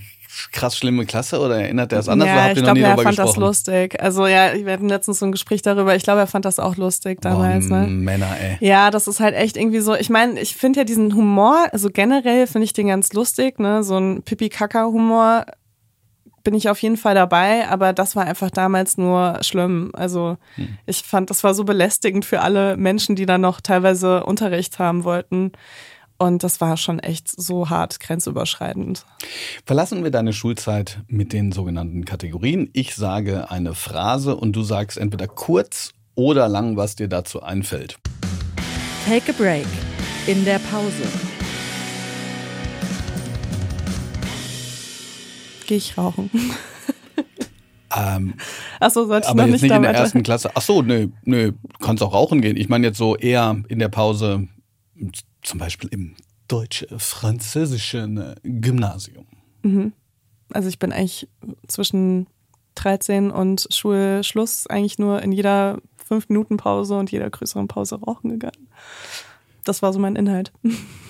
krass 0.51 0.77
schlimme 0.77 1.05
Klasse 1.05 1.39
oder 1.39 1.61
erinnert 1.61 1.91
er 1.93 1.99
es 1.99 2.09
anders? 2.09 2.27
Ja, 2.27 2.51
ich 2.51 2.61
glaube, 2.61 2.79
er 2.79 2.95
fand 2.95 3.07
gesprochen? 3.07 3.27
das 3.27 3.35
lustig. 3.37 4.01
Also 4.01 4.27
ja, 4.27 4.53
wir 4.53 4.71
hatten 4.73 4.89
letztens 4.89 5.19
so 5.19 5.25
ein 5.25 5.31
Gespräch 5.31 5.61
darüber. 5.61 5.95
Ich 5.95 6.03
glaube, 6.03 6.19
er 6.19 6.27
fand 6.27 6.45
das 6.45 6.59
auch 6.59 6.75
lustig 6.77 7.21
damals. 7.21 7.65
Oh, 7.65 7.75
ne? 7.75 7.87
Männer, 7.87 8.35
ey. 8.39 8.57
Ja, 8.59 8.91
das 8.91 9.07
ist 9.07 9.19
halt 9.19 9.35
echt 9.35 9.57
irgendwie 9.57 9.79
so. 9.79 9.95
Ich 9.95 10.09
meine, 10.09 10.39
ich 10.39 10.55
finde 10.55 10.79
ja 10.79 10.83
diesen 10.83 11.15
Humor, 11.15 11.67
also 11.71 11.89
generell 11.89 12.47
finde 12.47 12.65
ich 12.65 12.73
den 12.73 12.87
ganz 12.87 13.13
lustig, 13.13 13.59
ne? 13.59 13.83
So 13.83 13.97
ein 13.97 14.23
Pipi-Kaka-Humor 14.23 15.45
bin 16.47 16.53
ich 16.53 16.69
auf 16.69 16.81
jeden 16.81 16.95
Fall 16.95 17.13
dabei, 17.13 17.67
aber 17.67 17.91
das 17.91 18.15
war 18.15 18.25
einfach 18.25 18.49
damals 18.49 18.97
nur 18.97 19.39
schlimm. 19.41 19.91
Also 19.93 20.37
hm. 20.55 20.77
ich 20.85 21.03
fand, 21.03 21.29
das 21.29 21.43
war 21.43 21.53
so 21.53 21.65
belästigend 21.65 22.23
für 22.23 22.39
alle 22.39 22.77
Menschen, 22.77 23.17
die 23.17 23.25
dann 23.25 23.41
noch 23.41 23.59
teilweise 23.59 24.23
Unterricht 24.23 24.79
haben 24.79 25.03
wollten. 25.03 25.51
Und 26.19 26.43
das 26.43 26.59
war 26.61 26.77
schon 26.77 26.99
echt 26.99 27.29
so 27.29 27.69
hart 27.69 27.99
grenzüberschreitend. 27.99 29.05
Verlassen 29.65 30.03
wir 30.03 30.09
deine 30.09 30.33
Schulzeit 30.33 30.99
mit 31.07 31.31
den 31.31 31.51
sogenannten 31.51 32.05
Kategorien. 32.05 32.69
Ich 32.73 32.95
sage 32.95 33.51
eine 33.51 33.75
Phrase 33.75 34.35
und 34.35 34.55
du 34.55 34.63
sagst 34.63 34.97
entweder 34.97 35.27
kurz 35.27 35.91
oder 36.15 36.47
lang, 36.47 36.75
was 36.75 36.95
dir 36.95 37.07
dazu 37.07 37.43
einfällt. 37.43 37.99
Take 39.05 39.31
a 39.31 39.35
break. 39.37 39.67
In 40.25 40.43
der 40.43 40.59
Pause. 40.59 41.03
Gehe 45.67 45.77
ich 45.77 45.97
rauchen. 45.97 46.29
Ähm, 47.95 48.35
Achso, 48.81 49.05
sollte 49.05 49.25
ich 49.25 49.29
aber 49.29 49.43
noch 49.43 49.53
jetzt 49.53 49.61
nicht 49.61 49.73
in 49.73 49.81
der 49.81 49.93
ersten 49.93 50.21
Klasse. 50.21 50.55
Achso, 50.55 50.81
nö, 50.81 51.07
nö, 51.23 51.53
kannst 51.79 52.03
auch 52.03 52.13
rauchen 52.13 52.41
gehen. 52.41 52.57
Ich 52.57 52.67
meine 52.67 52.87
jetzt 52.87 52.97
so 52.97 53.15
eher 53.15 53.63
in 53.69 53.79
der 53.79 53.87
Pause 53.87 54.49
zum 55.47 55.59
Beispiel 55.59 55.89
im 55.91 56.15
deutsch-französischen 56.47 58.17
äh, 58.17 58.35
Gymnasium? 58.43 59.25
Mhm. 59.63 59.93
Also 60.53 60.69
ich 60.69 60.79
bin 60.79 60.91
eigentlich 60.91 61.27
zwischen 61.67 62.27
13 62.75 63.31
und 63.31 63.67
Schulschluss 63.71 64.67
eigentlich 64.67 64.99
nur 64.99 65.21
in 65.21 65.31
jeder 65.31 65.79
5-Minuten-Pause 66.09 66.97
und 66.97 67.11
jeder 67.11 67.29
größeren 67.29 67.67
Pause 67.67 67.95
rauchen 67.95 68.29
gegangen. 68.29 68.67
Das 69.63 69.81
war 69.81 69.91
so 69.91 69.99
mein 69.99 70.15
Inhalt. 70.15 70.51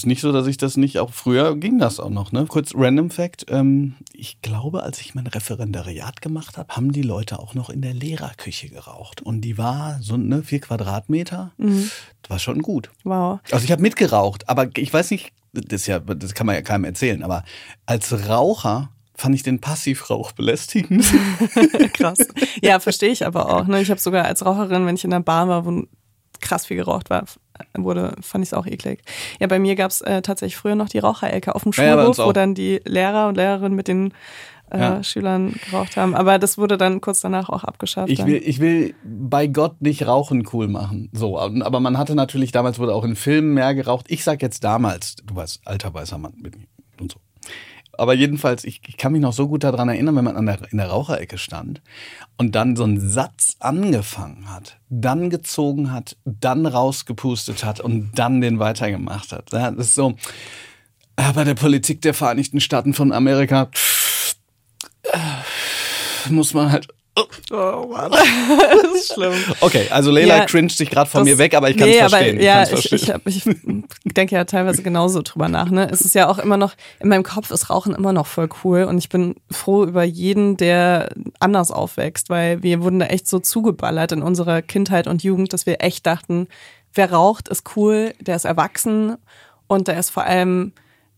Ist 0.00 0.06
nicht 0.06 0.22
so, 0.22 0.32
dass 0.32 0.46
ich 0.46 0.56
das 0.56 0.78
nicht, 0.78 0.98
auch 0.98 1.12
früher 1.12 1.54
ging 1.56 1.78
das 1.78 2.00
auch 2.00 2.08
noch. 2.08 2.32
Ne? 2.32 2.46
Kurz 2.48 2.72
Random 2.74 3.10
Fact, 3.10 3.44
ähm, 3.50 3.96
ich 4.14 4.40
glaube, 4.40 4.82
als 4.82 4.98
ich 4.98 5.14
mein 5.14 5.26
Referendariat 5.26 6.22
gemacht 6.22 6.56
habe, 6.56 6.74
haben 6.74 6.90
die 6.90 7.02
Leute 7.02 7.38
auch 7.38 7.52
noch 7.52 7.68
in 7.68 7.82
der 7.82 7.92
Lehrerküche 7.92 8.70
geraucht. 8.70 9.20
Und 9.20 9.42
die 9.42 9.58
war 9.58 9.98
so 10.00 10.16
ne, 10.16 10.42
vier 10.42 10.62
Quadratmeter. 10.62 11.52
Mhm. 11.58 11.90
Das 12.22 12.30
war 12.30 12.38
schon 12.38 12.62
gut. 12.62 12.90
Wow. 13.04 13.40
Also 13.50 13.62
ich 13.62 13.72
habe 13.72 13.82
mitgeraucht, 13.82 14.48
aber 14.48 14.70
ich 14.74 14.90
weiß 14.90 15.10
nicht, 15.10 15.34
das, 15.52 15.86
ja, 15.86 15.98
das 15.98 16.32
kann 16.32 16.46
man 16.46 16.54
ja 16.54 16.62
keinem 16.62 16.84
erzählen, 16.84 17.22
aber 17.22 17.44
als 17.84 18.26
Raucher 18.26 18.88
fand 19.14 19.34
ich 19.34 19.42
den 19.42 19.60
Passivrauch 19.60 20.32
belästigend. 20.32 21.04
Krass. 21.92 22.26
Ja, 22.62 22.80
verstehe 22.80 23.10
ich 23.10 23.26
aber 23.26 23.54
auch. 23.54 23.66
Ne? 23.66 23.82
Ich 23.82 23.90
habe 23.90 24.00
sogar 24.00 24.24
als 24.24 24.46
Raucherin, 24.46 24.86
wenn 24.86 24.94
ich 24.94 25.04
in 25.04 25.10
der 25.10 25.20
Bar 25.20 25.46
war, 25.46 25.66
wo 25.66 25.84
krass 26.40 26.66
viel 26.66 26.76
geraucht 26.76 27.10
war, 27.10 27.24
wurde, 27.76 28.14
fand 28.20 28.44
ich 28.44 28.50
es 28.50 28.54
auch 28.54 28.66
eklig. 28.66 29.02
Ja, 29.38 29.46
bei 29.46 29.58
mir 29.58 29.76
gab 29.76 29.90
es 29.90 30.00
äh, 30.00 30.22
tatsächlich 30.22 30.56
früher 30.56 30.74
noch 30.74 30.88
die 30.88 30.98
Raucherecke 30.98 31.54
auf 31.54 31.62
dem 31.62 31.72
Schulhof, 31.72 32.18
ja, 32.18 32.26
wo 32.26 32.32
dann 32.32 32.54
die 32.54 32.80
Lehrer 32.84 33.28
und 33.28 33.36
Lehrerinnen 33.36 33.74
mit 33.74 33.88
den 33.88 34.12
äh, 34.70 34.78
ja. 34.78 35.02
Schülern 35.02 35.54
geraucht 35.66 35.96
haben. 35.96 36.14
Aber 36.14 36.38
das 36.38 36.58
wurde 36.58 36.78
dann 36.78 37.00
kurz 37.00 37.20
danach 37.20 37.48
auch 37.48 37.64
abgeschafft. 37.64 38.10
Ich 38.10 38.24
will, 38.24 38.40
ich 38.44 38.60
will 38.60 38.94
bei 39.04 39.46
Gott 39.46 39.80
nicht 39.80 40.06
Rauchen 40.06 40.46
cool 40.52 40.68
machen. 40.68 41.10
So, 41.12 41.38
aber 41.38 41.80
man 41.80 41.98
hatte 41.98 42.14
natürlich 42.14 42.52
damals 42.52 42.78
wurde 42.78 42.94
auch 42.94 43.04
in 43.04 43.16
Filmen 43.16 43.54
mehr 43.54 43.74
geraucht. 43.74 44.06
Ich 44.08 44.24
sag 44.24 44.42
jetzt 44.42 44.64
damals, 44.64 45.16
du 45.16 45.36
warst 45.36 45.60
alter 45.64 45.92
weißer 45.92 46.18
Mann 46.18 46.34
mit 46.40 46.56
mir 46.56 46.66
und 47.00 47.12
so. 47.12 47.18
Aber 47.92 48.14
jedenfalls, 48.14 48.64
ich, 48.64 48.80
ich 48.86 48.96
kann 48.96 49.12
mich 49.12 49.20
noch 49.20 49.32
so 49.32 49.48
gut 49.48 49.64
daran 49.64 49.88
erinnern, 49.88 50.16
wenn 50.16 50.24
man 50.24 50.36
an 50.36 50.46
der, 50.46 50.58
in 50.70 50.78
der 50.78 50.88
Raucherecke 50.88 51.38
stand 51.38 51.82
und 52.38 52.54
dann 52.54 52.76
so 52.76 52.84
einen 52.84 53.00
Satz 53.00 53.56
angefangen 53.58 54.50
hat, 54.50 54.78
dann 54.88 55.30
gezogen 55.30 55.92
hat, 55.92 56.16
dann 56.24 56.66
rausgepustet 56.66 57.64
hat 57.64 57.80
und 57.80 58.12
dann 58.14 58.40
den 58.40 58.58
weitergemacht 58.58 59.32
hat. 59.32 59.52
das 59.52 59.74
ist 59.76 59.94
so, 59.94 60.16
bei 61.34 61.44
der 61.44 61.54
Politik 61.54 62.00
der 62.02 62.14
Vereinigten 62.14 62.60
Staaten 62.60 62.94
von 62.94 63.12
Amerika 63.12 63.66
pff, 63.66 64.36
äh, 65.02 66.30
muss 66.30 66.54
man 66.54 66.72
halt 66.72 66.88
Oh 67.50 67.86
Mann. 67.90 68.10
das 68.12 68.94
ist 68.94 69.14
schlimm. 69.14 69.32
Okay, 69.60 69.86
also 69.90 70.10
Leila 70.10 70.38
ja, 70.38 70.46
cringet 70.46 70.76
sich 70.76 70.90
gerade 70.90 71.08
von 71.08 71.24
mir 71.24 71.38
weg, 71.38 71.54
aber 71.54 71.70
ich 71.70 71.76
kann 71.76 71.88
es 71.88 71.94
nee, 71.94 72.00
verstehen. 72.00 72.36
Aber, 72.36 72.44
ja, 72.44 72.62
ich, 72.62 72.92
ich, 72.92 73.08
ich, 73.24 73.46
ich 73.46 74.14
denke 74.14 74.34
ja 74.34 74.44
teilweise 74.44 74.82
genauso 74.82 75.22
drüber 75.22 75.48
nach. 75.48 75.70
Ne? 75.70 75.88
Es 75.90 76.00
ist 76.00 76.14
ja 76.14 76.28
auch 76.28 76.38
immer 76.38 76.56
noch, 76.56 76.74
in 77.00 77.08
meinem 77.08 77.22
Kopf 77.22 77.50
ist 77.50 77.70
Rauchen 77.70 77.94
immer 77.94 78.12
noch 78.12 78.26
voll 78.26 78.48
cool 78.64 78.84
und 78.84 78.98
ich 78.98 79.08
bin 79.08 79.34
froh 79.50 79.84
über 79.84 80.04
jeden, 80.04 80.56
der 80.56 81.10
anders 81.38 81.70
aufwächst, 81.70 82.30
weil 82.30 82.62
wir 82.62 82.82
wurden 82.82 83.00
da 83.00 83.06
echt 83.06 83.28
so 83.28 83.38
zugeballert 83.38 84.12
in 84.12 84.22
unserer 84.22 84.62
Kindheit 84.62 85.06
und 85.06 85.22
Jugend, 85.22 85.52
dass 85.52 85.66
wir 85.66 85.82
echt 85.82 86.06
dachten, 86.06 86.48
wer 86.94 87.12
raucht, 87.12 87.48
ist 87.48 87.76
cool, 87.76 88.14
der 88.20 88.36
ist 88.36 88.44
erwachsen 88.44 89.16
und 89.66 89.88
der 89.88 89.98
ist 89.98 90.10
vor 90.10 90.24
allem 90.24 90.72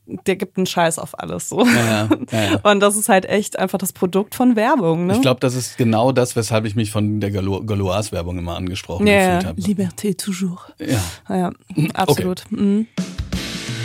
der 0.07 0.37
gibt 0.37 0.57
einen 0.57 0.67
Scheiß 0.67 0.99
auf 0.99 1.19
alles 1.19 1.49
so. 1.49 1.65
Ja, 1.65 2.09
ja, 2.31 2.43
ja. 2.43 2.61
Und 2.71 2.81
das 2.81 2.97
ist 2.97 3.09
halt 3.09 3.25
echt 3.27 3.59
einfach 3.59 3.79
das 3.79 3.93
Produkt 3.93 4.35
von 4.35 4.57
Werbung. 4.57 5.07
Ne? 5.07 5.15
Ich 5.15 5.23
glaube, 5.23 5.41
das 5.41 5.55
ist 5.55 5.79
genau 5.79 6.13
das, 6.13 6.35
weshalb 6.35 6.65
ich 6.65 6.75
mich 6.75 6.91
von 6.91 7.21
der 7.21 7.31
Galois-Werbung 7.31 8.39
immer 8.39 8.57
angesprochen 8.57 9.07
ja, 9.07 9.39
gefühlt 9.39 9.47
habe. 9.47 9.61
Liberté 9.61 10.17
toujours. 10.17 10.73
Ja, 10.79 11.37
ja 11.37 11.53
absolut. 11.95 12.45
Okay. 12.47 12.61
Mhm. 12.61 12.87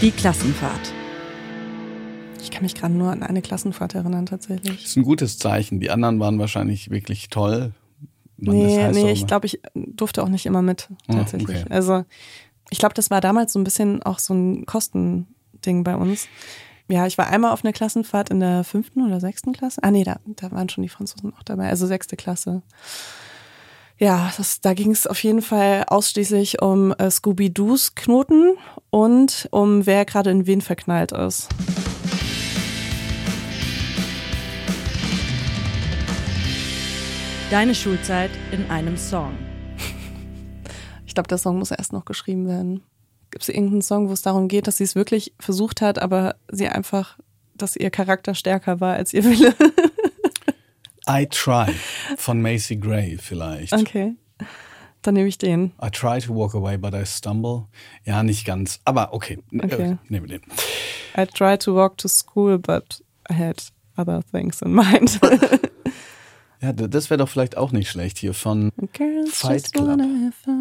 Die 0.02 0.12
Klassenfahrt. 0.12 0.94
Ich 2.42 2.52
kann 2.52 2.64
mich 2.64 2.76
gerade 2.76 2.94
nur 2.94 3.12
an 3.12 3.24
eine 3.24 3.42
Klassenfahrt 3.42 3.96
erinnern, 3.96 4.26
tatsächlich. 4.26 4.82
Das 4.82 4.90
ist 4.92 4.98
ein 4.98 5.04
gutes 5.04 5.38
Zeichen. 5.38 5.80
Die 5.80 5.92
anderen 5.92 6.20
waren 6.20 6.40
wahrscheinlich 6.40 6.90
wirklich 6.90 7.30
toll. 7.30 7.74
Man, 8.38 8.56
nee, 8.56 8.92
nee, 8.92 9.12
ich 9.12 9.26
glaube, 9.26 9.48
ich 9.48 9.60
durfte 9.74 10.24
auch 10.24 10.30
nicht 10.30 10.46
immer 10.46 10.62
mit, 10.62 10.90
ah, 11.08 11.14
tatsächlich. 11.14 11.58
Oh, 11.58 11.62
okay. 11.62 11.74
Also, 11.74 12.06
ich 12.70 12.78
glaube, 12.78 12.94
das 12.94 13.10
war 13.10 13.22
damals 13.22 13.54
so 13.54 13.60
ein 13.60 13.64
bisschen 13.64 14.04
auch 14.04 14.20
so 14.20 14.34
ein 14.34 14.66
Kosten 14.66 15.28
Ding 15.68 15.84
bei 15.84 15.96
uns. 15.96 16.28
Ja, 16.90 17.06
ich 17.06 17.18
war 17.18 17.28
einmal 17.28 17.52
auf 17.52 17.66
einer 17.66 17.74
Klassenfahrt 17.74 18.30
in 18.30 18.40
der 18.40 18.64
fünften 18.64 19.06
oder 19.06 19.20
sechsten 19.20 19.52
Klasse. 19.52 19.84
Ah 19.84 19.92
nee, 19.92 20.06
da, 20.06 20.20
da 20.26 20.52
waren 20.52 20.70
schon 20.70 20.84
die 20.84 20.90
Franzosen 20.90 21.34
auch 21.34 21.44
dabei, 21.44 21.68
also 21.68 21.86
sechste 21.86 22.16
Klasse. 22.16 22.62
Ja, 24.00 24.32
das, 24.38 24.62
da 24.62 24.74
ging 24.74 24.92
es 24.92 25.06
auf 25.06 25.22
jeden 25.24 25.42
Fall 25.42 25.84
ausschließlich 25.88 26.62
um 26.62 26.94
äh, 26.94 27.10
Scooby-Doos 27.10 27.96
Knoten 27.96 28.56
und 28.90 29.48
um 29.52 29.86
wer 29.86 30.06
gerade 30.06 30.30
in 30.30 30.48
wen 30.48 30.62
verknallt 30.62 31.12
ist. 31.12 31.50
Deine 37.50 37.74
Schulzeit 37.74 38.32
in 38.52 38.70
einem 38.70 38.98
Song. 38.98 39.32
Ich 41.06 41.16
glaube, 41.16 41.28
der 41.28 41.38
Song 41.38 41.58
muss 41.58 41.72
erst 41.72 41.92
noch 41.92 42.06
geschrieben 42.06 42.48
werden. 42.48 42.84
Gibt 43.38 43.50
es 43.50 43.54
irgendeinen 43.54 43.84
Song, 43.84 44.10
wo 44.10 44.14
es 44.14 44.24
darum 44.24 44.48
geht, 44.48 44.66
dass 44.66 44.78
sie 44.78 44.84
es 44.84 44.96
wirklich 44.96 45.32
versucht 45.40 45.82
hat, 45.82 46.00
aber 46.00 46.38
sie 46.52 46.68
einfach, 46.68 47.20
dass 47.54 47.76
ihr 47.76 47.92
Charakter 47.92 48.34
stärker 48.34 48.80
war 48.80 48.96
als 48.96 49.14
ihr 49.14 49.24
Wille? 49.24 49.54
I 51.08 51.28
Try 51.28 51.72
von 52.18 52.42
Macy 52.42 52.78
Gray 52.78 53.20
vielleicht. 53.20 53.74
Okay. 53.74 54.16
Dann 55.04 55.14
nehme 55.14 55.28
ich 55.28 55.38
den. 55.38 55.74
I 55.80 55.92
try 55.92 56.20
to 56.20 56.34
walk 56.34 56.56
away, 56.56 56.80
but 56.80 56.96
I 56.96 57.06
stumble. 57.06 57.68
Ja, 58.06 58.24
nicht 58.24 58.44
ganz. 58.44 58.80
Aber 58.86 59.14
okay, 59.14 59.38
Okay. 59.54 59.92
Äh, 59.92 59.98
nehme 60.08 60.26
den. 60.26 60.42
I 61.16 61.28
tried 61.28 61.62
to 61.62 61.76
walk 61.76 62.00
to 62.00 62.08
school, 62.08 62.58
but 62.58 63.04
I 63.30 63.36
had 63.36 63.72
other 63.98 64.24
things 64.32 64.64
in 64.64 64.74
mind. 64.74 65.20
Ja, 66.62 66.74
das 66.74 67.10
wäre 67.10 67.20
doch 67.20 67.30
vielleicht 67.30 67.56
auch 67.56 67.72
nicht 67.72 67.90
schlecht 67.90 68.18
hier 68.18 68.34
von 68.34 68.72
Girls 68.94 69.38
Fight 69.38 69.62
just 69.62 69.74
Club. 69.74 70.00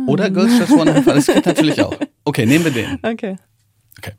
oder 0.07 0.31
Girls 0.31 0.59
Just 0.59 0.77
Wanna 0.77 0.95
Have 0.95 1.05
Fun. 1.05 1.15
Das 1.15 1.27
geht 1.27 1.47
natürlich 1.47 1.81
auch. 1.81 1.95
Okay, 2.25 2.45
nehmen 2.45 2.65
wir 2.65 2.73
den. 2.73 2.99
Okay. 3.03 3.37
Okay. 3.99 4.13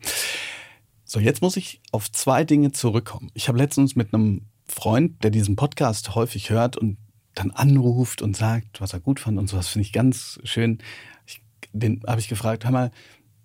So, 1.05 1.19
jetzt 1.19 1.41
muss 1.41 1.55
ich 1.55 1.81
auf 1.91 2.11
zwei 2.11 2.43
Dinge 2.43 2.71
zurückkommen. 2.71 3.29
Ich 3.33 3.47
habe 3.47 3.57
letztens 3.57 3.95
mit 3.95 4.13
einem 4.13 4.47
Freund, 4.67 5.23
der 5.23 5.31
diesen 5.31 5.55
Podcast 5.55 6.15
häufig 6.15 6.49
hört 6.49 6.77
und 6.77 6.97
dann 7.35 7.51
anruft 7.51 8.21
und 8.21 8.35
sagt, 8.35 8.81
was 8.81 8.93
er 8.93 8.99
gut 8.99 9.19
fand 9.19 9.37
und 9.37 9.47
sowas, 9.47 9.67
finde 9.67 9.85
ich 9.85 9.93
ganz 9.93 10.39
schön. 10.43 10.79
Ich, 11.25 11.41
den 11.71 12.01
habe 12.07 12.19
ich 12.19 12.27
gefragt, 12.27 12.65
hör 12.65 12.71
mal, 12.71 12.91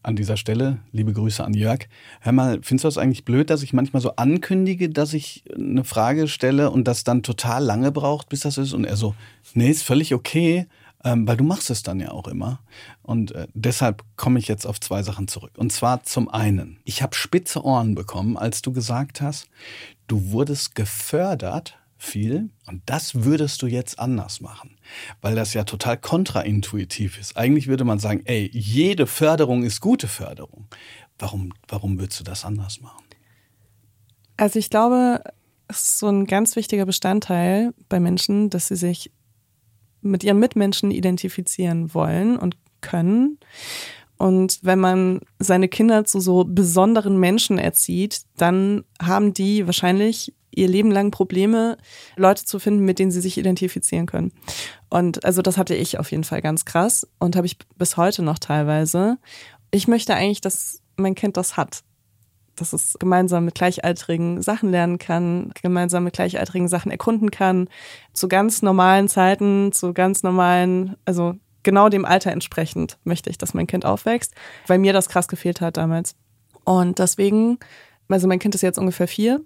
an 0.02 0.16
dieser 0.16 0.36
Stelle, 0.36 0.78
liebe 0.90 1.12
Grüße 1.12 1.44
an 1.44 1.54
Jörg, 1.54 1.88
hör 2.20 2.32
mal, 2.32 2.58
findest 2.62 2.84
du 2.84 2.88
das 2.88 2.98
eigentlich 2.98 3.24
blöd, 3.24 3.50
dass 3.50 3.62
ich 3.62 3.72
manchmal 3.72 4.02
so 4.02 4.16
ankündige, 4.16 4.88
dass 4.90 5.14
ich 5.14 5.44
eine 5.54 5.84
Frage 5.84 6.28
stelle 6.28 6.70
und 6.70 6.88
das 6.88 7.04
dann 7.04 7.22
total 7.22 7.64
lange 7.64 7.92
braucht, 7.92 8.28
bis 8.28 8.40
das 8.40 8.58
ist? 8.58 8.72
Und 8.72 8.84
er 8.84 8.96
so, 8.96 9.14
nee, 9.54 9.70
ist 9.70 9.84
völlig 9.84 10.14
okay, 10.14 10.66
ähm, 11.04 11.26
weil 11.26 11.36
du 11.36 11.44
machst 11.44 11.70
es 11.70 11.82
dann 11.82 12.00
ja 12.00 12.10
auch 12.10 12.28
immer. 12.28 12.60
Und 13.02 13.32
äh, 13.32 13.46
deshalb 13.54 14.04
komme 14.16 14.38
ich 14.38 14.48
jetzt 14.48 14.66
auf 14.66 14.80
zwei 14.80 15.02
Sachen 15.02 15.28
zurück. 15.28 15.52
Und 15.56 15.72
zwar 15.72 16.02
zum 16.04 16.28
einen, 16.28 16.78
ich 16.84 17.02
habe 17.02 17.14
spitze 17.14 17.64
Ohren 17.64 17.94
bekommen, 17.94 18.36
als 18.36 18.62
du 18.62 18.72
gesagt 18.72 19.20
hast, 19.20 19.48
du 20.06 20.30
wurdest 20.30 20.74
gefördert 20.74 21.78
viel 22.02 22.50
und 22.66 22.82
das 22.86 23.24
würdest 23.24 23.62
du 23.62 23.66
jetzt 23.66 23.98
anders 23.98 24.40
machen, 24.40 24.76
weil 25.20 25.34
das 25.34 25.54
ja 25.54 25.64
total 25.64 25.96
kontraintuitiv 25.96 27.18
ist. 27.18 27.36
Eigentlich 27.36 27.68
würde 27.68 27.84
man 27.84 27.98
sagen, 27.98 28.22
ey, 28.24 28.50
jede 28.52 29.06
Förderung 29.06 29.62
ist 29.62 29.80
gute 29.80 30.08
Förderung. 30.08 30.66
Warum, 31.18 31.52
warum 31.68 31.98
würdest 32.00 32.20
du 32.20 32.24
das 32.24 32.44
anders 32.44 32.80
machen? 32.80 33.04
Also 34.36 34.58
ich 34.58 34.70
glaube, 34.70 35.22
es 35.68 35.82
ist 35.82 35.98
so 35.98 36.08
ein 36.08 36.26
ganz 36.26 36.56
wichtiger 36.56 36.86
Bestandteil 36.86 37.72
bei 37.88 38.00
Menschen, 38.00 38.50
dass 38.50 38.68
sie 38.68 38.76
sich 38.76 39.12
mit 40.00 40.24
ihren 40.24 40.40
Mitmenschen 40.40 40.90
identifizieren 40.90 41.94
wollen 41.94 42.36
und 42.36 42.56
können. 42.80 43.38
Und 44.18 44.58
wenn 44.62 44.80
man 44.80 45.20
seine 45.38 45.68
Kinder 45.68 46.04
zu 46.04 46.20
so 46.20 46.44
besonderen 46.44 47.18
Menschen 47.18 47.58
erzieht, 47.58 48.22
dann 48.36 48.84
haben 49.00 49.32
die 49.34 49.66
wahrscheinlich 49.66 50.34
ihr 50.54 50.68
Leben 50.68 50.90
lang 50.90 51.10
Probleme, 51.10 51.76
Leute 52.16 52.44
zu 52.44 52.58
finden, 52.58 52.84
mit 52.84 52.98
denen 52.98 53.10
sie 53.10 53.20
sich 53.20 53.38
identifizieren 53.38 54.06
können. 54.06 54.32
Und 54.90 55.24
also 55.24 55.42
das 55.42 55.58
hatte 55.58 55.74
ich 55.74 55.98
auf 55.98 56.10
jeden 56.10 56.24
Fall 56.24 56.42
ganz 56.42 56.64
krass 56.64 57.06
und 57.18 57.36
habe 57.36 57.46
ich 57.46 57.58
bis 57.76 57.96
heute 57.96 58.22
noch 58.22 58.38
teilweise. 58.38 59.18
Ich 59.70 59.88
möchte 59.88 60.14
eigentlich, 60.14 60.40
dass 60.40 60.82
mein 60.96 61.14
Kind 61.14 61.36
das 61.36 61.56
hat 61.56 61.82
dass 62.56 62.72
es 62.72 62.96
gemeinsam 62.98 63.44
mit 63.44 63.54
Gleichaltrigen 63.54 64.42
Sachen 64.42 64.70
lernen 64.70 64.98
kann, 64.98 65.52
gemeinsam 65.62 66.04
mit 66.04 66.14
Gleichaltrigen 66.14 66.68
Sachen 66.68 66.90
erkunden 66.90 67.30
kann, 67.30 67.68
zu 68.12 68.28
ganz 68.28 68.62
normalen 68.62 69.08
Zeiten, 69.08 69.72
zu 69.72 69.94
ganz 69.94 70.22
normalen, 70.22 70.96
also 71.04 71.34
genau 71.62 71.88
dem 71.88 72.04
Alter 72.04 72.32
entsprechend 72.32 72.98
möchte 73.04 73.30
ich, 73.30 73.38
dass 73.38 73.54
mein 73.54 73.66
Kind 73.66 73.84
aufwächst, 73.84 74.34
weil 74.66 74.78
mir 74.78 74.92
das 74.92 75.08
krass 75.08 75.28
gefehlt 75.28 75.60
hat 75.60 75.76
damals. 75.76 76.14
Und 76.64 76.98
deswegen, 76.98 77.58
also 78.08 78.28
mein 78.28 78.38
Kind 78.38 78.54
ist 78.54 78.62
jetzt 78.62 78.78
ungefähr 78.78 79.08
vier. 79.08 79.40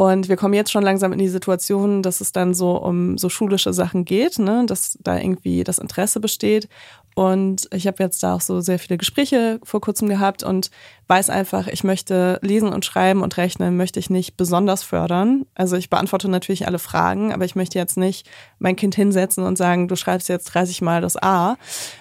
Und 0.00 0.30
wir 0.30 0.38
kommen 0.38 0.54
jetzt 0.54 0.72
schon 0.72 0.82
langsam 0.82 1.12
in 1.12 1.18
die 1.18 1.28
Situation, 1.28 2.02
dass 2.02 2.22
es 2.22 2.32
dann 2.32 2.54
so 2.54 2.74
um 2.78 3.18
so 3.18 3.28
schulische 3.28 3.74
Sachen 3.74 4.06
geht, 4.06 4.38
ne? 4.38 4.64
dass 4.66 4.96
da 5.02 5.18
irgendwie 5.18 5.62
das 5.62 5.76
Interesse 5.76 6.20
besteht. 6.20 6.70
Und 7.14 7.68
ich 7.70 7.86
habe 7.86 8.02
jetzt 8.02 8.22
da 8.22 8.34
auch 8.34 8.40
so 8.40 8.62
sehr 8.62 8.78
viele 8.78 8.96
Gespräche 8.96 9.60
vor 9.62 9.82
kurzem 9.82 10.08
gehabt 10.08 10.42
und 10.42 10.70
weiß 11.08 11.28
einfach, 11.28 11.66
ich 11.66 11.84
möchte 11.84 12.38
lesen 12.40 12.72
und 12.72 12.86
schreiben 12.86 13.20
und 13.20 13.36
rechnen, 13.36 13.76
möchte 13.76 13.98
ich 13.98 14.08
nicht 14.08 14.38
besonders 14.38 14.82
fördern. 14.82 15.44
Also 15.54 15.76
ich 15.76 15.90
beantworte 15.90 16.30
natürlich 16.30 16.66
alle 16.66 16.78
Fragen, 16.78 17.34
aber 17.34 17.44
ich 17.44 17.54
möchte 17.54 17.78
jetzt 17.78 17.98
nicht 17.98 18.26
mein 18.58 18.76
Kind 18.76 18.94
hinsetzen 18.94 19.44
und 19.44 19.58
sagen, 19.58 19.86
du 19.86 19.96
schreibst 19.96 20.30
jetzt 20.30 20.46
30 20.46 20.80
Mal 20.80 21.02
das 21.02 21.22
A, 21.22 21.58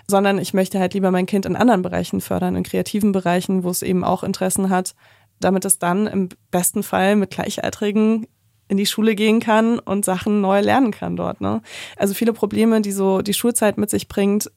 sondern 0.07 0.37
ich 0.37 0.53
möchte 0.53 0.79
halt 0.79 0.93
lieber 0.93 1.11
mein 1.11 1.25
Kind 1.25 1.45
in 1.45 1.57
anderen 1.57 1.81
Bereichen 1.81 2.21
fördern, 2.21 2.55
in 2.55 2.63
kreativen 2.63 3.11
Bereichen, 3.11 3.65
wo 3.65 3.69
es 3.69 3.81
eben 3.81 4.05
auch 4.05 4.23
Interessen 4.23 4.69
hat, 4.69 4.95
damit 5.39 5.65
es 5.65 5.79
dann 5.79 6.07
im 6.07 6.29
besten 6.51 6.83
Fall 6.83 7.15
mit 7.15 7.31
Gleichaltrigen 7.31 8.27
in 8.67 8.77
die 8.77 8.85
Schule 8.85 9.15
gehen 9.15 9.39
kann 9.39 9.79
und 9.79 10.05
Sachen 10.05 10.41
neu 10.41 10.61
lernen 10.61 10.91
kann 10.91 11.15
dort. 11.15 11.41
Ne? 11.41 11.61
Also 11.97 12.13
viele 12.13 12.33
Probleme, 12.33 12.81
die 12.81 12.91
so 12.91 13.21
die 13.21 13.33
Schulzeit 13.33 13.77
mit 13.77 13.89
sich 13.89 14.07
bringt, 14.07 14.51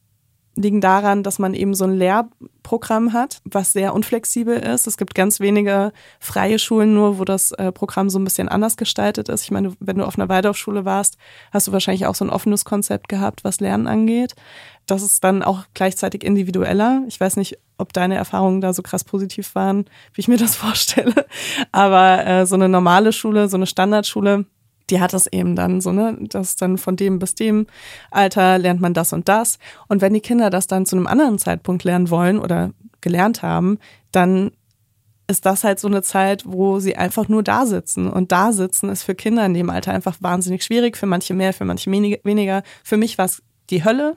liegen 0.54 0.80
daran, 0.80 1.22
dass 1.22 1.38
man 1.38 1.54
eben 1.54 1.74
so 1.74 1.84
ein 1.84 1.96
Lehrprogramm 1.96 3.12
hat, 3.12 3.40
was 3.44 3.72
sehr 3.72 3.94
unflexibel 3.94 4.56
ist. 4.56 4.86
Es 4.86 4.96
gibt 4.96 5.14
ganz 5.14 5.40
wenige 5.40 5.92
freie 6.20 6.58
Schulen 6.58 6.92
nur, 6.92 7.18
wo 7.18 7.24
das 7.24 7.52
äh, 7.52 7.72
Programm 7.72 8.10
so 8.10 8.18
ein 8.18 8.24
bisschen 8.24 8.48
anders 8.48 8.76
gestaltet 8.76 9.28
ist. 9.28 9.44
Ich 9.44 9.50
meine, 9.50 9.74
wenn 9.80 9.98
du 9.98 10.04
auf 10.04 10.18
einer 10.18 10.28
Waldorfschule 10.28 10.84
warst, 10.84 11.16
hast 11.52 11.68
du 11.68 11.72
wahrscheinlich 11.72 12.06
auch 12.06 12.14
so 12.14 12.24
ein 12.24 12.30
offenes 12.30 12.64
Konzept 12.64 13.08
gehabt, 13.08 13.44
was 13.44 13.60
Lernen 13.60 13.86
angeht. 13.86 14.34
Das 14.86 15.02
ist 15.02 15.24
dann 15.24 15.42
auch 15.42 15.64
gleichzeitig 15.74 16.24
individueller. 16.24 17.02
Ich 17.08 17.18
weiß 17.18 17.36
nicht, 17.36 17.58
ob 17.78 17.92
deine 17.92 18.16
Erfahrungen 18.16 18.60
da 18.60 18.74
so 18.74 18.82
krass 18.82 19.04
positiv 19.04 19.54
waren, 19.54 19.86
wie 20.12 20.20
ich 20.20 20.28
mir 20.28 20.38
das 20.38 20.56
vorstelle. 20.56 21.26
Aber 21.70 22.26
äh, 22.26 22.46
so 22.46 22.56
eine 22.56 22.68
normale 22.68 23.12
Schule, 23.12 23.48
so 23.48 23.56
eine 23.56 23.66
Standardschule, 23.66 24.44
die 24.90 25.00
hat 25.00 25.12
das 25.12 25.26
eben 25.26 25.56
dann 25.56 25.80
so, 25.80 25.92
ne, 25.92 26.16
das 26.20 26.56
dann 26.56 26.78
von 26.78 26.96
dem 26.96 27.18
bis 27.18 27.34
dem 27.34 27.66
Alter 28.10 28.58
lernt 28.58 28.80
man 28.80 28.94
das 28.94 29.12
und 29.12 29.28
das. 29.28 29.58
Und 29.88 30.00
wenn 30.00 30.14
die 30.14 30.20
Kinder 30.20 30.50
das 30.50 30.66
dann 30.66 30.86
zu 30.86 30.96
einem 30.96 31.06
anderen 31.06 31.38
Zeitpunkt 31.38 31.84
lernen 31.84 32.10
wollen 32.10 32.38
oder 32.38 32.70
gelernt 33.00 33.42
haben, 33.42 33.78
dann 34.10 34.52
ist 35.28 35.46
das 35.46 35.64
halt 35.64 35.80
so 35.80 35.88
eine 35.88 36.02
Zeit, 36.02 36.44
wo 36.46 36.78
sie 36.78 36.96
einfach 36.96 37.28
nur 37.28 37.42
da 37.42 37.66
sitzen. 37.66 38.08
Und 38.08 38.32
da 38.32 38.52
sitzen 38.52 38.90
ist 38.90 39.02
für 39.02 39.14
Kinder 39.14 39.46
in 39.46 39.54
dem 39.54 39.70
Alter 39.70 39.92
einfach 39.92 40.16
wahnsinnig 40.20 40.62
schwierig, 40.62 40.96
für 40.96 41.06
manche 41.06 41.34
mehr, 41.34 41.52
für 41.52 41.64
manche 41.64 41.90
weniger. 41.90 42.62
Für 42.84 42.96
mich 42.96 43.18
war 43.18 43.26
es 43.26 43.42
die 43.72 43.84
Hölle. 43.84 44.16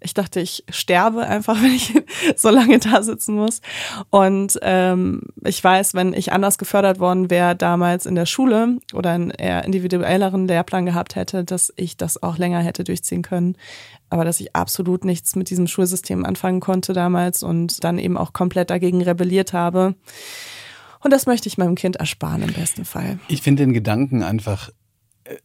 Ich 0.00 0.12
dachte, 0.12 0.40
ich 0.40 0.64
sterbe 0.68 1.26
einfach, 1.26 1.56
wenn 1.62 1.72
ich 1.72 1.94
so 2.36 2.50
lange 2.50 2.78
da 2.78 3.02
sitzen 3.02 3.36
muss. 3.36 3.62
Und 4.10 4.58
ähm, 4.62 5.22
ich 5.44 5.62
weiß, 5.62 5.94
wenn 5.94 6.12
ich 6.12 6.32
anders 6.32 6.58
gefördert 6.58 7.00
worden 7.00 7.30
wäre 7.30 7.56
damals 7.56 8.04
in 8.04 8.14
der 8.14 8.26
Schule 8.26 8.78
oder 8.92 9.12
einen 9.12 9.30
eher 9.30 9.64
individuelleren 9.64 10.46
Lehrplan 10.46 10.84
gehabt 10.84 11.16
hätte, 11.16 11.44
dass 11.44 11.72
ich 11.76 11.96
das 11.96 12.22
auch 12.22 12.36
länger 12.36 12.60
hätte 12.60 12.84
durchziehen 12.84 13.22
können. 13.22 13.56
Aber 14.10 14.24
dass 14.24 14.40
ich 14.40 14.54
absolut 14.54 15.04
nichts 15.04 15.34
mit 15.34 15.48
diesem 15.50 15.66
Schulsystem 15.66 16.24
anfangen 16.24 16.60
konnte 16.60 16.92
damals 16.92 17.42
und 17.42 17.82
dann 17.82 17.98
eben 17.98 18.16
auch 18.18 18.32
komplett 18.32 18.70
dagegen 18.70 19.02
rebelliert 19.02 19.52
habe. 19.52 19.94
Und 21.00 21.12
das 21.12 21.26
möchte 21.26 21.48
ich 21.48 21.58
meinem 21.58 21.74
Kind 21.74 21.96
ersparen 21.96 22.42
im 22.42 22.52
besten 22.52 22.84
Fall. 22.84 23.18
Ich 23.28 23.42
finde 23.42 23.64
den 23.64 23.72
Gedanken 23.72 24.22
einfach 24.22 24.70
äh, 25.24 25.36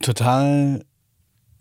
total 0.00 0.84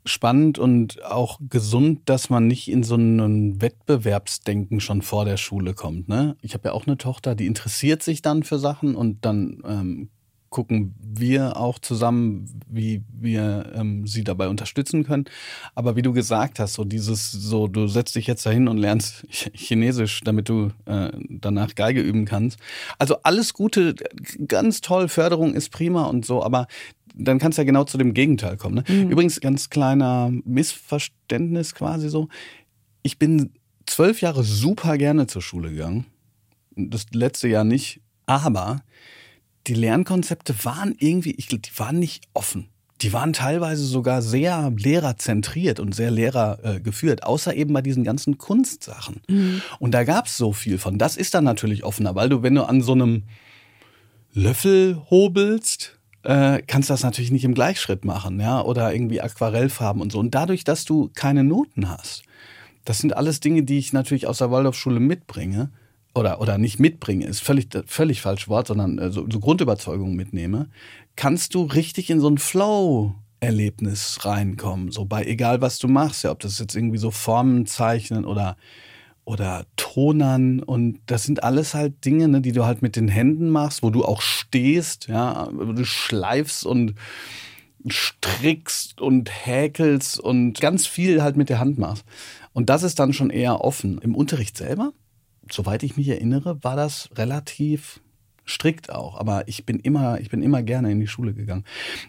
spannend 0.05 0.59
und 0.59 1.03
auch 1.03 1.39
gesund, 1.49 2.01
dass 2.05 2.29
man 2.29 2.47
nicht 2.47 2.69
in 2.69 2.83
so 2.83 2.95
einen 2.95 3.61
Wettbewerbsdenken 3.61 4.79
schon 4.79 5.01
vor 5.01 5.25
der 5.25 5.37
Schule 5.37 5.73
kommt. 5.73 6.07
Ne? 6.07 6.35
Ich 6.41 6.53
habe 6.53 6.69
ja 6.69 6.73
auch 6.73 6.87
eine 6.87 6.97
Tochter, 6.97 7.35
die 7.35 7.45
interessiert 7.45 8.03
sich 8.03 8.21
dann 8.21 8.43
für 8.43 8.59
Sachen 8.59 8.95
und 8.95 9.25
dann 9.25 9.61
ähm, 9.65 10.09
gucken 10.49 10.95
wir 10.99 11.57
auch 11.57 11.79
zusammen, 11.79 12.45
wie 12.67 13.03
wir 13.11 13.71
ähm, 13.75 14.07
sie 14.07 14.23
dabei 14.23 14.49
unterstützen 14.49 15.03
können. 15.03 15.25
Aber 15.75 15.95
wie 15.95 16.01
du 16.01 16.11
gesagt 16.11 16.59
hast, 16.59 16.73
so 16.73 16.83
dieses, 16.83 17.31
so 17.31 17.67
du 17.67 17.87
setzt 17.87 18.15
dich 18.15 18.27
jetzt 18.27 18.45
dahin 18.45 18.67
und 18.67 18.77
lernst 18.77 19.25
Chinesisch, 19.29 20.21
damit 20.23 20.49
du 20.49 20.71
äh, 20.85 21.11
danach 21.29 21.75
Geige 21.75 22.01
üben 22.01 22.25
kannst. 22.25 22.59
Also 22.97 23.17
alles 23.23 23.53
Gute, 23.53 23.95
ganz 24.47 24.81
toll, 24.81 25.07
Förderung 25.07 25.53
ist 25.53 25.69
prima 25.69 26.05
und 26.05 26.25
so, 26.25 26.43
aber 26.43 26.67
dann 27.15 27.39
kann 27.39 27.51
es 27.51 27.57
ja 27.57 27.63
genau 27.63 27.83
zu 27.83 27.97
dem 27.97 28.13
Gegenteil 28.13 28.57
kommen. 28.57 28.75
Ne? 28.75 28.83
Mhm. 28.87 29.11
Übrigens, 29.11 29.39
ganz 29.39 29.69
kleiner 29.69 30.31
Missverständnis 30.45 31.75
quasi 31.75 32.09
so. 32.09 32.29
Ich 33.01 33.19
bin 33.19 33.51
zwölf 33.85 34.21
Jahre 34.21 34.43
super 34.43 34.97
gerne 34.97 35.27
zur 35.27 35.41
Schule 35.41 35.71
gegangen. 35.71 36.05
Das 36.75 37.07
letzte 37.11 37.47
Jahr 37.47 37.63
nicht. 37.63 38.01
Aber 38.25 38.81
die 39.67 39.73
Lernkonzepte 39.73 40.55
waren 40.63 40.95
irgendwie, 40.97 41.31
ich 41.31 41.47
glaube, 41.47 41.61
die 41.61 41.77
waren 41.77 41.99
nicht 41.99 42.27
offen. 42.33 42.69
Die 43.01 43.13
waren 43.13 43.31
teilweise 43.31 43.85
sogar 43.85 44.21
sehr 44.21 44.73
lehrerzentriert 44.75 45.79
und 45.79 45.95
sehr 45.95 46.11
lehrergeführt, 46.11 47.21
äh, 47.21 47.23
außer 47.23 47.55
eben 47.55 47.73
bei 47.73 47.81
diesen 47.81 48.03
ganzen 48.03 48.37
Kunstsachen. 48.37 49.21
Mhm. 49.29 49.61
Und 49.79 49.93
da 49.93 50.03
gab 50.03 50.25
es 50.25 50.37
so 50.37 50.51
viel 50.51 50.77
von. 50.77 50.97
Das 50.97 51.15
ist 51.15 51.33
dann 51.33 51.45
natürlich 51.45 51.83
offener, 51.83 52.15
weil 52.15 52.27
du, 52.27 52.43
wenn 52.43 52.55
du 52.55 52.63
an 52.63 52.81
so 52.81 52.91
einem 52.91 53.23
Löffel 54.33 55.01
hobelst, 55.09 55.98
äh, 56.23 56.61
kannst 56.67 56.89
das 56.89 57.03
natürlich 57.03 57.31
nicht 57.31 57.45
im 57.45 57.53
Gleichschritt 57.53 58.05
machen, 58.05 58.39
ja, 58.39 58.61
oder 58.61 58.93
irgendwie 58.93 59.21
Aquarellfarben 59.21 60.01
und 60.01 60.11
so. 60.11 60.19
Und 60.19 60.35
dadurch, 60.35 60.63
dass 60.63 60.85
du 60.85 61.09
keine 61.13 61.43
Noten 61.43 61.89
hast, 61.89 62.23
das 62.85 62.99
sind 62.99 63.15
alles 63.15 63.39
Dinge, 63.39 63.63
die 63.63 63.77
ich 63.77 63.93
natürlich 63.93 64.27
aus 64.27 64.39
der 64.39 64.51
Waldorfschule 64.51 64.99
mitbringe 64.99 65.69
oder, 66.15 66.41
oder 66.41 66.57
nicht 66.57 66.79
mitbringe, 66.79 67.25
ist 67.25 67.41
völlig, 67.41 67.69
völlig 67.85 68.21
falsch 68.21 68.47
Wort, 68.47 68.67
sondern 68.67 68.97
äh, 68.97 69.11
so, 69.11 69.27
so 69.29 69.39
Grundüberzeugungen 69.39 70.15
mitnehme, 70.15 70.69
kannst 71.15 71.53
du 71.53 71.63
richtig 71.63 72.09
in 72.09 72.19
so 72.19 72.27
einen 72.27 72.37
Flow 72.37 73.15
Erlebnis 73.39 74.19
reinkommen. 74.25 74.91
So 74.91 75.05
bei 75.05 75.23
egal 75.23 75.61
was 75.61 75.79
du 75.79 75.87
machst, 75.87 76.23
ja, 76.23 76.31
ob 76.31 76.39
das 76.39 76.59
jetzt 76.59 76.75
irgendwie 76.75 76.97
so 76.97 77.11
Formen 77.11 77.65
zeichnen 77.65 78.25
oder 78.25 78.57
oder 79.29 79.67
Tonern 79.75 80.59
und 80.59 81.01
das 81.05 81.21
sind 81.23 81.43
alles 81.43 81.75
halt 81.75 82.03
Dinge, 82.03 82.27
ne, 82.27 82.41
die 82.41 82.51
du 82.51 82.65
halt 82.65 82.81
mit 82.81 82.95
den 82.95 83.07
Händen 83.07 83.51
machst, 83.51 83.83
wo 83.83 83.91
du 83.91 84.03
auch 84.03 84.21
stehst, 84.21 85.07
ja, 85.07 85.47
wo 85.51 85.71
du 85.71 85.85
schleifst 85.85 86.65
und 86.65 86.95
strickst 87.87 88.99
und 88.99 89.29
häkelst 89.29 90.19
und 90.19 90.59
ganz 90.59 90.87
viel 90.87 91.21
halt 91.21 91.37
mit 91.37 91.49
der 91.49 91.59
Hand 91.59 91.77
machst. 91.77 92.05
Und 92.53 92.71
das 92.71 92.81
ist 92.81 92.97
dann 92.97 93.13
schon 93.13 93.29
eher 93.29 93.61
offen. 93.61 93.99
Im 93.99 94.15
Unterricht 94.15 94.57
selber, 94.57 94.93
soweit 95.51 95.83
ich 95.83 95.95
mich 95.95 96.07
erinnere, 96.07 96.63
war 96.63 96.75
das 96.75 97.11
relativ 97.15 98.01
strikt 98.47 98.91
auch. 98.91 99.15
Aber 99.15 99.47
ich 99.47 99.63
bin 99.63 99.79
immer, 99.79 100.19
ich 100.19 100.31
bin 100.31 100.41
immer 100.41 100.63
gerne 100.63 100.91
in 100.91 100.99
die 100.99 101.07
Schule 101.07 101.35
gegangen. 101.35 101.65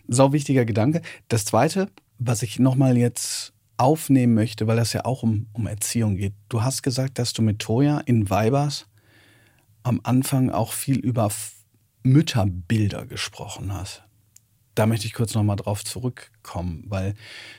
Sau 0.09 0.33
wichtiger 0.33 0.65
Gedanke. 0.65 1.03
Das 1.29 1.45
zweite, 1.45 1.91
was 2.19 2.43
ich 2.43 2.59
nochmal 2.59 2.97
jetzt 2.97 3.53
aufnehmen 3.81 4.35
möchte, 4.35 4.67
weil 4.67 4.77
das 4.77 4.93
ja 4.93 5.05
auch 5.05 5.23
um, 5.23 5.47
um 5.53 5.67
Erziehung 5.67 6.17
geht. 6.17 6.35
Du 6.49 6.63
hast 6.63 6.83
gesagt, 6.83 7.19
dass 7.19 7.33
du 7.33 7.43
mit 7.43 7.59
Toya 7.59 7.99
in 8.01 8.29
Weibers 8.29 8.87
am 9.83 10.01
Anfang 10.03 10.51
auch 10.51 10.73
viel 10.73 10.99
über 10.99 11.31
Mütterbilder 12.03 13.07
gesprochen 13.07 13.73
hast. 13.73 14.03
Da 14.75 14.87
möchte 14.87 15.07
ich 15.07 15.15
kurz 15.15 15.35
nochmal 15.35 15.57
drauf 15.57 15.83
zurückkommen, 15.85 16.85
weil, 16.89 17.15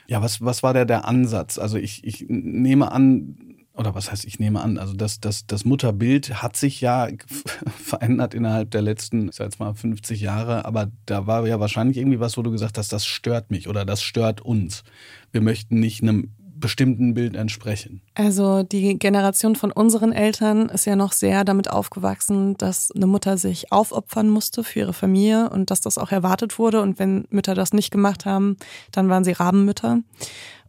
ja, 0.06 0.22
was, 0.22 0.40
was 0.40 0.62
war 0.62 0.72
der, 0.72 0.84
der 0.84 1.06
Ansatz? 1.06 1.58
Also 1.58 1.76
ich, 1.76 2.04
ich 2.04 2.24
nehme 2.28 2.90
an, 2.92 3.51
oder 3.74 3.94
was 3.94 4.10
heißt, 4.10 4.24
ich 4.24 4.38
nehme 4.38 4.60
an, 4.60 4.76
also 4.78 4.92
das, 4.92 5.20
das, 5.20 5.46
das 5.46 5.64
Mutterbild 5.64 6.42
hat 6.42 6.56
sich 6.56 6.80
ja 6.80 7.08
verändert 7.82 8.34
innerhalb 8.34 8.70
der 8.70 8.82
letzten, 8.82 9.28
ich 9.28 9.36
sag 9.36 9.44
jetzt 9.46 9.60
mal, 9.60 9.74
50 9.74 10.20
Jahre, 10.20 10.64
aber 10.64 10.90
da 11.06 11.26
war 11.26 11.46
ja 11.46 11.58
wahrscheinlich 11.58 11.96
irgendwie 11.96 12.20
was, 12.20 12.36
wo 12.36 12.42
du 12.42 12.50
gesagt 12.50 12.76
hast, 12.76 12.92
das 12.92 13.06
stört 13.06 13.50
mich 13.50 13.68
oder 13.68 13.84
das 13.84 14.02
stört 14.02 14.40
uns. 14.42 14.84
Wir 15.30 15.40
möchten 15.40 15.80
nicht 15.80 16.02
einem 16.02 16.32
bestimmten 16.62 17.14
Bild 17.14 17.34
entsprechen. 17.34 18.00
Also 18.14 18.62
die 18.62 18.98
Generation 18.98 19.56
von 19.56 19.72
unseren 19.72 20.12
Eltern 20.12 20.68
ist 20.68 20.86
ja 20.86 20.96
noch 20.96 21.12
sehr 21.12 21.44
damit 21.44 21.68
aufgewachsen, 21.68 22.56
dass 22.56 22.90
eine 22.92 23.06
Mutter 23.06 23.36
sich 23.36 23.72
aufopfern 23.72 24.30
musste 24.30 24.62
für 24.62 24.80
ihre 24.80 24.92
Familie 24.92 25.50
und 25.50 25.70
dass 25.70 25.80
das 25.80 25.98
auch 25.98 26.12
erwartet 26.12 26.58
wurde. 26.58 26.80
Und 26.80 26.98
wenn 26.98 27.26
Mütter 27.30 27.54
das 27.54 27.72
nicht 27.72 27.90
gemacht 27.90 28.24
haben, 28.24 28.56
dann 28.92 29.08
waren 29.08 29.24
sie 29.24 29.32
Rabenmütter. 29.32 29.98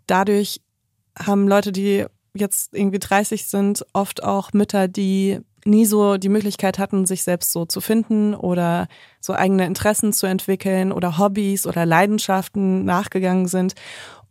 Dadurch 0.07 0.61
haben 1.17 1.47
Leute, 1.47 1.71
die 1.71 2.05
jetzt 2.33 2.73
irgendwie 2.73 2.99
30 2.99 3.45
sind, 3.45 3.85
oft 3.93 4.23
auch 4.23 4.53
Mütter, 4.53 4.87
die 4.87 5.39
nie 5.65 5.85
so 5.85 6.17
die 6.17 6.29
Möglichkeit 6.29 6.79
hatten, 6.79 7.05
sich 7.05 7.23
selbst 7.23 7.51
so 7.51 7.65
zu 7.65 7.79
finden 7.79 8.35
oder 8.35 8.87
so 9.19 9.33
eigene 9.33 9.65
Interessen 9.65 10.11
zu 10.13 10.25
entwickeln 10.25 10.91
oder 10.91 11.17
Hobbys 11.17 11.65
oder 11.65 11.85
Leidenschaften 11.85 12.83
nachgegangen 12.85 13.47
sind. 13.47 13.73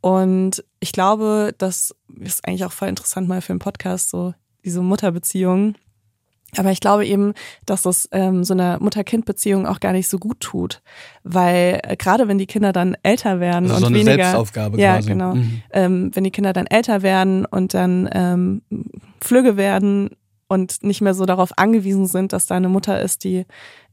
Und 0.00 0.64
ich 0.80 0.92
glaube, 0.92 1.54
das 1.58 1.94
ist 2.20 2.46
eigentlich 2.46 2.64
auch 2.64 2.72
voll 2.72 2.88
interessant 2.88 3.28
mal 3.28 3.40
für 3.40 3.52
einen 3.52 3.60
Podcast, 3.60 4.10
so 4.10 4.34
diese 4.64 4.82
Mutterbeziehungen 4.82 5.78
aber 6.56 6.70
ich 6.70 6.80
glaube 6.80 7.06
eben, 7.06 7.32
dass 7.66 7.82
das 7.82 8.08
ähm, 8.12 8.44
so 8.44 8.52
einer 8.54 8.78
Mutter-Kind-Beziehung 8.80 9.66
auch 9.66 9.80
gar 9.80 9.92
nicht 9.92 10.08
so 10.08 10.18
gut 10.18 10.40
tut, 10.40 10.82
weil 11.22 11.80
äh, 11.82 11.96
gerade 11.96 12.28
wenn 12.28 12.38
die 12.38 12.46
Kinder 12.46 12.72
dann 12.72 12.96
älter 13.02 13.40
werden 13.40 13.64
also 13.70 13.76
und 13.76 13.80
so 13.80 13.86
eine 13.86 13.96
weniger, 13.96 14.16
Selbstaufgabe 14.24 14.78
ja 14.80 14.94
quasi. 14.96 15.08
genau, 15.08 15.34
Mhm. 15.34 15.62
ähm, 15.72 16.10
wenn 16.14 16.24
die 16.24 16.30
Kinder 16.30 16.52
dann 16.52 16.66
älter 16.66 17.02
werden 17.02 17.46
und 17.46 17.72
dann 17.74 18.08
ähm, 18.12 18.62
flügge 19.22 19.56
werden 19.56 20.10
und 20.48 20.82
nicht 20.82 21.00
mehr 21.00 21.14
so 21.14 21.24
darauf 21.24 21.56
angewiesen 21.56 22.06
sind, 22.06 22.34
dass 22.34 22.44
da 22.46 22.56
eine 22.56 22.68
Mutter 22.68 23.00
ist, 23.00 23.24
die 23.24 23.46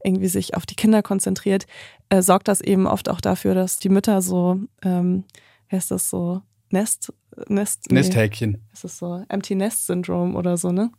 irgendwie 0.04 0.28
sich 0.28 0.54
auf 0.54 0.66
die 0.66 0.74
Kinder 0.76 1.02
konzentriert, 1.02 1.66
äh, 2.10 2.20
sorgt 2.20 2.48
das 2.48 2.60
eben 2.60 2.86
oft 2.86 3.08
auch 3.08 3.22
dafür, 3.22 3.54
dass 3.54 3.78
die 3.78 3.88
Mütter 3.88 4.20
so, 4.20 4.58
ähm, 4.82 5.24
wie 5.70 5.76
heißt 5.76 5.90
das 5.90 6.10
so, 6.10 6.42
Nest, 6.70 7.12
Nest, 7.48 7.86
nee, 7.90 7.94
Nesthäkchen. 8.00 8.58
ist 8.72 8.84
das 8.84 8.98
so 8.98 9.24
Empty 9.28 9.54
Nest 9.54 9.86
Syndrome 9.86 10.36
oder 10.36 10.56
so, 10.58 10.70
ne? 10.72 10.90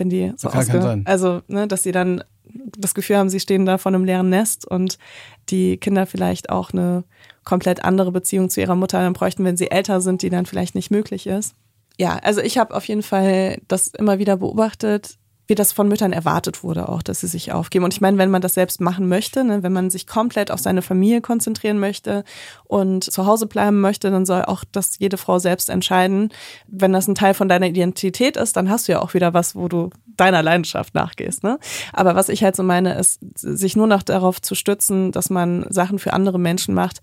Wenn 0.00 0.08
die 0.08 0.32
so 0.36 0.48
Kann- 0.48 0.60
kann 0.66 0.68
ausge 0.70 0.82
sein. 0.82 1.02
also, 1.04 1.42
ne, 1.46 1.68
dass 1.68 1.82
sie 1.82 1.92
dann 1.92 2.24
das 2.78 2.94
Gefühl 2.94 3.16
haben, 3.18 3.28
sie 3.28 3.38
stehen 3.38 3.66
da 3.66 3.76
vor 3.76 3.92
einem 3.92 4.04
leeren 4.04 4.30
Nest 4.30 4.66
und 4.66 4.96
die 5.50 5.76
Kinder 5.76 6.06
vielleicht 6.06 6.48
auch 6.48 6.72
eine 6.72 7.04
komplett 7.44 7.84
andere 7.84 8.10
Beziehung 8.10 8.48
zu 8.48 8.60
ihrer 8.62 8.74
Mutter 8.76 8.98
dann 9.00 9.12
bräuchten, 9.12 9.44
wenn 9.44 9.58
sie 9.58 9.70
älter 9.70 10.00
sind, 10.00 10.22
die 10.22 10.30
dann 10.30 10.46
vielleicht 10.46 10.74
nicht 10.74 10.90
möglich 10.90 11.26
ist. 11.26 11.54
Ja, 11.98 12.16
also 12.22 12.40
ich 12.40 12.56
habe 12.56 12.74
auf 12.74 12.86
jeden 12.86 13.02
Fall 13.02 13.58
das 13.68 13.88
immer 13.88 14.18
wieder 14.18 14.38
beobachtet, 14.38 15.18
wie 15.50 15.56
das 15.56 15.72
von 15.72 15.88
Müttern 15.88 16.12
erwartet 16.12 16.62
wurde 16.62 16.88
auch, 16.88 17.02
dass 17.02 17.20
sie 17.20 17.26
sich 17.26 17.50
aufgeben. 17.50 17.84
Und 17.84 17.92
ich 17.92 18.00
meine, 18.00 18.18
wenn 18.18 18.30
man 18.30 18.40
das 18.40 18.54
selbst 18.54 18.80
machen 18.80 19.08
möchte, 19.08 19.42
ne, 19.42 19.64
wenn 19.64 19.72
man 19.72 19.90
sich 19.90 20.06
komplett 20.06 20.52
auf 20.52 20.60
seine 20.60 20.80
Familie 20.80 21.20
konzentrieren 21.20 21.80
möchte 21.80 22.22
und 22.64 23.02
zu 23.02 23.26
Hause 23.26 23.48
bleiben 23.48 23.80
möchte, 23.80 24.12
dann 24.12 24.24
soll 24.24 24.44
auch 24.44 24.62
das 24.70 24.98
jede 25.00 25.16
Frau 25.16 25.40
selbst 25.40 25.68
entscheiden. 25.68 26.30
Wenn 26.68 26.92
das 26.92 27.08
ein 27.08 27.16
Teil 27.16 27.34
von 27.34 27.48
deiner 27.48 27.66
Identität 27.66 28.36
ist, 28.36 28.56
dann 28.56 28.70
hast 28.70 28.86
du 28.86 28.92
ja 28.92 29.02
auch 29.02 29.12
wieder 29.12 29.34
was, 29.34 29.56
wo 29.56 29.66
du 29.66 29.90
deiner 30.06 30.42
Leidenschaft 30.42 30.94
nachgehst. 30.94 31.42
Ne? 31.42 31.58
Aber 31.92 32.14
was 32.14 32.28
ich 32.28 32.44
halt 32.44 32.54
so 32.54 32.62
meine, 32.62 32.94
ist, 32.94 33.18
sich 33.34 33.74
nur 33.74 33.88
noch 33.88 34.04
darauf 34.04 34.40
zu 34.40 34.54
stützen, 34.54 35.10
dass 35.10 35.30
man 35.30 35.66
Sachen 35.68 35.98
für 35.98 36.12
andere 36.12 36.38
Menschen 36.38 36.74
macht, 36.74 37.02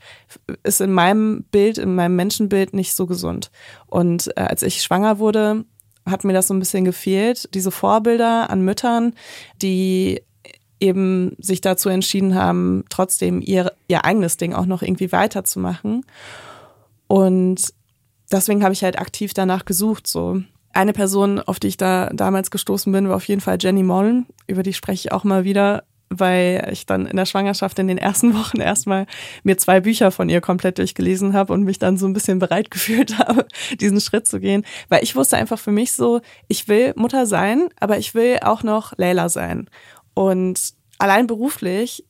ist 0.63 0.79
in 0.79 0.93
meinem 0.93 1.43
Bild, 1.51 1.77
in 1.79 1.95
meinem 1.95 2.15
Menschenbild 2.15 2.73
nicht 2.73 2.95
so 2.95 3.07
gesund. 3.07 3.51
Und 3.87 4.31
äh, 4.37 4.41
als 4.41 4.63
ich 4.63 4.81
schwanger 4.81 5.19
wurde, 5.19 5.65
hat 6.07 6.23
mir 6.23 6.33
das 6.33 6.47
so 6.47 6.53
ein 6.53 6.59
bisschen 6.59 6.85
gefehlt, 6.85 7.49
diese 7.53 7.71
Vorbilder 7.71 8.49
an 8.49 8.61
Müttern, 8.61 9.13
die 9.61 10.21
eben 10.79 11.35
sich 11.39 11.61
dazu 11.61 11.89
entschieden 11.89 12.35
haben, 12.35 12.83
trotzdem 12.89 13.41
ihr, 13.41 13.73
ihr 13.87 14.05
eigenes 14.05 14.37
Ding 14.37 14.53
auch 14.53 14.65
noch 14.65 14.81
irgendwie 14.81 15.11
weiterzumachen. 15.11 16.05
Und 17.07 17.73
deswegen 18.31 18.63
habe 18.63 18.73
ich 18.73 18.83
halt 18.83 18.99
aktiv 18.99 19.33
danach 19.33 19.65
gesucht. 19.65 20.07
So 20.07 20.41
eine 20.73 20.93
Person, 20.93 21.39
auf 21.39 21.59
die 21.59 21.67
ich 21.67 21.77
da 21.77 22.09
damals 22.13 22.51
gestoßen 22.51 22.91
bin, 22.91 23.09
war 23.09 23.15
auf 23.15 23.27
jeden 23.27 23.41
Fall 23.41 23.57
Jenny 23.59 23.83
Mollen. 23.83 24.27
Über 24.45 24.63
die 24.63 24.73
spreche 24.73 25.07
ich 25.07 25.11
auch 25.11 25.23
mal 25.23 25.43
wieder, 25.43 25.83
weil 26.09 26.69
ich 26.71 26.85
dann 26.85 27.05
in 27.05 27.17
der 27.17 27.25
Schwangerschaft 27.25 27.79
in 27.79 27.87
den 27.87 27.97
ersten 27.97 28.33
Wochen 28.33 28.59
erstmal 28.59 29.05
mir 29.43 29.57
zwei 29.57 29.81
Bücher 29.81 30.11
von 30.11 30.29
ihr 30.29 30.41
komplett 30.41 30.77
durchgelesen 30.77 31.33
habe 31.33 31.53
und 31.53 31.63
mich 31.63 31.79
dann 31.79 31.97
so 31.97 32.05
ein 32.05 32.13
bisschen 32.13 32.39
bereit 32.39 32.71
gefühlt 32.71 33.17
habe, 33.19 33.47
diesen 33.79 33.99
Schritt 33.99 34.27
zu 34.27 34.39
gehen. 34.39 34.65
Weil 34.89 35.03
ich 35.03 35.15
wusste 35.15 35.37
einfach 35.37 35.59
für 35.59 35.71
mich 35.71 35.91
so, 35.91 36.21
ich 36.47 36.67
will 36.67 36.93
Mutter 36.95 37.25
sein, 37.25 37.69
aber 37.79 37.97
ich 37.97 38.15
will 38.15 38.39
auch 38.41 38.63
noch 38.63 38.93
Leila 38.97 39.29
sein. 39.29 39.69
Und 40.13 40.73
allein 40.97 41.27
beruflich 41.27 42.05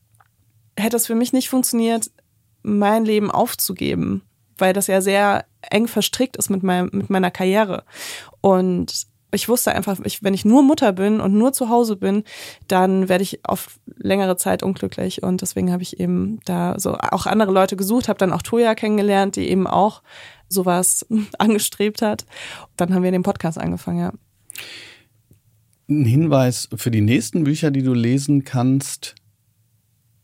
hätte 0.78 0.96
es 0.96 1.08
für 1.08 1.16
mich 1.16 1.34
nicht 1.34 1.50
funktioniert, 1.50 2.12
mein 2.62 3.06
Leben 3.06 3.32
aufzugeben, 3.32 4.24
weil 4.58 4.74
das 4.74 4.88
ja 4.88 5.02
sehr 5.02 5.46
eng 5.62 5.88
verstrickt 5.88 6.38
ist 6.38 6.50
mit, 6.50 6.64
meinem, 6.64 6.90
mit 6.94 7.10
meiner 7.10 7.32
Karriere. 7.32 7.84
Und 8.42 9.08
ich 9.32 9.50
wusste 9.50 9.74
einfach, 9.76 10.00
ich, 10.06 10.24
wenn 10.24 10.34
ich 10.34 10.46
nur 10.46 10.64
Mutter 10.64 10.94
bin 10.94 11.20
und 11.20 11.34
nur 11.34 11.52
zu 11.54 11.70
Hause 11.70 11.96
bin, 11.98 12.24
dann 12.68 13.10
werde 13.10 13.24
ich 13.24 13.42
auf 13.44 13.80
längere 13.98 14.38
Zeit 14.38 14.64
unglücklich. 14.64 15.22
Und 15.24 15.42
deswegen 15.42 15.72
habe 15.72 15.84
ich 15.84 16.00
eben 16.00 16.40
da 16.46 16.80
so 16.80 16.94
auch 16.96 17.26
andere 17.26 17.52
Leute 17.52 17.76
gesucht, 17.76 18.08
habe 18.08 18.20
dann 18.20 18.32
auch 18.34 18.42
Toya 18.42 18.74
kennengelernt, 18.74 19.36
die 19.36 19.50
eben 19.50 19.68
auch 19.68 20.02
sowas 20.48 21.06
angestrebt 21.40 22.02
hat. 22.02 22.26
Dann 22.78 22.94
haben 22.94 23.04
wir 23.04 23.12
den 23.12 23.24
Podcast 23.24 23.58
angefangen, 23.58 24.00
ja. 24.00 24.14
Ein 25.90 26.06
Hinweis 26.06 26.70
für 26.76 26.92
die 26.92 27.02
nächsten 27.02 27.44
Bücher, 27.44 27.72
die 27.72 27.84
du 27.84 27.94
lesen 27.94 28.44
kannst, 28.44 29.16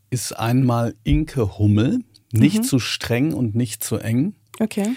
ist 0.10 0.34
einmal 0.34 0.96
Inke 1.04 1.58
Hummel, 1.58 2.00
nicht 2.32 2.60
Mhm. 2.60 2.64
zu 2.64 2.80
streng 2.80 3.34
und 3.34 3.56
nicht 3.56 3.84
zu 3.84 3.98
eng. 3.98 4.36
Okay. 4.60 4.90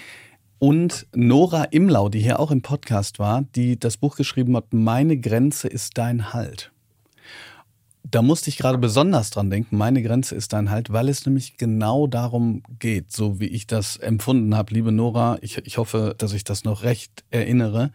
Und 0.58 1.06
Nora 1.14 1.64
Imlau, 1.64 2.08
die 2.08 2.20
hier 2.20 2.40
auch 2.40 2.50
im 2.50 2.62
Podcast 2.62 3.18
war, 3.18 3.42
die 3.54 3.78
das 3.78 3.98
Buch 3.98 4.16
geschrieben 4.16 4.56
hat, 4.56 4.72
Meine 4.72 5.18
Grenze 5.18 5.68
ist 5.68 5.98
dein 5.98 6.32
Halt. 6.32 6.72
Da 8.02 8.22
musste 8.22 8.48
ich 8.48 8.56
gerade 8.56 8.78
besonders 8.78 9.30
dran 9.30 9.50
denken, 9.50 9.76
meine 9.76 10.00
Grenze 10.00 10.34
ist 10.36 10.52
dein 10.52 10.70
Halt, 10.70 10.92
weil 10.92 11.08
es 11.08 11.26
nämlich 11.26 11.56
genau 11.56 12.06
darum 12.06 12.62
geht, 12.78 13.10
so 13.10 13.40
wie 13.40 13.48
ich 13.48 13.66
das 13.66 13.96
empfunden 13.96 14.54
habe, 14.54 14.72
liebe 14.72 14.92
Nora. 14.92 15.38
Ich, 15.40 15.58
ich 15.58 15.76
hoffe, 15.76 16.14
dass 16.16 16.32
ich 16.32 16.44
das 16.44 16.64
noch 16.64 16.84
recht 16.84 17.24
erinnere. 17.30 17.90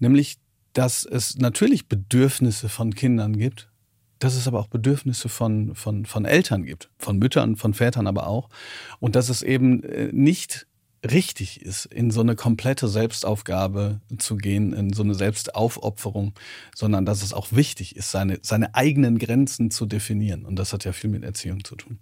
Nämlich, 0.00 0.38
dass 0.72 1.04
es 1.04 1.38
natürlich 1.38 1.88
Bedürfnisse 1.88 2.68
von 2.68 2.94
Kindern 2.94 3.38
gibt, 3.38 3.70
dass 4.18 4.34
es 4.34 4.48
aber 4.48 4.58
auch 4.58 4.66
Bedürfnisse 4.66 5.28
von, 5.28 5.74
von, 5.74 6.04
von 6.04 6.24
Eltern 6.24 6.64
gibt, 6.64 6.90
von 6.98 7.18
Müttern, 7.18 7.56
von 7.56 7.74
Vätern 7.74 8.08
aber 8.08 8.26
auch. 8.26 8.50
Und 8.98 9.14
dass 9.14 9.28
es 9.28 9.42
eben 9.42 9.84
äh, 9.84 10.10
nicht 10.12 10.66
richtig 11.04 11.62
ist, 11.62 11.86
in 11.86 12.10
so 12.10 12.20
eine 12.20 12.34
komplette 12.34 12.88
Selbstaufgabe 12.88 14.00
zu 14.18 14.36
gehen, 14.36 14.72
in 14.72 14.92
so 14.92 15.02
eine 15.02 15.14
Selbstaufopferung, 15.14 16.34
sondern 16.74 17.04
dass 17.04 17.22
es 17.22 17.32
auch 17.32 17.48
wichtig 17.52 17.96
ist, 17.96 18.10
seine, 18.10 18.38
seine 18.42 18.74
eigenen 18.74 19.18
Grenzen 19.18 19.70
zu 19.70 19.86
definieren. 19.86 20.44
Und 20.44 20.56
das 20.56 20.72
hat 20.72 20.84
ja 20.84 20.92
viel 20.92 21.10
mit 21.10 21.24
Erziehung 21.24 21.64
zu 21.64 21.76
tun. 21.76 21.98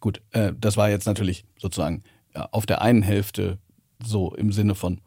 Gut, 0.00 0.22
äh, 0.32 0.52
das 0.58 0.76
war 0.76 0.90
jetzt 0.90 1.06
natürlich 1.06 1.44
sozusagen 1.58 2.02
ja, 2.34 2.48
auf 2.52 2.66
der 2.66 2.82
einen 2.82 3.02
Hälfte 3.02 3.58
so 4.02 4.34
im 4.34 4.52
Sinne 4.52 4.74
von 4.74 5.00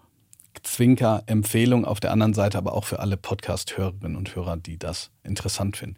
Zwinker, 0.61 1.23
Empfehlung, 1.25 1.83
auf 1.85 1.99
der 1.99 2.11
anderen 2.11 2.33
Seite 2.33 2.57
aber 2.57 2.73
auch 2.73 2.85
für 2.85 2.99
alle 2.99 3.17
Podcast-Hörerinnen 3.17 4.15
und 4.15 4.35
Hörer, 4.35 4.57
die 4.57 4.77
das 4.77 5.11
interessant 5.23 5.77
finden. 5.77 5.97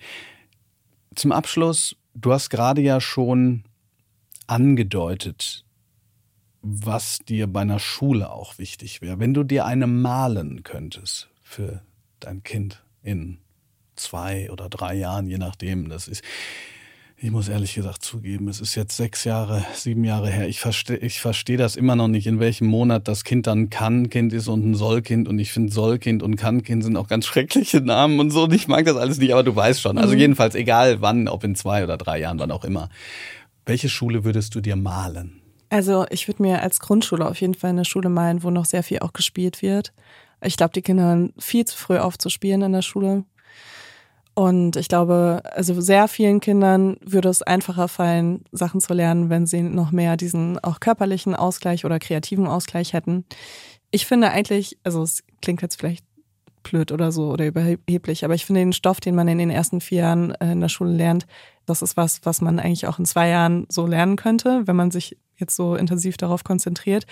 Zum 1.14 1.32
Abschluss, 1.32 1.96
du 2.14 2.32
hast 2.32 2.50
gerade 2.50 2.82
ja 2.82 3.02
schon 3.02 3.64
angedeutet, 4.48 5.65
was 6.68 7.20
dir 7.20 7.46
bei 7.46 7.62
einer 7.62 7.80
Schule 7.80 8.32
auch 8.32 8.58
wichtig 8.58 9.02
wäre. 9.02 9.20
Wenn 9.20 9.36
du 9.36 9.44
dir 9.44 9.66
eine 9.66 9.86
malen 9.86 10.64
könntest 10.64 11.30
für 11.44 11.84
dein 12.20 12.42
Kind 12.44 12.84
in 13.04 13.38
zwei 13.96 14.50
oder 14.52 14.68
drei 14.68 14.96
Jahren, 14.96 15.28
je 15.28 15.38
nachdem, 15.38 15.90
das 15.90 16.08
ist, 16.08 16.24
ich 17.18 17.30
muss 17.30 17.50
ehrlich 17.50 17.76
gesagt 17.76 18.04
zugeben, 18.04 18.48
es 18.48 18.60
ist 18.60 18.74
jetzt 18.74 18.98
sechs 18.98 19.26
Jahre, 19.26 19.64
sieben 19.76 20.04
Jahre 20.04 20.32
her. 20.32 20.50
Ich 20.50 20.60
verstehe 20.60 20.98
ich 20.98 21.22
versteh 21.22 21.56
das 21.56 21.76
immer 21.76 21.96
noch 21.96 22.08
nicht, 22.08 22.26
in 22.26 22.40
welchem 22.40 22.66
Monat 22.68 23.08
das 23.08 23.24
Kind 23.24 23.46
dann 23.46 23.70
Kann-Kind 23.70 24.34
ist 24.34 24.48
und 24.48 24.66
ein 24.66 24.74
Sollkind. 24.74 25.28
Und 25.28 25.38
ich 25.38 25.52
finde 25.52 25.72
Sollkind 25.72 26.24
und 26.24 26.36
Kann-Kind 26.36 26.84
sind 26.84 26.98
auch 26.98 27.08
ganz 27.08 27.28
schreckliche 27.28 27.80
Namen 27.80 28.20
und 28.20 28.32
so. 28.32 28.46
Und 28.46 28.54
ich 28.54 28.68
mag 28.68 28.86
das 28.86 28.98
alles 28.98 29.20
nicht, 29.20 29.34
aber 29.34 29.44
du 29.44 29.56
weißt 29.56 29.82
schon. 29.82 30.00
Also 30.00 30.14
mhm. 30.16 30.20
jedenfalls, 30.20 30.56
egal 30.56 31.02
wann, 31.02 31.28
ob 31.28 31.44
in 31.44 31.54
zwei 31.54 31.84
oder 31.84 31.98
drei 31.98 32.20
Jahren, 32.20 32.40
wann 32.40 32.52
auch 32.52 32.66
immer. 32.66 32.90
Welche 33.68 33.88
Schule 33.88 34.24
würdest 34.24 34.56
du 34.56 34.62
dir 34.62 34.76
malen? 34.76 35.42
Also 35.70 36.06
ich 36.10 36.28
würde 36.28 36.44
mir 36.44 36.62
als 36.62 36.80
Grundschule 36.80 37.28
auf 37.28 37.42
jeden 37.42 37.56
Fall 37.56 37.72
eine 37.72 37.86
Schule 37.86 38.10
malen, 38.10 38.44
wo 38.44 38.50
noch 38.50 38.66
sehr 38.66 38.84
viel 38.84 39.00
auch 39.00 39.14
gespielt 39.14 39.62
wird. 39.62 39.94
Ich 40.42 40.58
glaube, 40.58 40.74
die 40.74 40.82
Kinder 40.82 41.04
hören 41.04 41.34
viel 41.40 41.66
zu 41.66 41.78
früh 41.78 41.98
auf 41.98 42.18
zu 42.18 42.30
spielen 42.30 42.62
in 42.62 42.74
der 42.74 42.82
Schule. 42.82 43.24
Und 44.36 44.76
ich 44.76 44.90
glaube, 44.90 45.42
also 45.54 45.80
sehr 45.80 46.10
vielen 46.10 46.42
Kindern 46.42 46.98
würde 47.02 47.30
es 47.30 47.42
einfacher 47.42 47.88
fallen, 47.88 48.44
Sachen 48.52 48.82
zu 48.82 48.94
lernen, 48.94 49.30
wenn 49.30 49.48
sie 49.48 49.62
noch 49.62 49.92
mehr 49.92 50.18
diesen 50.18 50.60
auch 50.60 50.82
körperlichen 50.82 51.36
Ausgleich 51.36 51.86
oder 51.86 52.00
kreativen 52.00 52.46
Ausgleich 52.46 52.92
hätten. 52.92 53.24
Ich 53.92 54.06
finde 54.06 54.32
eigentlich, 54.32 54.78
also 54.84 55.02
es 55.04 55.24
klingt 55.42 55.62
jetzt 55.62 55.78
vielleicht 55.78 56.04
blöd 56.64 56.92
oder 56.92 57.14
so 57.14 57.30
oder 57.30 57.46
überheblich, 57.48 58.26
aber 58.26 58.34
ich 58.34 58.46
finde 58.46 58.62
den 58.62 58.74
Stoff, 58.74 59.00
den 59.00 59.16
man 59.16 59.30
in 59.30 59.38
den 59.38 59.52
ersten 59.52 59.80
vier 59.80 60.00
Jahren 60.00 60.32
äh, 60.36 60.52
in 60.52 60.60
der 60.60 60.70
Schule 60.70 60.92
lernt, 60.92 61.28
das 61.66 61.82
ist 61.82 61.96
was, 61.96 62.20
was 62.24 62.42
man 62.42 62.60
eigentlich 62.60 62.88
auch 62.88 63.00
in 63.00 63.06
zwei 63.06 63.30
Jahren 63.30 63.66
so 63.70 63.88
lernen 63.88 64.18
könnte, 64.18 64.64
wenn 64.66 64.76
man 64.76 64.92
sich 64.92 65.18
jetzt 65.38 65.56
so 65.56 65.76
intensiv 65.76 66.18
darauf 66.18 66.44
konzentriert 66.44 67.06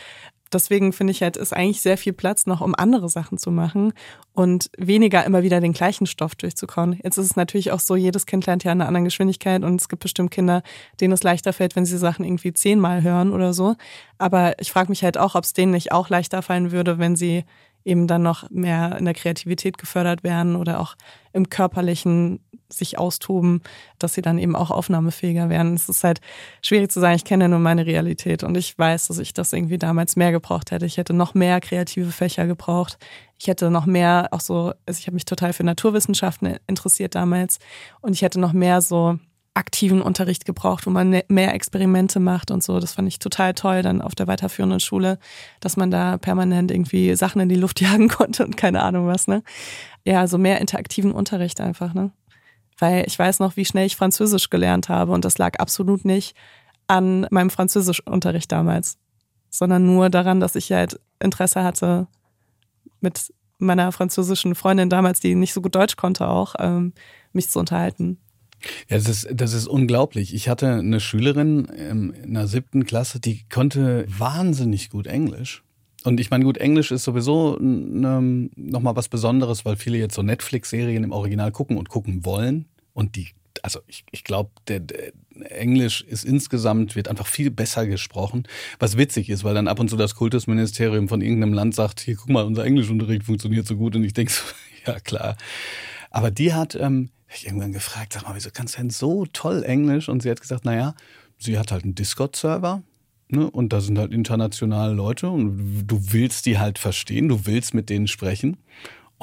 deswegen 0.53 0.93
finde 0.93 1.11
ich 1.11 1.21
halt, 1.21 1.38
ist 1.38 1.53
eigentlich 1.53 1.82
sehr 1.82 1.97
viel 1.97 2.13
Platz 2.13 2.45
noch, 2.45 2.61
um 2.61 2.76
andere 2.76 3.09
Sachen 3.09 3.38
zu 3.38 3.51
machen 3.51 3.93
und 4.34 4.69
weniger 4.78 5.26
immer 5.26 5.43
wieder 5.43 5.59
den 5.59 5.74
gleichen 5.74 6.05
Stoff 6.05 6.36
durchzukauen. 6.36 6.99
Jetzt 7.03 7.17
ist 7.17 7.26
es 7.26 7.36
natürlich 7.36 7.71
auch 7.71 7.80
so, 7.80 7.95
jedes 7.95 8.26
Kind 8.26 8.45
lernt 8.45 8.63
ja 8.63 8.71
in 8.71 8.82
einer 8.82 8.88
anderen 8.88 9.05
Geschwindigkeit 9.05 9.63
und 9.63 9.80
es 9.80 9.89
gibt 9.89 10.03
bestimmt 10.03 10.32
Kinder, 10.32 10.63
denen 11.01 11.13
es 11.13 11.24
leichter 11.24 11.53
fällt, 11.53 11.76
wenn 11.76 11.86
sie 11.86 11.97
Sachen 11.97 12.26
irgendwie 12.26 12.53
zehnmal 12.53 13.03
hören 13.03 13.32
oder 13.32 13.53
so. 13.53 13.76
Aber 14.17 14.59
ich 14.59 14.71
frage 14.71 14.89
mich 14.89 15.03
halt 15.03 15.17
auch, 15.17 15.36
ob 15.36 15.43
es 15.43 15.53
denen 15.53 15.71
nicht 15.71 15.91
auch 15.91 16.09
leichter 16.09 16.41
fallen 16.41 16.71
würde, 16.71 16.99
wenn 16.99 17.15
sie 17.15 17.43
eben 17.86 18.07
dann 18.07 18.23
noch 18.23 18.49
mehr 18.49 18.97
in 18.97 19.05
der 19.05 19.13
Kreativität 19.13 19.77
gefördert 19.77 20.23
werden 20.23 20.55
oder 20.55 20.79
auch 20.79 20.95
im 21.34 21.49
körperlichen 21.49 22.39
sich 22.69 22.97
austoben, 22.97 23.61
dass 23.99 24.13
sie 24.13 24.21
dann 24.21 24.38
eben 24.38 24.55
auch 24.55 24.71
aufnahmefähiger 24.71 25.49
werden. 25.49 25.75
Es 25.75 25.89
ist 25.89 26.03
halt 26.03 26.21
schwierig 26.61 26.91
zu 26.91 26.99
sagen, 26.99 27.15
ich 27.15 27.23
kenne 27.23 27.47
nur 27.49 27.59
meine 27.59 27.86
Realität 27.86 28.43
und 28.43 28.57
ich 28.57 28.77
weiß, 28.77 29.07
dass 29.07 29.19
ich 29.19 29.34
das 29.34 29.53
irgendwie 29.53 29.77
damals 29.77 30.15
mehr 30.15 30.31
gebraucht 30.31 30.71
hätte. 30.71 30.86
Ich 30.86 30.97
hätte 30.97 31.13
noch 31.13 31.34
mehr 31.34 31.61
kreative 31.61 32.11
Fächer 32.11 32.47
gebraucht. 32.47 32.97
Ich 33.38 33.47
hätte 33.47 33.69
noch 33.69 33.86
mehr 33.86 34.29
auch 34.31 34.41
so, 34.41 34.73
also 34.86 34.99
ich 34.99 35.07
habe 35.07 35.15
mich 35.15 35.25
total 35.25 35.53
für 35.53 35.63
Naturwissenschaften 35.63 36.57
interessiert 36.67 37.15
damals 37.15 37.59
und 38.01 38.13
ich 38.13 38.21
hätte 38.21 38.39
noch 38.39 38.53
mehr 38.53 38.81
so 38.81 39.19
aktiven 39.56 40.01
Unterricht 40.01 40.45
gebraucht, 40.45 40.86
wo 40.88 40.89
man 40.89 41.10
ne, 41.10 41.26
mehr 41.28 41.54
Experimente 41.54 42.20
macht 42.20 42.49
und 42.49 42.64
so. 42.64 42.80
Das 42.80 42.93
fand 42.93 43.08
ich 43.08 43.20
total 43.20 43.54
toll 43.54 43.82
dann 43.84 44.01
auf 44.01 44.16
der 44.16 44.28
weiterführenden 44.28 44.80
Schule, 44.80 45.20
dass 45.60 45.78
man 45.78 45.91
da 45.91 46.18
permanent 46.18 46.72
irgendwie 46.72 47.16
Sachen 47.16 47.41
in 47.41 47.49
die 47.49 47.56
Luft 47.56 47.80
jagen 47.82 48.10
konnte 48.10 48.45
und 48.45 48.58
keine 48.58 48.82
Ahnung 48.82 49.08
was, 49.08 49.28
ne? 49.28 49.43
Ja, 50.06 50.28
so 50.28 50.38
mehr 50.38 50.60
interaktiven 50.60 51.12
Unterricht 51.12 51.62
einfach, 51.62 51.93
ne? 51.93 52.12
Weil 52.80 53.06
ich 53.08 53.18
weiß 53.18 53.39
noch, 53.39 53.56
wie 53.56 53.66
schnell 53.66 53.86
ich 53.86 53.95
Französisch 53.95 54.49
gelernt 54.49 54.89
habe 54.89 55.12
und 55.12 55.24
das 55.24 55.38
lag 55.38 55.60
absolut 55.60 56.04
nicht 56.04 56.36
an 56.88 57.28
meinem 57.30 57.49
Französischunterricht 57.49 58.51
damals, 58.51 58.97
sondern 59.49 59.86
nur 59.86 60.10
daran, 60.10 60.39
dass 60.39 60.56
ich 60.56 60.72
halt 60.72 60.99
Interesse 61.20 61.64
hatte, 61.64 62.08
mit 62.99 63.32
meiner 63.60 63.91
französischen 63.91 64.56
Freundin 64.56 64.89
damals, 64.89 65.20
die 65.20 65.36
nicht 65.36 65.54
so 65.54 65.62
gut 65.62 65.76
Deutsch 65.76 65.95
konnte, 65.95 66.28
auch 66.28 66.56
ähm, 66.60 66.93
mich 67.32 67.49
zu 67.49 67.60
unterhalten. 67.60 68.18
Ja, 68.89 68.97
das 68.97 69.07
ist, 69.07 69.28
das 69.34 69.53
ist 69.53 69.68
unglaublich. 69.68 70.34
Ich 70.34 70.49
hatte 70.49 70.70
eine 70.70 70.99
Schülerin 70.99 71.66
in 71.66 72.34
der 72.34 72.47
siebten 72.47 72.86
Klasse, 72.86 73.20
die 73.20 73.45
konnte 73.49 74.05
wahnsinnig 74.07 74.89
gut 74.89 75.07
Englisch. 75.07 75.64
Und 76.03 76.20
ich 76.20 76.30
meine, 76.30 76.43
gut, 76.43 76.57
Englisch 76.57 76.91
ist 76.91 77.05
sowieso 77.05 77.57
ne, 77.59 78.49
nochmal 78.55 78.95
was 78.95 79.07
Besonderes, 79.07 79.64
weil 79.64 79.78
viele 79.78 79.97
jetzt 79.97 80.16
so 80.16 80.22
Netflix-Serien 80.22 81.03
im 81.03 81.11
Original 81.11 81.51
gucken 81.51 81.78
und 81.78 81.89
gucken 81.89 82.26
wollen. 82.26 82.66
Und 82.93 83.16
die, 83.16 83.30
also 83.61 83.80
ich, 83.88 84.03
ich 84.11 84.24
glaube, 84.26 84.51
der, 84.68 84.82
der 84.82 85.14
Englisch 85.49 86.01
ist 86.01 86.26
insgesamt, 86.26 86.95
wird 86.95 87.07
einfach 87.07 87.28
viel 87.28 87.51
besser 87.51 87.88
gesprochen. 87.88 88.43
Was 88.80 88.97
witzig 88.97 89.30
ist, 89.30 89.45
weil 89.45 89.55
dann 89.55 89.70
ab 89.70 89.80
und 89.80 89.89
zu 89.89 89.95
das 89.95 90.16
Kultusministerium 90.16 91.07
von 91.07 91.22
irgendeinem 91.22 91.53
Land 91.53 91.74
sagt, 91.74 92.01
hier, 92.01 92.18
guck 92.18 92.30
mal, 92.30 92.43
unser 92.43 92.66
Englischunterricht 92.66 93.24
funktioniert 93.24 93.66
so 93.66 93.78
gut. 93.78 93.95
Und 93.95 94.03
ich 94.03 94.14
denke 94.14 94.34
so, 94.34 94.41
ja 94.86 94.99
klar. 94.99 95.38
Aber 96.11 96.32
die 96.32 96.53
hat, 96.53 96.76
ähm, 96.76 97.09
ich 97.36 97.45
irgendwann 97.45 97.71
gefragt, 97.71 98.13
sag 98.13 98.23
mal, 98.23 98.36
wieso 98.36 98.49
kannst 98.51 98.75
du 98.75 98.81
denn 98.81 98.89
so 98.89 99.25
toll 99.25 99.63
Englisch? 99.63 100.09
Und 100.09 100.23
sie 100.23 100.29
hat 100.29 100.41
gesagt, 100.41 100.65
naja, 100.65 100.95
sie 101.38 101.57
hat 101.57 101.71
halt 101.71 101.84
einen 101.84 101.95
Discord-Server. 101.95 102.84
Ne? 103.29 103.49
Und 103.49 103.73
da 103.73 103.81
sind 103.81 103.97
halt 103.97 104.13
internationale 104.13 104.93
Leute 104.93 105.29
und 105.29 105.88
du 105.88 106.13
willst 106.13 106.45
die 106.45 106.59
halt 106.59 106.77
verstehen, 106.77 107.29
du 107.29 107.45
willst 107.45 107.73
mit 107.73 107.89
denen 107.89 108.07
sprechen. 108.07 108.57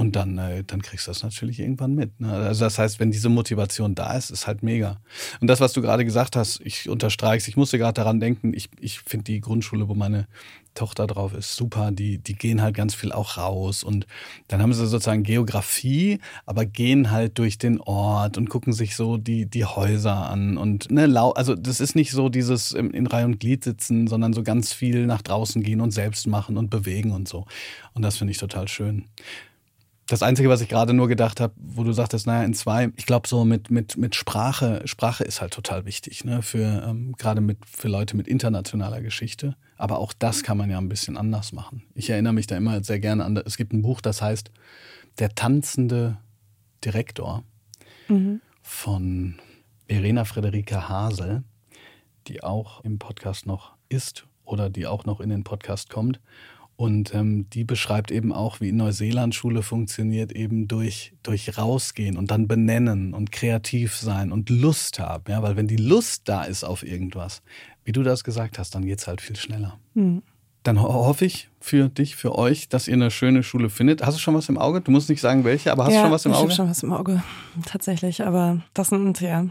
Und 0.01 0.17
dann, 0.17 0.39
äh, 0.39 0.65
dann 0.65 0.81
kriegst 0.81 1.07
du 1.07 1.11
das 1.11 1.23
natürlich 1.23 1.61
irgendwann 1.61 1.95
mit. 1.95 2.21
Ne? 2.21 2.33
Also 2.33 2.65
das 2.65 2.79
heißt, 2.79 3.01
wenn 3.01 3.11
diese 3.11 3.29
Motivation 3.29 3.95
da 3.95 4.15
ist, 4.15 4.31
ist 4.31 4.47
halt 4.47 4.63
mega. 4.63 4.99
Und 5.43 5.47
das, 5.47 5.61
was 5.61 5.75
du 5.75 5.83
gerade 5.83 6.07
gesagt 6.07 6.37
hast, 6.37 6.59
ich 6.65 6.89
unterstreiche 6.89 7.51
ich 7.51 7.59
musste 7.59 7.77
gerade 7.77 7.93
daran 7.93 8.19
denken, 8.19 8.55
ich, 8.55 8.71
ich 8.81 9.01
finde 9.01 9.25
die 9.25 9.43
Grundschule, 9.43 9.89
wo 9.89 9.95
meine 9.95 10.27
Tochter 10.73 11.07
drauf 11.07 11.35
ist, 11.35 11.55
super. 11.55 11.91
Die, 11.93 12.17
die 12.17 12.33
gehen 12.33 12.63
halt 12.63 12.75
ganz 12.75 12.95
viel 12.95 13.13
auch 13.13 13.37
raus. 13.37 13.85
Und 13.85 14.07
dann 14.49 14.63
haben 14.63 14.73
sie 14.73 14.87
sozusagen 14.87 15.23
Geografie, 15.23 16.21
aber 16.47 16.65
gehen 16.65 17.11
halt 17.11 17.37
durch 17.37 17.59
den 17.59 17.79
Ort 17.79 18.39
und 18.39 18.49
gucken 18.49 18.73
sich 18.73 18.97
so 18.97 19.19
die, 19.19 19.45
die 19.45 19.67
Häuser 19.67 20.31
an. 20.31 20.57
Und 20.57 20.91
ne, 20.91 21.15
also 21.35 21.55
das 21.55 21.79
ist 21.79 21.95
nicht 21.95 22.13
so 22.13 22.31
dieses 22.31 22.73
in 22.73 23.07
Reihe 23.07 23.27
und 23.27 23.39
Glied 23.39 23.65
sitzen, 23.65 24.07
sondern 24.07 24.33
so 24.33 24.45
ganz 24.45 24.73
viel 24.73 25.05
nach 25.05 25.21
draußen 25.21 25.63
gehen 25.63 25.83
und 25.83 25.91
selbst 25.91 26.27
machen 26.27 26.57
und 26.57 26.71
bewegen 26.71 27.13
und 27.13 27.29
so. 27.29 27.45
Und 27.93 28.01
das 28.01 28.17
finde 28.17 28.31
ich 28.31 28.39
total 28.39 28.67
schön. 28.67 29.05
Das 30.11 30.25
Einzige, 30.25 30.49
was 30.49 30.61
ich 30.61 30.69
gerade 30.69 30.93
nur 30.93 31.07
gedacht 31.07 31.39
habe, 31.39 31.55
wo 31.57 31.85
du 31.85 31.93
sagtest, 31.93 32.27
naja, 32.27 32.43
in 32.43 32.53
zwei, 32.53 32.91
ich 32.97 33.07
glaube 33.07 33.29
so 33.29 33.45
mit, 33.45 33.71
mit, 33.71 33.97
mit 33.97 34.17
Sprache, 34.17 34.83
Sprache 34.85 35.23
ist 35.23 35.41
halt 35.41 35.53
total 35.53 35.85
wichtig, 35.85 36.25
ne? 36.25 36.43
Für 36.43 36.85
ähm, 36.85 37.15
gerade 37.17 37.41
mit 37.41 37.59
für 37.65 37.87
Leute 37.87 38.17
mit 38.17 38.27
internationaler 38.27 39.03
Geschichte. 39.03 39.55
Aber 39.77 40.01
auch 40.01 40.13
das 40.13 40.43
kann 40.43 40.59
man 40.59 40.69
ja 40.69 40.79
ein 40.79 40.89
bisschen 40.89 41.17
anders 41.17 41.53
machen. 41.53 41.85
Ich 41.95 42.11
erinnere 42.11 42.33
mich 42.33 42.49
da 42.49 42.57
immer 42.57 42.83
sehr 42.83 42.99
gerne 42.99 43.25
an, 43.25 43.37
es 43.37 43.57
gibt 43.57 43.73
ein 43.73 43.83
Buch, 43.83 44.01
das 44.01 44.21
heißt 44.21 44.51
Der 45.21 45.33
tanzende 45.37 46.17
Direktor 46.85 47.45
mhm. 48.09 48.41
von 48.63 49.37
Verena 49.87 50.25
Frederika 50.25 50.89
Hasel, 50.89 51.45
die 52.27 52.43
auch 52.43 52.83
im 52.83 52.99
Podcast 52.99 53.47
noch 53.47 53.77
ist 53.89 54.27
oder 54.45 54.71
die 54.71 54.89
auch 54.89 55.05
noch 55.05 55.21
in 55.21 55.31
den 55.31 55.45
Podcast 55.45 55.89
kommt. 55.89 56.19
Und 56.81 57.13
ähm, 57.15 57.45
die 57.51 57.65
beschreibt 57.65 58.11
eben 58.11 58.33
auch, 58.33 58.63
wie 58.63 58.71
in 58.71 58.79
Neuseeland 58.79 59.35
Schule 59.35 59.63
funktioniert, 59.63 60.33
eben 60.33 60.67
durch, 60.67 61.13
durch 61.23 61.59
rausgehen 61.59 62.17
und 62.17 62.31
dann 62.31 62.49
benennen 62.49 63.13
und 63.13 63.33
kreativ 63.33 63.97
sein 63.97 64.33
und 64.33 64.49
Lust 64.49 64.99
haben. 64.99 65.25
Ja? 65.29 65.43
Weil 65.43 65.57
wenn 65.57 65.67
die 65.67 65.77
Lust 65.77 66.23
da 66.25 66.43
ist 66.43 66.65
auf 66.65 66.83
irgendwas, 66.83 67.43
wie 67.85 67.93
du 67.93 68.03
das 68.03 68.25
gesagt 68.25 68.59
hast, 68.59 68.75
dann 68.75 68.87
geht 68.87 68.99
es 68.99 69.07
halt 69.07 69.21
viel 69.21 69.37
schneller. 69.37 69.79
Mhm. 69.93 70.23
Dann 70.63 70.81
hoffe 70.81 71.27
ich 71.27 71.51
für 71.61 71.91
dich, 71.91 72.17
für 72.17 72.35
euch, 72.35 72.71
dass 72.71 72.89
ihr 72.89 72.95
eine 72.95 73.11
schöne 73.11 73.43
Schule 73.43 73.69
findet. 73.69 74.03
Hast 74.03 74.17
du 74.17 74.19
schon 74.19 74.35
was 74.35 74.49
im 74.49 74.57
Auge? 74.57 74.81
Du 74.81 74.91
musst 74.91 75.11
nicht 75.11 75.21
sagen, 75.21 75.45
welche, 75.45 75.73
aber 75.73 75.85
hast 75.85 75.93
ja, 75.93 75.99
du 75.99 76.05
schon 76.07 76.13
was 76.13 76.25
im 76.25 76.33
Auge? 76.33 76.39
Ich 76.39 76.45
habe 76.45 76.55
schon 76.55 76.71
was 76.71 76.83
im 76.83 76.93
Auge, 76.95 77.23
tatsächlich. 77.67 78.25
Aber 78.25 78.63
das 78.73 78.89
sind 78.89 79.21
ja, 79.21 79.45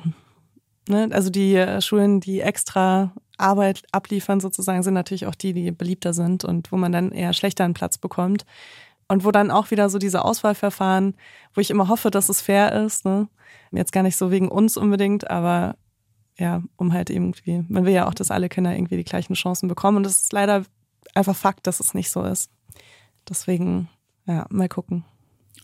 ne, 0.88 1.10
also 1.12 1.30
die 1.30 1.54
äh, 1.54 1.80
Schulen, 1.80 2.22
die 2.22 2.42
extra 2.42 3.14
Arbeit 3.40 3.84
abliefern 3.92 4.40
sozusagen, 4.40 4.84
sind 4.84 4.94
natürlich 4.94 5.26
auch 5.26 5.36
die, 5.36 5.54
die 5.54 5.72
beliebter 5.72 6.14
sind 6.14 6.44
und 6.44 6.72
wo 6.72 6.78
man 6.78 6.92
dann 6.92 7.12
eher 7.12 7.34
schlechter 7.34 7.64
einen 7.64 7.74
Platz 7.74 7.98
bekommt. 7.98 8.46
Und 9.08 9.26
wo 9.26 9.32
dann 9.32 9.50
auch 9.50 9.72
wieder 9.72 9.90
so 9.90 9.98
diese 9.98 10.24
Auswahlverfahren, 10.24 11.16
wo 11.56 11.62
ich 11.62 11.72
immer 11.72 11.88
hoffe, 11.88 12.12
dass 12.12 12.30
es 12.30 12.42
fair 12.42 12.74
ist. 12.86 13.06
Ne? 13.06 13.28
Jetzt 13.72 13.92
gar 13.92 14.04
nicht 14.04 14.16
so 14.16 14.30
wegen 14.30 14.50
uns 14.50 14.78
unbedingt, 14.78 15.32
aber 15.32 15.76
ja, 16.38 16.62
um 16.78 16.94
halt 16.94 17.10
irgendwie, 17.10 17.66
man 17.68 17.86
will 17.86 17.94
ja 17.94 18.08
auch, 18.08 18.14
dass 18.14 18.30
alle 18.30 18.50
Kinder 18.50 18.74
irgendwie 18.74 18.98
die 18.98 19.04
gleichen 19.04 19.34
Chancen 19.34 19.68
bekommen. 19.68 19.98
Und 19.98 20.06
es 20.06 20.22
ist 20.22 20.32
leider 20.32 20.64
einfach 21.16 21.36
Fakt, 21.36 21.66
dass 21.66 21.80
es 21.80 21.96
nicht 21.96 22.12
so 22.12 22.24
ist. 22.24 22.52
Deswegen, 23.28 23.90
ja, 24.28 24.46
mal 24.50 24.70
gucken. 24.70 25.04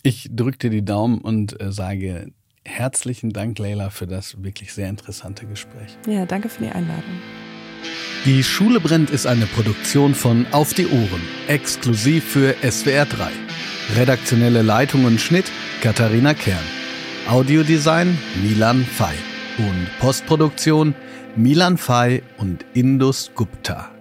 Ich 0.01 0.29
drücke 0.31 0.57
dir 0.57 0.69
die 0.71 0.85
Daumen 0.85 1.19
und 1.19 1.59
äh, 1.61 1.71
sage 1.71 2.31
herzlichen 2.65 3.29
Dank, 3.29 3.57
Leila, 3.59 3.89
für 3.89 4.07
das 4.07 4.43
wirklich 4.43 4.73
sehr 4.73 4.89
interessante 4.89 5.45
Gespräch. 5.45 5.97
Ja, 6.07 6.25
danke 6.25 6.49
für 6.49 6.63
die 6.63 6.71
Einladung. 6.71 7.21
Die 8.25 8.43
Schule 8.43 8.79
brennt 8.79 9.11
ist 9.11 9.27
eine 9.27 9.45
Produktion 9.45 10.15
von 10.15 10.47
Auf 10.51 10.73
die 10.73 10.87
Ohren, 10.87 11.21
exklusiv 11.47 12.23
für 12.23 12.55
SWR 12.67 13.05
3. 13.05 13.29
Redaktionelle 13.95 14.63
Leitung 14.63 15.05
und 15.05 15.21
Schnitt 15.21 15.45
Katharina 15.81 16.33
Kern. 16.33 16.57
Audiodesign 17.27 18.17
Milan 18.41 18.83
Fay. 18.85 19.15
Und 19.57 19.87
Postproduktion 19.99 20.95
Milan 21.35 21.77
Fay 21.77 22.23
und 22.37 22.65
Indus 22.73 23.31
Gupta. 23.35 23.91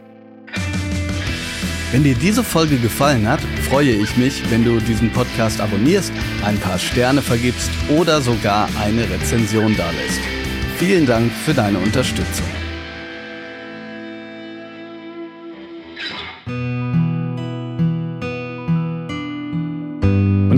Wenn 1.92 2.02
dir 2.02 2.14
diese 2.14 2.42
Folge 2.42 2.76
gefallen 2.78 3.28
hat, 3.28 3.40
freue 3.68 3.92
ich 3.92 4.16
mich, 4.16 4.42
wenn 4.50 4.64
du 4.64 4.80
diesen 4.80 5.12
Podcast 5.12 5.60
abonnierst, 5.60 6.12
ein 6.44 6.58
paar 6.58 6.78
Sterne 6.78 7.22
vergibst 7.22 7.70
oder 7.88 8.20
sogar 8.20 8.68
eine 8.82 9.08
Rezension 9.08 9.76
dalässt. 9.76 10.20
Vielen 10.78 11.06
Dank 11.06 11.30
für 11.30 11.54
deine 11.54 11.78
Unterstützung. 11.78 12.63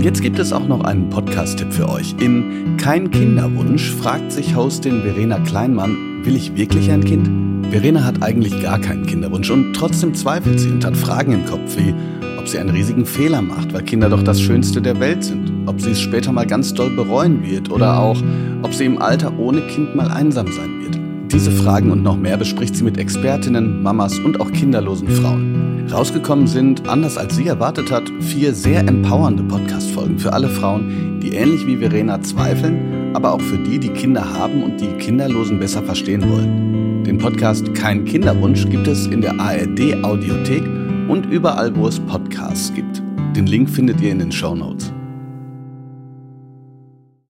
Jetzt 0.07 0.21
gibt 0.21 0.39
es 0.39 0.53
auch 0.53 0.65
noch 0.65 0.85
einen 0.85 1.09
Podcast-Tipp 1.09 1.73
für 1.73 1.89
euch. 1.89 2.15
In 2.17 2.77
Kein 2.77 3.11
Kinderwunsch 3.11 3.91
fragt 3.91 4.31
sich 4.31 4.55
Hostin 4.55 5.01
Verena 5.01 5.37
Kleinmann, 5.39 6.23
will 6.23 6.37
ich 6.37 6.55
wirklich 6.55 6.89
ein 6.91 7.03
Kind? 7.03 7.29
Verena 7.71 8.05
hat 8.05 8.23
eigentlich 8.23 8.63
gar 8.63 8.79
keinen 8.79 9.05
Kinderwunsch 9.05 9.49
und 9.49 9.73
trotzdem 9.73 10.15
zweifelt 10.15 10.61
sie 10.61 10.69
und 10.69 10.85
hat 10.85 10.95
Fragen 10.95 11.33
im 11.33 11.45
Kopf 11.45 11.75
wie, 11.75 11.93
ob 12.39 12.47
sie 12.47 12.57
einen 12.57 12.69
riesigen 12.69 13.05
Fehler 13.05 13.41
macht, 13.41 13.73
weil 13.73 13.83
Kinder 13.83 14.07
doch 14.07 14.23
das 14.23 14.39
Schönste 14.39 14.81
der 14.81 14.97
Welt 15.01 15.25
sind, 15.25 15.51
ob 15.65 15.81
sie 15.81 15.91
es 15.91 15.99
später 15.99 16.31
mal 16.31 16.47
ganz 16.47 16.73
doll 16.73 16.91
bereuen 16.91 17.43
wird 17.43 17.69
oder 17.69 17.99
auch, 17.99 18.23
ob 18.61 18.73
sie 18.73 18.85
im 18.85 19.01
Alter 19.01 19.37
ohne 19.37 19.59
Kind 19.67 19.93
mal 19.93 20.09
einsam 20.09 20.47
sein 20.53 20.69
wird. 20.69 20.76
Diese 21.31 21.51
Fragen 21.51 21.91
und 21.91 22.03
noch 22.03 22.17
mehr 22.17 22.37
bespricht 22.37 22.75
sie 22.75 22.83
mit 22.83 22.97
Expertinnen, 22.97 23.83
Mamas 23.83 24.17
und 24.19 24.39
auch 24.39 24.51
kinderlosen 24.51 25.09
Frauen. 25.09 25.87
Rausgekommen 25.91 26.47
sind, 26.47 26.87
anders 26.87 27.17
als 27.17 27.35
sie 27.35 27.47
erwartet 27.47 27.91
hat, 27.91 28.09
vier 28.19 28.53
sehr 28.53 28.79
empowernde 28.79 29.43
Podcast-Folgen 29.43 30.19
für 30.19 30.33
alle 30.33 30.49
Frauen, 30.49 31.19
die 31.21 31.33
ähnlich 31.33 31.65
wie 31.67 31.77
Verena 31.77 32.21
zweifeln, 32.21 33.15
aber 33.15 33.33
auch 33.33 33.41
für 33.41 33.57
die, 33.57 33.79
die 33.79 33.89
Kinder 33.89 34.33
haben 34.33 34.63
und 34.63 34.79
die 34.79 34.93
Kinderlosen 34.99 35.59
besser 35.59 35.83
verstehen 35.83 36.29
wollen. 36.29 37.03
Den 37.03 37.17
Podcast 37.17 37.73
Kein 37.73 38.05
Kinderwunsch 38.05 38.67
gibt 38.69 38.87
es 38.87 39.07
in 39.07 39.21
der 39.21 39.39
ARD 39.39 40.03
Audiothek 40.03 40.63
und 41.07 41.25
überall, 41.27 41.75
wo 41.75 41.87
es 41.87 41.99
Podcasts 41.99 42.73
gibt. 42.73 43.01
Den 43.35 43.47
Link 43.47 43.69
findet 43.69 44.01
ihr 44.01 44.11
in 44.11 44.19
den 44.19 44.31
Show 44.31 44.55
Notes. 44.55 44.91